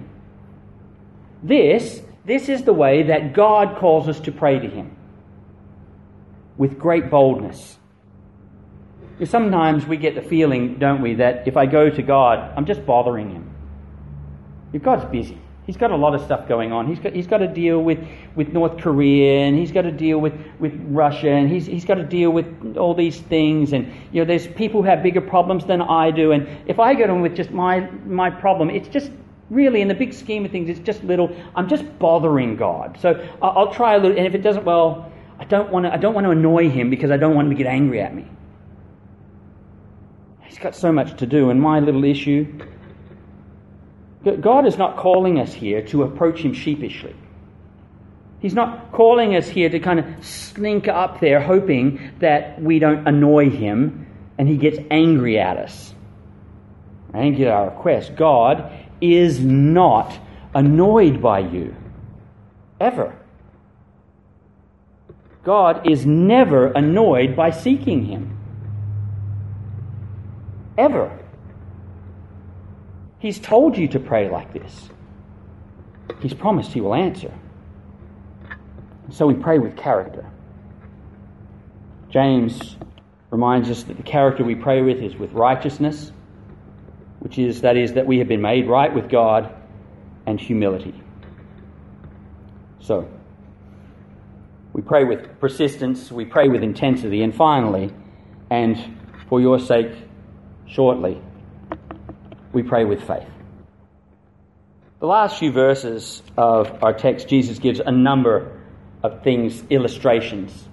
This, 1.43 2.01
this 2.25 2.49
is 2.49 2.63
the 2.63 2.73
way 2.73 3.03
that 3.03 3.33
God 3.33 3.77
calls 3.77 4.07
us 4.07 4.19
to 4.21 4.31
pray 4.31 4.59
to 4.59 4.67
Him. 4.67 4.95
With 6.57 6.79
great 6.79 7.09
boldness. 7.09 7.78
Sometimes 9.25 9.85
we 9.85 9.97
get 9.97 10.15
the 10.15 10.21
feeling, 10.21 10.79
don't 10.79 11.01
we, 11.01 11.15
that 11.15 11.47
if 11.47 11.57
I 11.57 11.65
go 11.65 11.89
to 11.89 12.01
God, 12.01 12.53
I'm 12.55 12.65
just 12.65 12.85
bothering 12.85 13.31
Him. 13.31 13.49
If 14.73 14.83
God's 14.83 15.05
busy. 15.11 15.37
He's 15.69 15.77
got 15.77 15.91
a 15.91 15.95
lot 15.95 16.15
of 16.15 16.23
stuff 16.23 16.47
going 16.47 16.71
on. 16.71 16.87
He's 16.87 16.97
got, 16.97 17.13
he's 17.13 17.27
got 17.27 17.37
to 17.37 17.47
deal 17.47 17.83
with, 17.83 17.99
with 18.35 18.47
North 18.47 18.79
Korea 18.79 19.45
and 19.45 19.55
he's 19.55 19.71
got 19.71 19.83
to 19.83 19.91
deal 19.91 20.17
with, 20.17 20.33
with 20.59 20.73
Russia 20.87 21.29
and 21.29 21.47
he's, 21.47 21.67
he's 21.67 21.85
got 21.85 21.95
to 21.95 22.03
deal 22.03 22.31
with 22.31 22.75
all 22.75 22.95
these 22.95 23.19
things. 23.19 23.71
And, 23.73 23.85
you 24.11 24.19
know, 24.19 24.25
there's 24.25 24.47
people 24.47 24.81
who 24.81 24.87
have 24.87 25.03
bigger 25.03 25.21
problems 25.21 25.65
than 25.65 25.79
I 25.79 26.09
do. 26.09 26.31
And 26.31 26.47
if 26.65 26.79
I 26.79 26.95
go 26.95 27.05
to 27.05 27.13
him 27.13 27.21
with 27.21 27.35
just 27.35 27.51
my, 27.51 27.81
my 28.07 28.31
problem, 28.31 28.71
it's 28.71 28.87
just 28.87 29.11
really, 29.51 29.81
in 29.81 29.87
the 29.87 29.93
big 29.93 30.11
scheme 30.11 30.43
of 30.43 30.49
things, 30.49 30.69
it's 30.69 30.79
just 30.79 31.03
little. 31.03 31.35
I'm 31.55 31.69
just 31.69 31.83
bothering 31.99 32.55
God. 32.55 32.97
So 32.99 33.23
I'll, 33.39 33.51
I'll 33.51 33.71
try 33.71 33.93
a 33.93 33.99
little. 33.99 34.17
And 34.17 34.25
if 34.25 34.33
it 34.33 34.41
doesn't, 34.41 34.65
well, 34.65 35.11
I 35.37 35.43
don't 35.45 35.71
want 35.71 35.85
to, 35.85 35.93
I 35.93 35.97
don't 35.97 36.15
want 36.15 36.25
to 36.25 36.31
annoy 36.31 36.71
him 36.71 36.89
because 36.89 37.11
I 37.11 37.17
don't 37.17 37.35
want 37.35 37.45
him 37.45 37.55
to 37.55 37.63
get 37.63 37.67
angry 37.67 38.01
at 38.01 38.15
me. 38.15 38.25
He's 40.49 40.57
got 40.57 40.75
so 40.75 40.91
much 40.91 41.15
to 41.19 41.27
do. 41.27 41.51
And 41.51 41.61
my 41.61 41.79
little 41.79 42.03
issue, 42.03 42.51
God 44.41 44.65
is 44.65 44.79
not 44.79 44.97
calling 44.97 45.39
us 45.39 45.53
here 45.53 45.83
to 45.87 46.01
approach 46.01 46.39
Him 46.39 46.53
sheepishly. 46.53 47.15
He's 48.39 48.55
not 48.55 48.91
calling 48.91 49.35
us 49.35 49.47
here 49.47 49.69
to 49.69 49.79
kind 49.79 49.99
of 49.99 50.25
slink 50.25 50.87
up 50.87 51.19
there 51.19 51.39
hoping 51.39 52.13
that 52.17 52.59
we 52.59 52.79
don't 52.79 53.07
annoy 53.07 53.51
Him 53.51 54.07
and 54.39 54.47
He 54.47 54.57
gets 54.57 54.79
angry 54.89 55.37
at 55.37 55.57
us 55.57 55.93
and 57.13 57.37
get 57.37 57.47
our 57.47 57.69
request. 57.69 58.15
God 58.15 58.71
is 59.01 59.39
not 59.39 60.17
annoyed 60.55 61.21
by 61.21 61.39
you. 61.39 61.75
Ever. 62.79 63.15
God 65.43 65.87
is 65.87 66.07
never 66.07 66.71
annoyed 66.71 67.35
by 67.35 67.51
seeking 67.51 68.05
Him. 68.05 68.38
Ever. 70.79 71.11
He's 73.19 73.37
told 73.37 73.77
you 73.77 73.89
to 73.89 73.99
pray 73.99 74.29
like 74.29 74.53
this. 74.53 74.89
He's 76.21 76.33
promised 76.33 76.71
He 76.71 76.79
will 76.79 76.95
answer. 76.95 77.33
So 79.11 79.27
we 79.27 79.33
pray 79.33 79.59
with 79.59 79.75
character. 79.75 80.25
James 82.09 82.77
reminds 83.29 83.69
us 83.69 83.83
that 83.83 83.97
the 83.97 84.03
character 84.03 84.45
we 84.45 84.55
pray 84.55 84.81
with 84.81 84.99
is 84.99 85.17
with 85.17 85.33
righteousness, 85.33 86.13
which 87.19 87.37
is, 87.37 87.59
that 87.61 87.75
is, 87.75 87.93
that 87.93 88.07
we 88.07 88.19
have 88.19 88.29
been 88.29 88.41
made 88.41 88.65
right 88.67 88.93
with 88.93 89.09
God, 89.09 89.53
and 90.25 90.39
humility. 90.39 90.93
So, 92.79 93.09
we 94.71 94.81
pray 94.81 95.03
with 95.03 95.39
persistence, 95.39 96.09
we 96.09 96.23
pray 96.23 96.47
with 96.47 96.63
intensity, 96.63 97.21
and 97.21 97.35
finally, 97.35 97.91
and 98.49 98.97
for 99.27 99.41
your 99.41 99.59
sake, 99.59 99.91
shortly, 100.69 101.21
we 102.53 102.63
pray 102.63 102.85
with 102.85 103.03
faith. 103.05 103.27
The 104.99 105.07
last 105.07 105.39
few 105.39 105.51
verses 105.51 106.21
of 106.37 106.83
our 106.83 106.93
text, 106.93 107.27
Jesus 107.27 107.59
gives 107.59 107.79
a 107.79 107.91
number 107.91 108.61
of 109.01 109.23
things, 109.23 109.63
illustrations. 109.69 110.67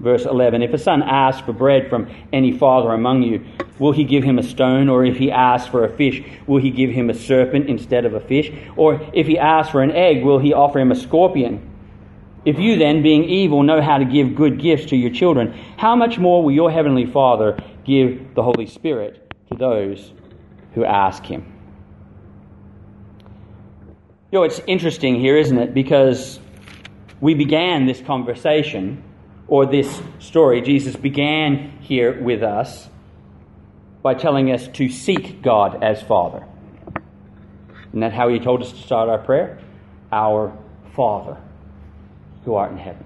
Verse 0.00 0.24
11 0.24 0.62
If 0.62 0.74
a 0.74 0.78
son 0.78 1.02
asks 1.02 1.46
for 1.46 1.52
bread 1.52 1.88
from 1.88 2.12
any 2.32 2.58
father 2.58 2.90
among 2.90 3.22
you, 3.22 3.46
will 3.78 3.92
he 3.92 4.04
give 4.04 4.24
him 4.24 4.38
a 4.38 4.42
stone? 4.42 4.88
Or 4.88 5.04
if 5.04 5.16
he 5.16 5.30
asks 5.30 5.68
for 5.68 5.84
a 5.84 5.96
fish, 5.96 6.22
will 6.46 6.60
he 6.60 6.70
give 6.70 6.90
him 6.90 7.08
a 7.08 7.14
serpent 7.14 7.68
instead 7.68 8.04
of 8.04 8.14
a 8.14 8.20
fish? 8.20 8.50
Or 8.76 9.08
if 9.14 9.28
he 9.28 9.38
asks 9.38 9.70
for 9.70 9.80
an 9.80 9.92
egg, 9.92 10.24
will 10.24 10.40
he 10.40 10.52
offer 10.52 10.80
him 10.80 10.90
a 10.90 10.96
scorpion? 10.96 11.70
If 12.44 12.58
you 12.58 12.76
then, 12.76 13.04
being 13.04 13.22
evil, 13.22 13.62
know 13.62 13.80
how 13.80 13.98
to 13.98 14.04
give 14.04 14.34
good 14.34 14.60
gifts 14.60 14.86
to 14.86 14.96
your 14.96 15.10
children, 15.10 15.52
how 15.76 15.94
much 15.94 16.18
more 16.18 16.42
will 16.42 16.50
your 16.50 16.72
heavenly 16.72 17.06
Father 17.06 17.56
give 17.84 18.34
the 18.34 18.42
Holy 18.42 18.66
Spirit 18.66 19.34
to 19.50 19.56
those 19.56 20.12
who 20.74 20.84
ask 20.84 21.24
him. 21.24 21.52
You 24.30 24.38
know, 24.38 24.44
it's 24.44 24.60
interesting 24.66 25.20
here, 25.20 25.36
isn't 25.36 25.58
it? 25.58 25.74
Because 25.74 26.40
we 27.20 27.34
began 27.34 27.86
this 27.86 28.00
conversation, 28.00 29.04
or 29.46 29.66
this 29.66 30.00
story, 30.18 30.62
Jesus 30.62 30.96
began 30.96 31.78
here 31.80 32.22
with 32.22 32.42
us 32.42 32.88
by 34.02 34.14
telling 34.14 34.50
us 34.50 34.66
to 34.68 34.88
seek 34.88 35.42
God 35.42 35.84
as 35.84 36.02
Father. 36.02 36.46
Isn't 37.88 38.00
that 38.00 38.14
how 38.14 38.28
he 38.30 38.38
told 38.38 38.62
us 38.62 38.72
to 38.72 38.78
start 38.78 39.10
our 39.10 39.18
prayer? 39.18 39.60
Our 40.10 40.56
Father, 40.96 41.36
who 42.44 42.54
art 42.54 42.72
in 42.72 42.78
heaven. 42.78 43.04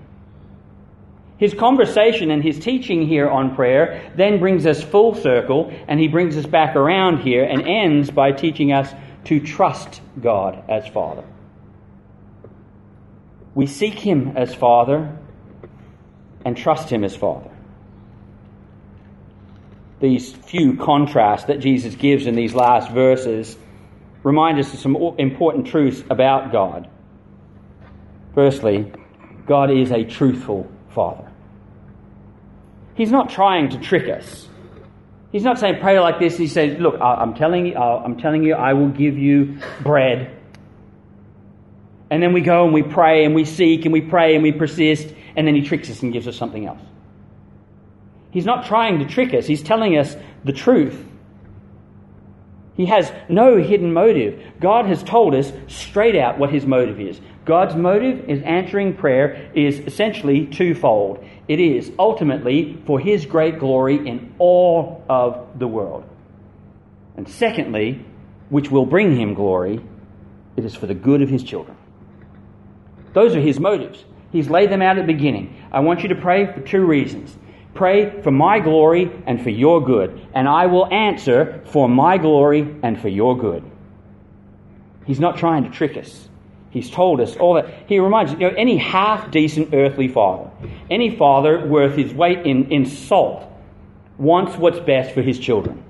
His 1.39 1.53
conversation 1.53 2.31
and 2.31 2.43
his 2.43 2.59
teaching 2.59 3.07
here 3.07 3.29
on 3.29 3.55
prayer 3.55 4.11
then 4.17 4.39
brings 4.39 4.65
us 4.65 4.83
full 4.83 5.15
circle, 5.15 5.71
and 5.87 6.01
he 6.01 6.09
brings 6.09 6.37
us 6.37 6.47
back 6.47 6.77
around 6.77 7.19
here 7.19 7.45
and 7.45 7.63
ends 7.67 8.11
by 8.11 8.33
teaching 8.33 8.73
us 8.73 8.93
to 9.25 9.41
trust 9.41 10.01
God 10.21 10.65
as 10.69 10.87
Father. 10.89 11.25
We 13.55 13.67
seek 13.67 13.95
him 13.95 14.37
as 14.37 14.55
Father 14.55 15.19
and 16.45 16.57
trust 16.57 16.91
him 16.91 17.05
as 17.05 17.15
Father. 17.15 17.51
These 20.01 20.33
few 20.33 20.77
contrasts 20.77 21.47
that 21.47 21.61
Jesus 21.61 21.95
gives 21.95 22.27
in 22.27 22.35
these 22.35 22.55
last 22.55 22.91
verses 22.91 23.57
remind 24.23 24.59
us 24.59 24.73
of 24.73 24.81
some 24.81 24.97
important 25.19 25.67
truths 25.67 26.03
about 26.09 26.53
God. 26.53 26.89
Firstly, 28.35 28.93
God 29.47 29.71
is 29.71 29.91
a 29.91 30.05
truthful 30.05 30.71
Father. 30.97 31.31
He's 32.95 33.13
not 33.13 33.29
trying 33.29 33.69
to 33.69 33.79
trick 33.79 34.09
us. 34.09 34.49
He's 35.31 35.45
not 35.45 35.59
saying 35.59 35.81
pray 35.83 36.01
like 36.01 36.19
this. 36.19 36.39
He 36.39 36.47
says, 36.47 36.81
"Look, 36.81 36.99
I'm 36.99 37.35
telling 37.35 37.67
you, 37.67 37.77
I'm 37.77 38.17
telling 38.17 38.43
you, 38.43 38.55
I 38.55 38.73
will 38.73 38.89
give 38.89 39.19
you 39.19 39.59
bread." 39.83 40.31
And 42.09 42.23
then 42.23 42.33
we 42.33 42.41
go 42.41 42.65
and 42.65 42.73
we 42.73 42.83
pray 42.83 43.27
and 43.27 43.35
we 43.35 43.45
seek 43.45 43.85
and 43.85 43.93
we 43.93 44.01
pray 44.01 44.35
and 44.35 44.43
we 44.43 44.53
persist, 44.53 45.13
and 45.37 45.47
then 45.47 45.55
he 45.55 45.61
tricks 45.61 45.91
us 45.91 46.03
and 46.03 46.13
gives 46.13 46.27
us 46.27 46.37
something 46.37 46.65
else. 46.67 46.81
He's 48.31 48.47
not 48.47 48.65
trying 48.65 49.01
to 49.01 49.05
trick 49.05 49.35
us. 49.35 49.47
He's 49.47 49.63
telling 49.63 49.99
us 49.99 50.17
the 50.45 50.53
truth. 50.53 51.05
He 52.75 52.87
has 52.87 53.13
no 53.29 53.59
hidden 53.59 53.93
motive. 53.93 54.41
God 54.61 54.87
has 54.87 55.03
told 55.03 55.35
us 55.35 55.53
straight 55.67 56.17
out 56.17 56.39
what 56.39 56.51
his 56.51 56.65
motive 56.65 57.01
is. 57.01 57.21
God's 57.47 57.77
motive 57.77 58.29
in 58.29 58.43
answering 58.43 58.97
prayer 58.97 59.51
is 59.55 59.79
essentially 59.79 60.47
twofold. 60.47 61.25
It 61.47 61.61
is 61.61 61.93
ultimately 61.97 62.77
for 62.87 62.99
His 62.99 63.25
great 63.25 63.61
glory 63.61 64.07
in 64.07 64.35
all 64.39 65.05
of 65.09 65.59
the 65.59 65.69
world. 65.69 66.05
And 67.17 67.29
secondly, 67.29 68.05
which 68.49 68.71
will 68.71 68.85
bring 68.85 69.17
Him 69.17 69.35
glory, 69.35 69.81
it 70.57 70.65
is 70.65 70.75
for 70.75 70.89
the 70.89 70.95
good 70.95 71.23
of 71.23 71.29
His 71.29 71.45
children. 71.45 71.77
Those 73.13 73.37
are 73.37 73.41
His 73.41 73.61
motives. 73.61 74.05
He's 74.33 74.51
laid 74.51 74.71
them 74.71 74.83
out 74.83 74.99
at 74.99 75.07
the 75.07 75.13
beginning. 75.13 75.57
I 75.71 75.81
want 75.81 76.03
you 76.03 76.09
to 76.09 76.17
pray 76.17 76.53
for 76.53 76.61
two 76.61 76.85
reasons. 76.85 77.39
Pray 77.75 78.23
for 78.23 78.33
my 78.33 78.59
glory 78.59 79.09
and 79.25 79.41
for 79.41 79.51
your 79.51 79.85
good, 79.85 80.21
and 80.35 80.49
I 80.49 80.67
will 80.67 80.93
answer 80.93 81.63
for 81.67 81.89
my 81.89 82.19
glory 82.19 82.75
and 82.83 83.01
for 83.01 83.09
your 83.09 83.39
good. 83.39 83.63
He's 85.07 85.21
not 85.21 85.37
trying 85.37 85.63
to 85.63 85.71
trick 85.71 85.97
us. 85.97 86.29
He's 86.77 86.91
told 86.91 87.23
us 87.23 87.35
all 87.37 87.55
that. 87.55 87.89
He 87.89 87.99
reminds 87.99 88.33
you 88.33 88.39
know, 88.39 88.49
any 88.49 88.77
half 88.77 89.31
decent 89.31 89.73
earthly 89.73 90.09
father, 90.09 90.51
any 90.91 91.17
father 91.17 91.67
worth 91.67 91.97
his 91.97 92.13
weight 92.13 92.41
in, 92.47 92.71
in 92.71 92.85
salt, 92.85 93.51
wants 94.19 94.59
what's 94.59 94.79
best 94.81 95.15
for 95.15 95.23
his 95.23 95.39
children. 95.39 95.83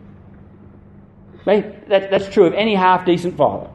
That, 1.45 1.89
that's 1.89 2.29
true 2.29 2.47
of 2.47 2.55
any 2.55 2.77
half 2.77 3.05
decent 3.05 3.37
father, 3.37 3.69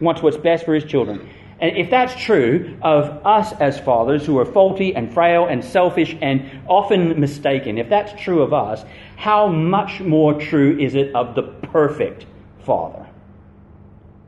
wants 0.00 0.22
what's 0.22 0.38
best 0.38 0.64
for 0.64 0.72
his 0.72 0.84
children. 0.84 1.28
And 1.60 1.76
if 1.76 1.90
that's 1.90 2.18
true 2.18 2.78
of 2.80 3.26
us 3.26 3.52
as 3.60 3.78
fathers 3.78 4.24
who 4.24 4.38
are 4.38 4.46
faulty 4.46 4.96
and 4.96 5.12
frail 5.12 5.44
and 5.44 5.62
selfish 5.62 6.16
and 6.22 6.62
often 6.66 7.20
mistaken, 7.20 7.76
if 7.76 7.90
that's 7.90 8.18
true 8.22 8.40
of 8.40 8.54
us, 8.54 8.86
how 9.16 9.48
much 9.48 10.00
more 10.00 10.32
true 10.40 10.78
is 10.78 10.94
it 10.94 11.14
of 11.14 11.34
the 11.34 11.42
perfect 11.42 12.24
father? 12.60 13.06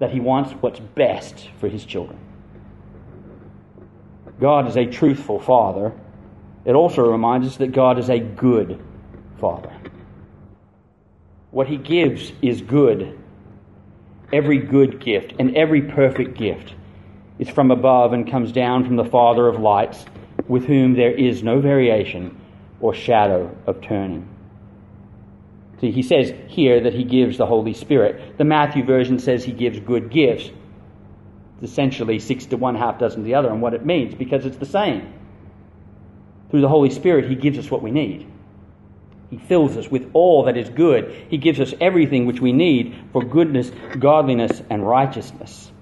That 0.01 0.11
he 0.11 0.21
wants 0.21 0.53
what's 0.61 0.81
best 0.81 1.49
for 1.59 1.69
his 1.71 1.87
children. 1.87 2.19
God 4.41 4.69
is 4.69 4.77
a 4.77 4.87
truthful 4.87 5.41
Father, 5.41 5.93
it 6.65 6.75
also 6.75 7.11
reminds 7.11 7.47
us 7.47 7.57
that 7.57 7.73
God 7.73 7.99
is 7.99 8.11
a 8.11 8.19
good 8.19 8.83
Father. 9.41 9.73
What 11.51 11.69
He 11.69 11.77
gives 11.77 12.33
is 12.43 12.61
good. 12.61 13.19
Every 14.33 14.59
good 14.59 15.01
gift 15.01 15.35
and 15.39 15.57
every 15.57 15.83
perfect 15.83 16.37
gift 16.37 16.75
is 17.39 17.49
from 17.49 17.71
above 17.71 18.13
and 18.13 18.31
comes 18.31 18.53
down 18.53 18.85
from 18.85 18.97
the 18.97 19.05
Father 19.05 19.47
of 19.47 19.61
lights, 19.61 20.05
with 20.49 20.65
whom 20.65 20.95
there 20.95 21.13
is 21.13 21.43
no 21.43 21.61
variation 21.61 22.39
or 22.81 22.95
shadow 22.95 23.55
of 23.67 23.81
turning. 23.81 24.29
See, 25.81 25.91
he 25.91 26.03
says 26.03 26.33
here 26.49 26.81
that 26.81 26.95
he 26.95 27.05
gives 27.05 27.39
the 27.39 27.47
Holy 27.47 27.75
Spirit. 27.75 28.39
The 28.39 28.45
Matthew 28.45 28.85
version 28.85 29.19
says 29.19 29.45
he 29.45 29.53
gives 29.53 29.79
good 29.81 30.11
gifts. 30.11 30.51
Essentially 31.63 32.19
six 32.19 32.47
to 32.47 32.57
one, 32.57 32.75
half 32.75 32.99
dozen 32.99 33.21
to 33.21 33.25
the 33.25 33.35
other, 33.35 33.49
and 33.49 33.63
what 33.63 33.75
it 33.75 33.85
means, 33.85 34.15
because 34.15 34.45
it's 34.45 34.59
the 34.59 34.67
same. 34.67 35.13
Through 36.51 36.61
the 36.61 36.69
Holy 36.69 36.91
Spirit, 36.91 37.29
he 37.29 37.35
gives 37.35 37.59
us 37.59 37.71
what 37.71 37.83
we 37.83 37.91
need. 37.91 38.27
He 39.31 39.39
fills 39.39 39.77
us 39.77 39.91
with 39.91 40.11
all 40.13 40.45
that 40.45 40.57
is 40.57 40.69
good. 40.69 41.27
He 41.29 41.39
gives 41.39 41.59
us 41.59 41.75
everything 41.81 42.27
which 42.27 42.41
we 42.41 42.53
need 42.53 42.95
for 43.13 43.25
goodness, 43.25 43.73
godliness, 43.99 44.63
and 44.71 44.87
righteousness. 44.87 45.73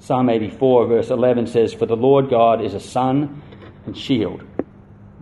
Psalm 0.00 0.28
84, 0.28 0.86
verse 0.86 1.10
11 1.10 1.46
says, 1.46 1.72
For 1.72 1.86
the 1.86 1.96
Lord 1.96 2.28
God 2.28 2.64
is 2.64 2.74
a 2.74 2.80
sun 2.80 3.42
and 3.86 3.96
shield. 3.96 4.44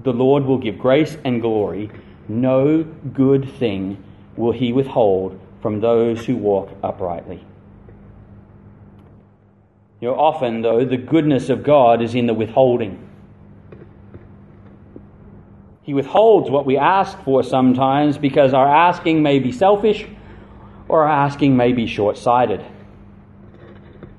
The 0.02 0.12
Lord 0.12 0.44
will 0.44 0.58
give 0.58 0.78
grace 0.78 1.16
and 1.24 1.40
glory. 1.40 1.90
No 2.28 2.82
good 2.82 3.50
thing 3.58 4.02
will 4.36 4.52
he 4.52 4.72
withhold 4.72 5.40
from 5.60 5.80
those 5.80 6.24
who 6.24 6.36
walk 6.36 6.70
uprightly. 6.82 7.44
You 10.04 10.10
know, 10.10 10.16
often, 10.16 10.60
though, 10.60 10.84
the 10.84 10.98
goodness 10.98 11.48
of 11.48 11.62
God 11.62 12.02
is 12.02 12.14
in 12.14 12.26
the 12.26 12.34
withholding. 12.34 13.08
He 15.80 15.94
withholds 15.94 16.50
what 16.50 16.66
we 16.66 16.76
ask 16.76 17.18
for 17.22 17.42
sometimes 17.42 18.18
because 18.18 18.52
our 18.52 18.68
asking 18.68 19.22
may 19.22 19.38
be 19.38 19.50
selfish 19.50 20.04
or 20.88 21.04
our 21.04 21.08
asking 21.08 21.56
may 21.56 21.72
be 21.72 21.86
short 21.86 22.18
sighted. 22.18 22.62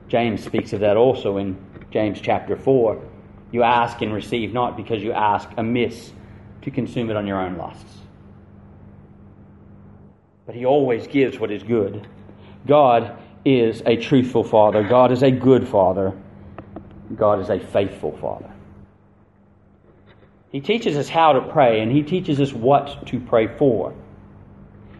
James 0.08 0.44
speaks 0.44 0.74
of 0.74 0.80
that 0.80 0.98
also 0.98 1.38
in 1.38 1.56
James 1.92 2.20
chapter 2.20 2.56
4. 2.56 3.00
You 3.52 3.62
ask 3.62 4.02
and 4.02 4.12
receive 4.12 4.54
not 4.54 4.76
because 4.76 5.04
you 5.04 5.12
ask 5.12 5.48
amiss 5.56 6.12
to 6.64 6.72
consume 6.72 7.12
it 7.12 7.16
on 7.16 7.28
your 7.28 7.40
own 7.40 7.58
lusts. 7.58 8.00
But 10.48 10.56
He 10.56 10.66
always 10.66 11.06
gives 11.06 11.38
what 11.38 11.52
is 11.52 11.62
good. 11.62 12.08
God 12.66 13.20
is 13.46 13.84
a 13.86 13.96
truthful 13.96 14.44
Father, 14.44 14.84
God 14.84 15.12
is 15.12 15.22
a 15.24 15.32
good 15.32 15.68
Father, 15.68 16.14
God 17.16 17.40
is 17.40 17.50
a 17.50 17.60
faithful 17.60 18.18
Father. 18.18 18.52
He 20.52 20.62
teaches 20.62 20.98
us 20.98 21.08
how 21.08 21.34
to 21.34 21.42
pray, 21.42 21.82
and 21.82 21.92
He 21.92 22.02
teaches 22.02 22.42
us 22.42 22.52
what 22.52 23.08
to 23.08 23.20
pray 23.20 23.48
for. 23.58 23.94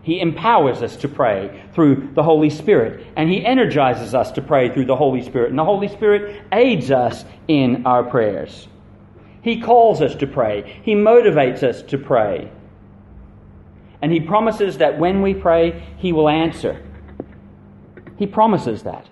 He 0.04 0.20
empowers 0.20 0.84
us 0.84 0.98
to 0.98 1.08
pray 1.08 1.64
through 1.74 2.12
the 2.14 2.22
Holy 2.22 2.52
Spirit, 2.52 3.08
and 3.16 3.30
He 3.30 3.44
energizes 3.44 4.14
us 4.14 4.32
to 4.34 4.42
pray 4.42 4.72
through 4.72 4.86
the 4.86 4.96
Holy 4.96 5.24
Spirit, 5.24 5.50
and 5.50 5.58
the 5.58 5.64
Holy 5.64 5.88
Spirit 5.88 6.44
aids 6.52 6.92
us 6.92 7.26
in 7.48 7.88
our 7.88 8.04
prayers. 8.04 8.68
He 9.42 9.62
calls 9.62 10.02
us 10.02 10.14
to 10.16 10.28
pray, 10.28 10.82
He 10.84 10.94
motivates 10.94 11.64
us 11.64 11.82
to 11.84 11.98
pray, 11.98 12.52
and 14.02 14.12
He 14.12 14.20
promises 14.20 14.78
that 14.78 15.00
when 15.00 15.24
we 15.24 15.34
pray, 15.34 15.88
He 15.98 16.14
will 16.14 16.30
answer. 16.30 16.84
He 18.18 18.28
promises 18.28 18.84
that 18.84 19.08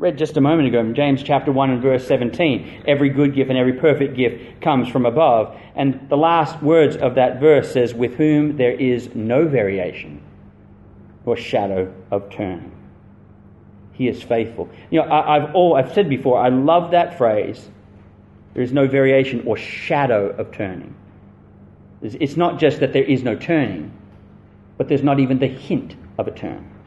read 0.00 0.16
just 0.16 0.38
a 0.38 0.40
moment 0.40 0.66
ago 0.66 0.80
in 0.80 0.94
James 0.94 1.22
chapter 1.22 1.52
1 1.52 1.70
and 1.70 1.82
verse 1.82 2.06
17. 2.06 2.84
Every 2.86 3.10
good 3.10 3.34
gift 3.34 3.50
and 3.50 3.58
every 3.58 3.74
perfect 3.74 4.16
gift 4.16 4.62
comes 4.62 4.88
from 4.88 5.04
above. 5.04 5.54
And 5.74 6.08
the 6.08 6.16
last 6.16 6.62
words 6.62 6.96
of 6.96 7.14
that 7.16 7.38
verse 7.38 7.70
says, 7.70 7.94
With 7.94 8.14
whom 8.14 8.56
there 8.56 8.72
is 8.72 9.14
no 9.14 9.46
variation 9.46 10.22
or 11.26 11.36
shadow 11.36 11.92
of 12.10 12.30
turning. 12.30 12.72
He 13.92 14.08
is 14.08 14.22
faithful. 14.22 14.70
You 14.90 15.02
know, 15.02 15.12
I, 15.12 15.40
have 15.40 15.54
all, 15.54 15.76
I've 15.76 15.92
said 15.92 16.08
before, 16.08 16.40
I 16.40 16.48
love 16.48 16.92
that 16.92 17.18
phrase. 17.18 17.68
There 18.54 18.62
is 18.62 18.72
no 18.72 18.88
variation 18.88 19.42
or 19.46 19.58
shadow 19.58 20.28
of 20.30 20.50
turning. 20.50 20.94
It's 22.00 22.38
not 22.38 22.58
just 22.58 22.80
that 22.80 22.94
there 22.94 23.04
is 23.04 23.22
no 23.22 23.36
turning, 23.36 23.92
but 24.78 24.88
there's 24.88 25.02
not 25.02 25.20
even 25.20 25.38
the 25.38 25.46
hint 25.46 25.94
of 26.16 26.26
a 26.26 26.30
turn 26.30 26.79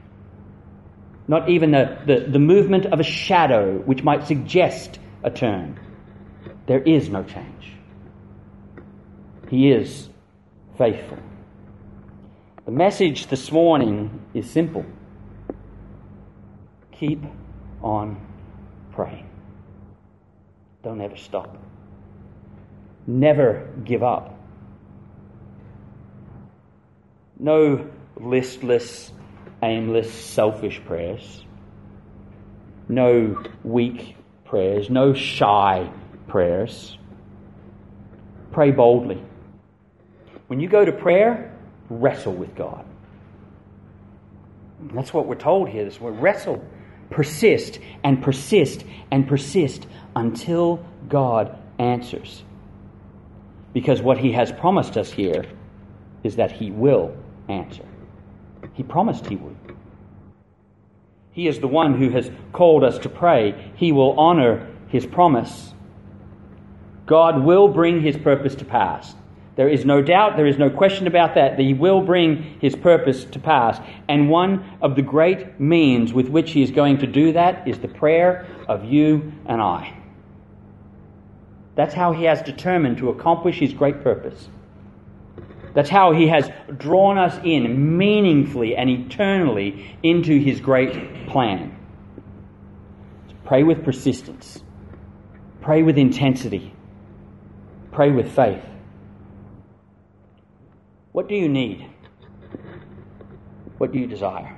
not 1.27 1.49
even 1.49 1.71
the, 1.71 2.25
the, 2.29 2.39
movement 2.39 2.85
of 2.87 2.99
a 2.99 3.03
shadow 3.03 3.77
which 3.79 4.03
might 4.03 4.27
suggest 4.27 4.99
a 5.23 5.31
turn. 5.31 5.79
There 6.67 6.81
is 6.81 7.09
no 7.09 7.23
change. 7.23 7.73
He 9.49 9.71
is 9.71 10.09
faithful. 10.77 11.17
The 12.65 12.71
message 12.71 13.27
this 13.27 13.51
morning 13.51 14.21
is 14.33 14.49
simple 14.49 14.85
keep 16.91 17.21
on 17.81 18.25
praying. 18.93 19.29
Don't 20.83 21.01
ever 21.01 21.17
stop. 21.17 21.57
Never 23.07 23.69
give 23.83 24.03
up. 24.03 24.39
No 27.37 27.89
listless, 28.15 29.11
aimless, 29.63 30.11
selfish 30.11 30.81
prayers. 30.85 31.43
No 32.87 33.43
weak 33.63 34.15
prayers, 34.45 34.89
no 34.89 35.13
shy 35.13 35.89
prayers. 36.27 36.97
Pray 38.51 38.71
boldly. 38.71 39.23
When 40.47 40.59
you 40.59 40.67
go 40.67 40.85
to 40.85 40.91
prayer, 40.91 41.57
wrestle 41.89 42.33
with 42.33 42.55
God. 42.55 42.85
That's 44.93 45.13
what 45.13 45.25
we're 45.25 45.35
told 45.35 45.69
here. 45.69 45.85
This 45.85 45.99
word 45.99 46.19
wrestle. 46.19 46.63
Persist 47.09 47.79
and 48.03 48.21
persist 48.21 48.83
and 49.11 49.27
persist 49.27 49.87
until 50.15 50.85
God 51.07 51.57
answers. 51.79 52.43
Because 53.71 54.01
what 54.01 54.17
he 54.17 54.31
has 54.33 54.51
promised 54.51 54.97
us 54.97 55.11
here 55.11 55.45
is 56.23 56.35
that 56.35 56.51
he 56.51 56.69
will 56.71 57.15
answer. 57.49 57.85
He 58.73 58.83
promised 58.83 59.27
He 59.27 59.35
would. 59.35 59.55
He 61.31 61.47
is 61.47 61.59
the 61.59 61.67
one 61.67 61.95
who 61.95 62.09
has 62.09 62.29
called 62.51 62.83
us 62.83 62.99
to 62.99 63.09
pray. 63.09 63.71
He 63.75 63.91
will 63.91 64.19
honor 64.19 64.67
His 64.87 65.05
promise. 65.05 65.73
God 67.05 67.43
will 67.43 67.67
bring 67.67 68.01
His 68.01 68.15
purpose 68.15 68.55
to 68.55 68.65
pass. 68.65 69.15
There 69.55 69.69
is 69.69 69.85
no 69.85 70.01
doubt, 70.01 70.35
there 70.35 70.47
is 70.47 70.57
no 70.57 70.69
question 70.69 71.05
about 71.05 71.35
that, 71.35 71.57
that 71.57 71.63
He 71.63 71.73
will 71.73 72.01
bring 72.01 72.57
His 72.59 72.75
purpose 72.75 73.25
to 73.25 73.39
pass. 73.39 73.79
And 74.07 74.29
one 74.29 74.77
of 74.81 74.95
the 74.95 75.01
great 75.01 75.59
means 75.59 76.13
with 76.13 76.29
which 76.29 76.51
He 76.51 76.63
is 76.63 76.71
going 76.71 76.99
to 76.99 77.07
do 77.07 77.33
that 77.33 77.67
is 77.67 77.79
the 77.79 77.87
prayer 77.87 78.47
of 78.67 78.85
you 78.85 79.33
and 79.45 79.61
I. 79.61 79.95
That's 81.75 81.93
how 81.93 82.13
He 82.13 82.23
has 82.25 82.41
determined 82.41 82.97
to 82.97 83.09
accomplish 83.09 83.59
His 83.59 83.73
great 83.73 84.03
purpose. 84.03 84.49
That's 85.73 85.89
how 85.89 86.13
He 86.13 86.27
has 86.27 86.49
drawn 86.77 87.17
us 87.17 87.39
in 87.43 87.97
meaningfully 87.97 88.75
and 88.75 88.89
eternally 88.89 89.97
into 90.03 90.39
His 90.39 90.59
great 90.59 91.27
plan. 91.27 91.77
Pray 93.45 93.63
with 93.63 93.83
persistence, 93.83 94.63
pray 95.61 95.83
with 95.83 95.97
intensity, 95.97 96.73
pray 97.91 98.11
with 98.11 98.31
faith. 98.33 98.63
What 101.11 101.27
do 101.27 101.35
you 101.35 101.49
need? 101.49 101.89
What 103.77 103.91
do 103.91 103.99
you 103.99 104.07
desire? 104.07 104.57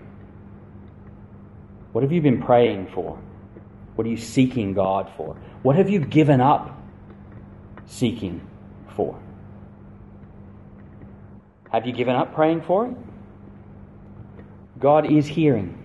What 1.91 2.03
have 2.03 2.11
you 2.11 2.21
been 2.21 2.41
praying 2.41 2.87
for? 2.93 3.19
What 3.95 4.05
are 4.05 4.09
you 4.09 4.17
seeking 4.17 4.73
God 4.73 5.11
for? 5.15 5.35
What 5.63 5.77
have 5.77 5.89
you 5.89 5.99
given 5.99 6.41
up 6.41 6.77
seeking 7.85 8.45
for? 8.95 9.19
Have 11.75 11.85
you 11.85 11.91
given 11.91 12.15
up 12.15 12.33
praying 12.33 12.61
for 12.61 12.87
it? 12.87 12.95
God 14.79 15.11
is 15.11 15.27
hearing. 15.27 15.77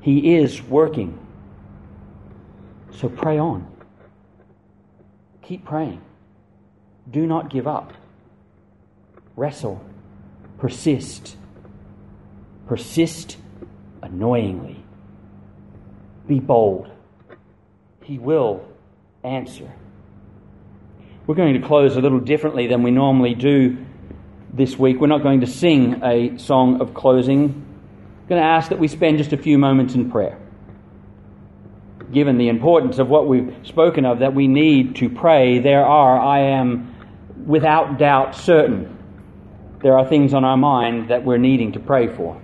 He 0.00 0.34
is 0.34 0.60
working. 0.64 1.16
So 2.90 3.08
pray 3.08 3.38
on. 3.38 3.72
Keep 5.42 5.64
praying. 5.64 6.02
Do 7.08 7.24
not 7.24 7.50
give 7.50 7.68
up. 7.68 7.92
Wrestle. 9.36 9.80
Persist. 10.58 11.36
Persist 12.66 13.36
annoyingly. 14.02 14.82
Be 16.26 16.40
bold. 16.40 16.90
He 18.02 18.18
will 18.18 18.66
answer. 19.22 19.72
We're 21.28 21.36
going 21.36 21.60
to 21.60 21.64
close 21.64 21.94
a 21.94 22.00
little 22.00 22.18
differently 22.18 22.66
than 22.66 22.82
we 22.82 22.90
normally 22.90 23.36
do 23.36 23.86
this 24.56 24.78
week. 24.78 25.00
We're 25.00 25.06
not 25.06 25.22
going 25.22 25.40
to 25.42 25.46
sing 25.46 26.02
a 26.02 26.38
song 26.38 26.80
of 26.80 26.94
closing. 26.94 27.44
I'm 27.44 28.28
going 28.28 28.40
to 28.40 28.46
ask 28.46 28.70
that 28.70 28.78
we 28.78 28.88
spend 28.88 29.18
just 29.18 29.32
a 29.32 29.36
few 29.36 29.58
moments 29.58 29.94
in 29.94 30.10
prayer. 30.10 30.38
given 32.12 32.38
the 32.38 32.48
importance 32.48 32.98
of 32.98 33.08
what 33.08 33.26
we've 33.26 33.54
spoken 33.64 34.04
of, 34.04 34.20
that 34.20 34.34
we 34.34 34.46
need 34.46 34.96
to 34.96 35.08
pray, 35.08 35.58
there 35.58 35.84
are, 35.84 36.18
I 36.18 36.40
am 36.40 36.94
without 37.46 37.98
doubt 37.98 38.34
certain, 38.34 38.96
there 39.82 39.98
are 39.98 40.08
things 40.08 40.32
on 40.32 40.44
our 40.44 40.56
mind 40.56 41.10
that 41.10 41.24
we're 41.24 41.38
needing 41.38 41.72
to 41.72 41.80
pray 41.80 42.14
for. 42.14 42.40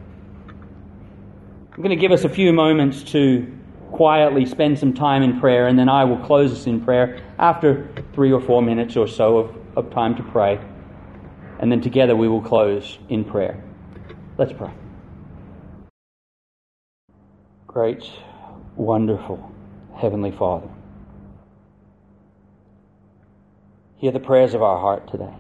I'm 1.70 1.78
going 1.78 1.90
to 1.90 1.96
give 1.96 2.12
us 2.12 2.24
a 2.24 2.28
few 2.28 2.52
moments 2.52 3.02
to 3.12 3.50
quietly 3.92 4.46
spend 4.46 4.78
some 4.78 4.92
time 4.92 5.22
in 5.22 5.40
prayer, 5.40 5.66
and 5.68 5.78
then 5.78 5.88
I 5.88 6.04
will 6.04 6.18
close 6.18 6.52
us 6.52 6.66
in 6.66 6.80
prayer 6.80 7.22
after 7.38 7.88
three 8.14 8.32
or 8.32 8.40
four 8.40 8.62
minutes 8.62 8.96
or 8.96 9.06
so 9.06 9.38
of, 9.38 9.56
of 9.76 9.90
time 9.90 10.14
to 10.16 10.22
pray. 10.22 10.60
And 11.62 11.70
then 11.70 11.80
together 11.80 12.16
we 12.16 12.26
will 12.28 12.42
close 12.42 12.98
in 13.08 13.24
prayer. 13.24 13.62
Let's 14.36 14.52
pray. 14.52 14.72
Great, 17.68 18.04
wonderful 18.74 19.50
Heavenly 19.94 20.32
Father, 20.32 20.68
hear 23.96 24.10
the 24.10 24.18
prayers 24.18 24.54
of 24.54 24.62
our 24.62 24.78
heart 24.78 25.08
today. 25.08 25.32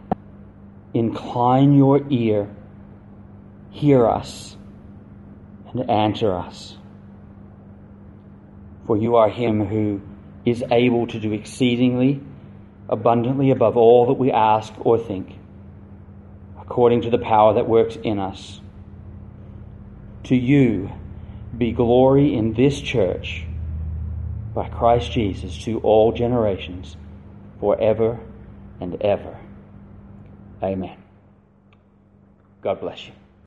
Incline 0.94 1.74
your 1.74 2.00
ear, 2.08 2.48
hear 3.70 4.06
us, 4.06 4.56
and 5.72 5.90
answer 5.90 6.32
us. 6.32 6.78
For 8.86 8.96
you 8.96 9.16
are 9.16 9.28
Him 9.28 9.66
who 9.66 10.00
is 10.44 10.62
able 10.70 11.08
to 11.08 11.18
do 11.18 11.32
exceedingly 11.32 12.20
abundantly 12.88 13.50
above 13.50 13.76
all 13.76 14.06
that 14.06 14.14
we 14.14 14.30
ask 14.30 14.72
or 14.80 14.98
think, 14.98 15.38
according 16.62 17.02
to 17.02 17.10
the 17.10 17.18
power 17.18 17.54
that 17.54 17.68
works 17.68 17.96
in 18.02 18.18
us. 18.18 18.60
To 20.24 20.36
you 20.36 20.90
be 21.56 21.72
glory 21.72 22.34
in 22.34 22.54
this 22.54 22.80
church 22.80 23.44
by 24.54 24.68
Christ 24.68 25.12
Jesus 25.12 25.62
to 25.64 25.80
all 25.80 26.12
generations, 26.12 26.96
forever 27.60 28.18
and 28.80 29.00
ever. 29.02 29.36
Amen. 30.62 30.96
God 32.62 32.80
bless 32.80 33.06
you. 33.06 33.12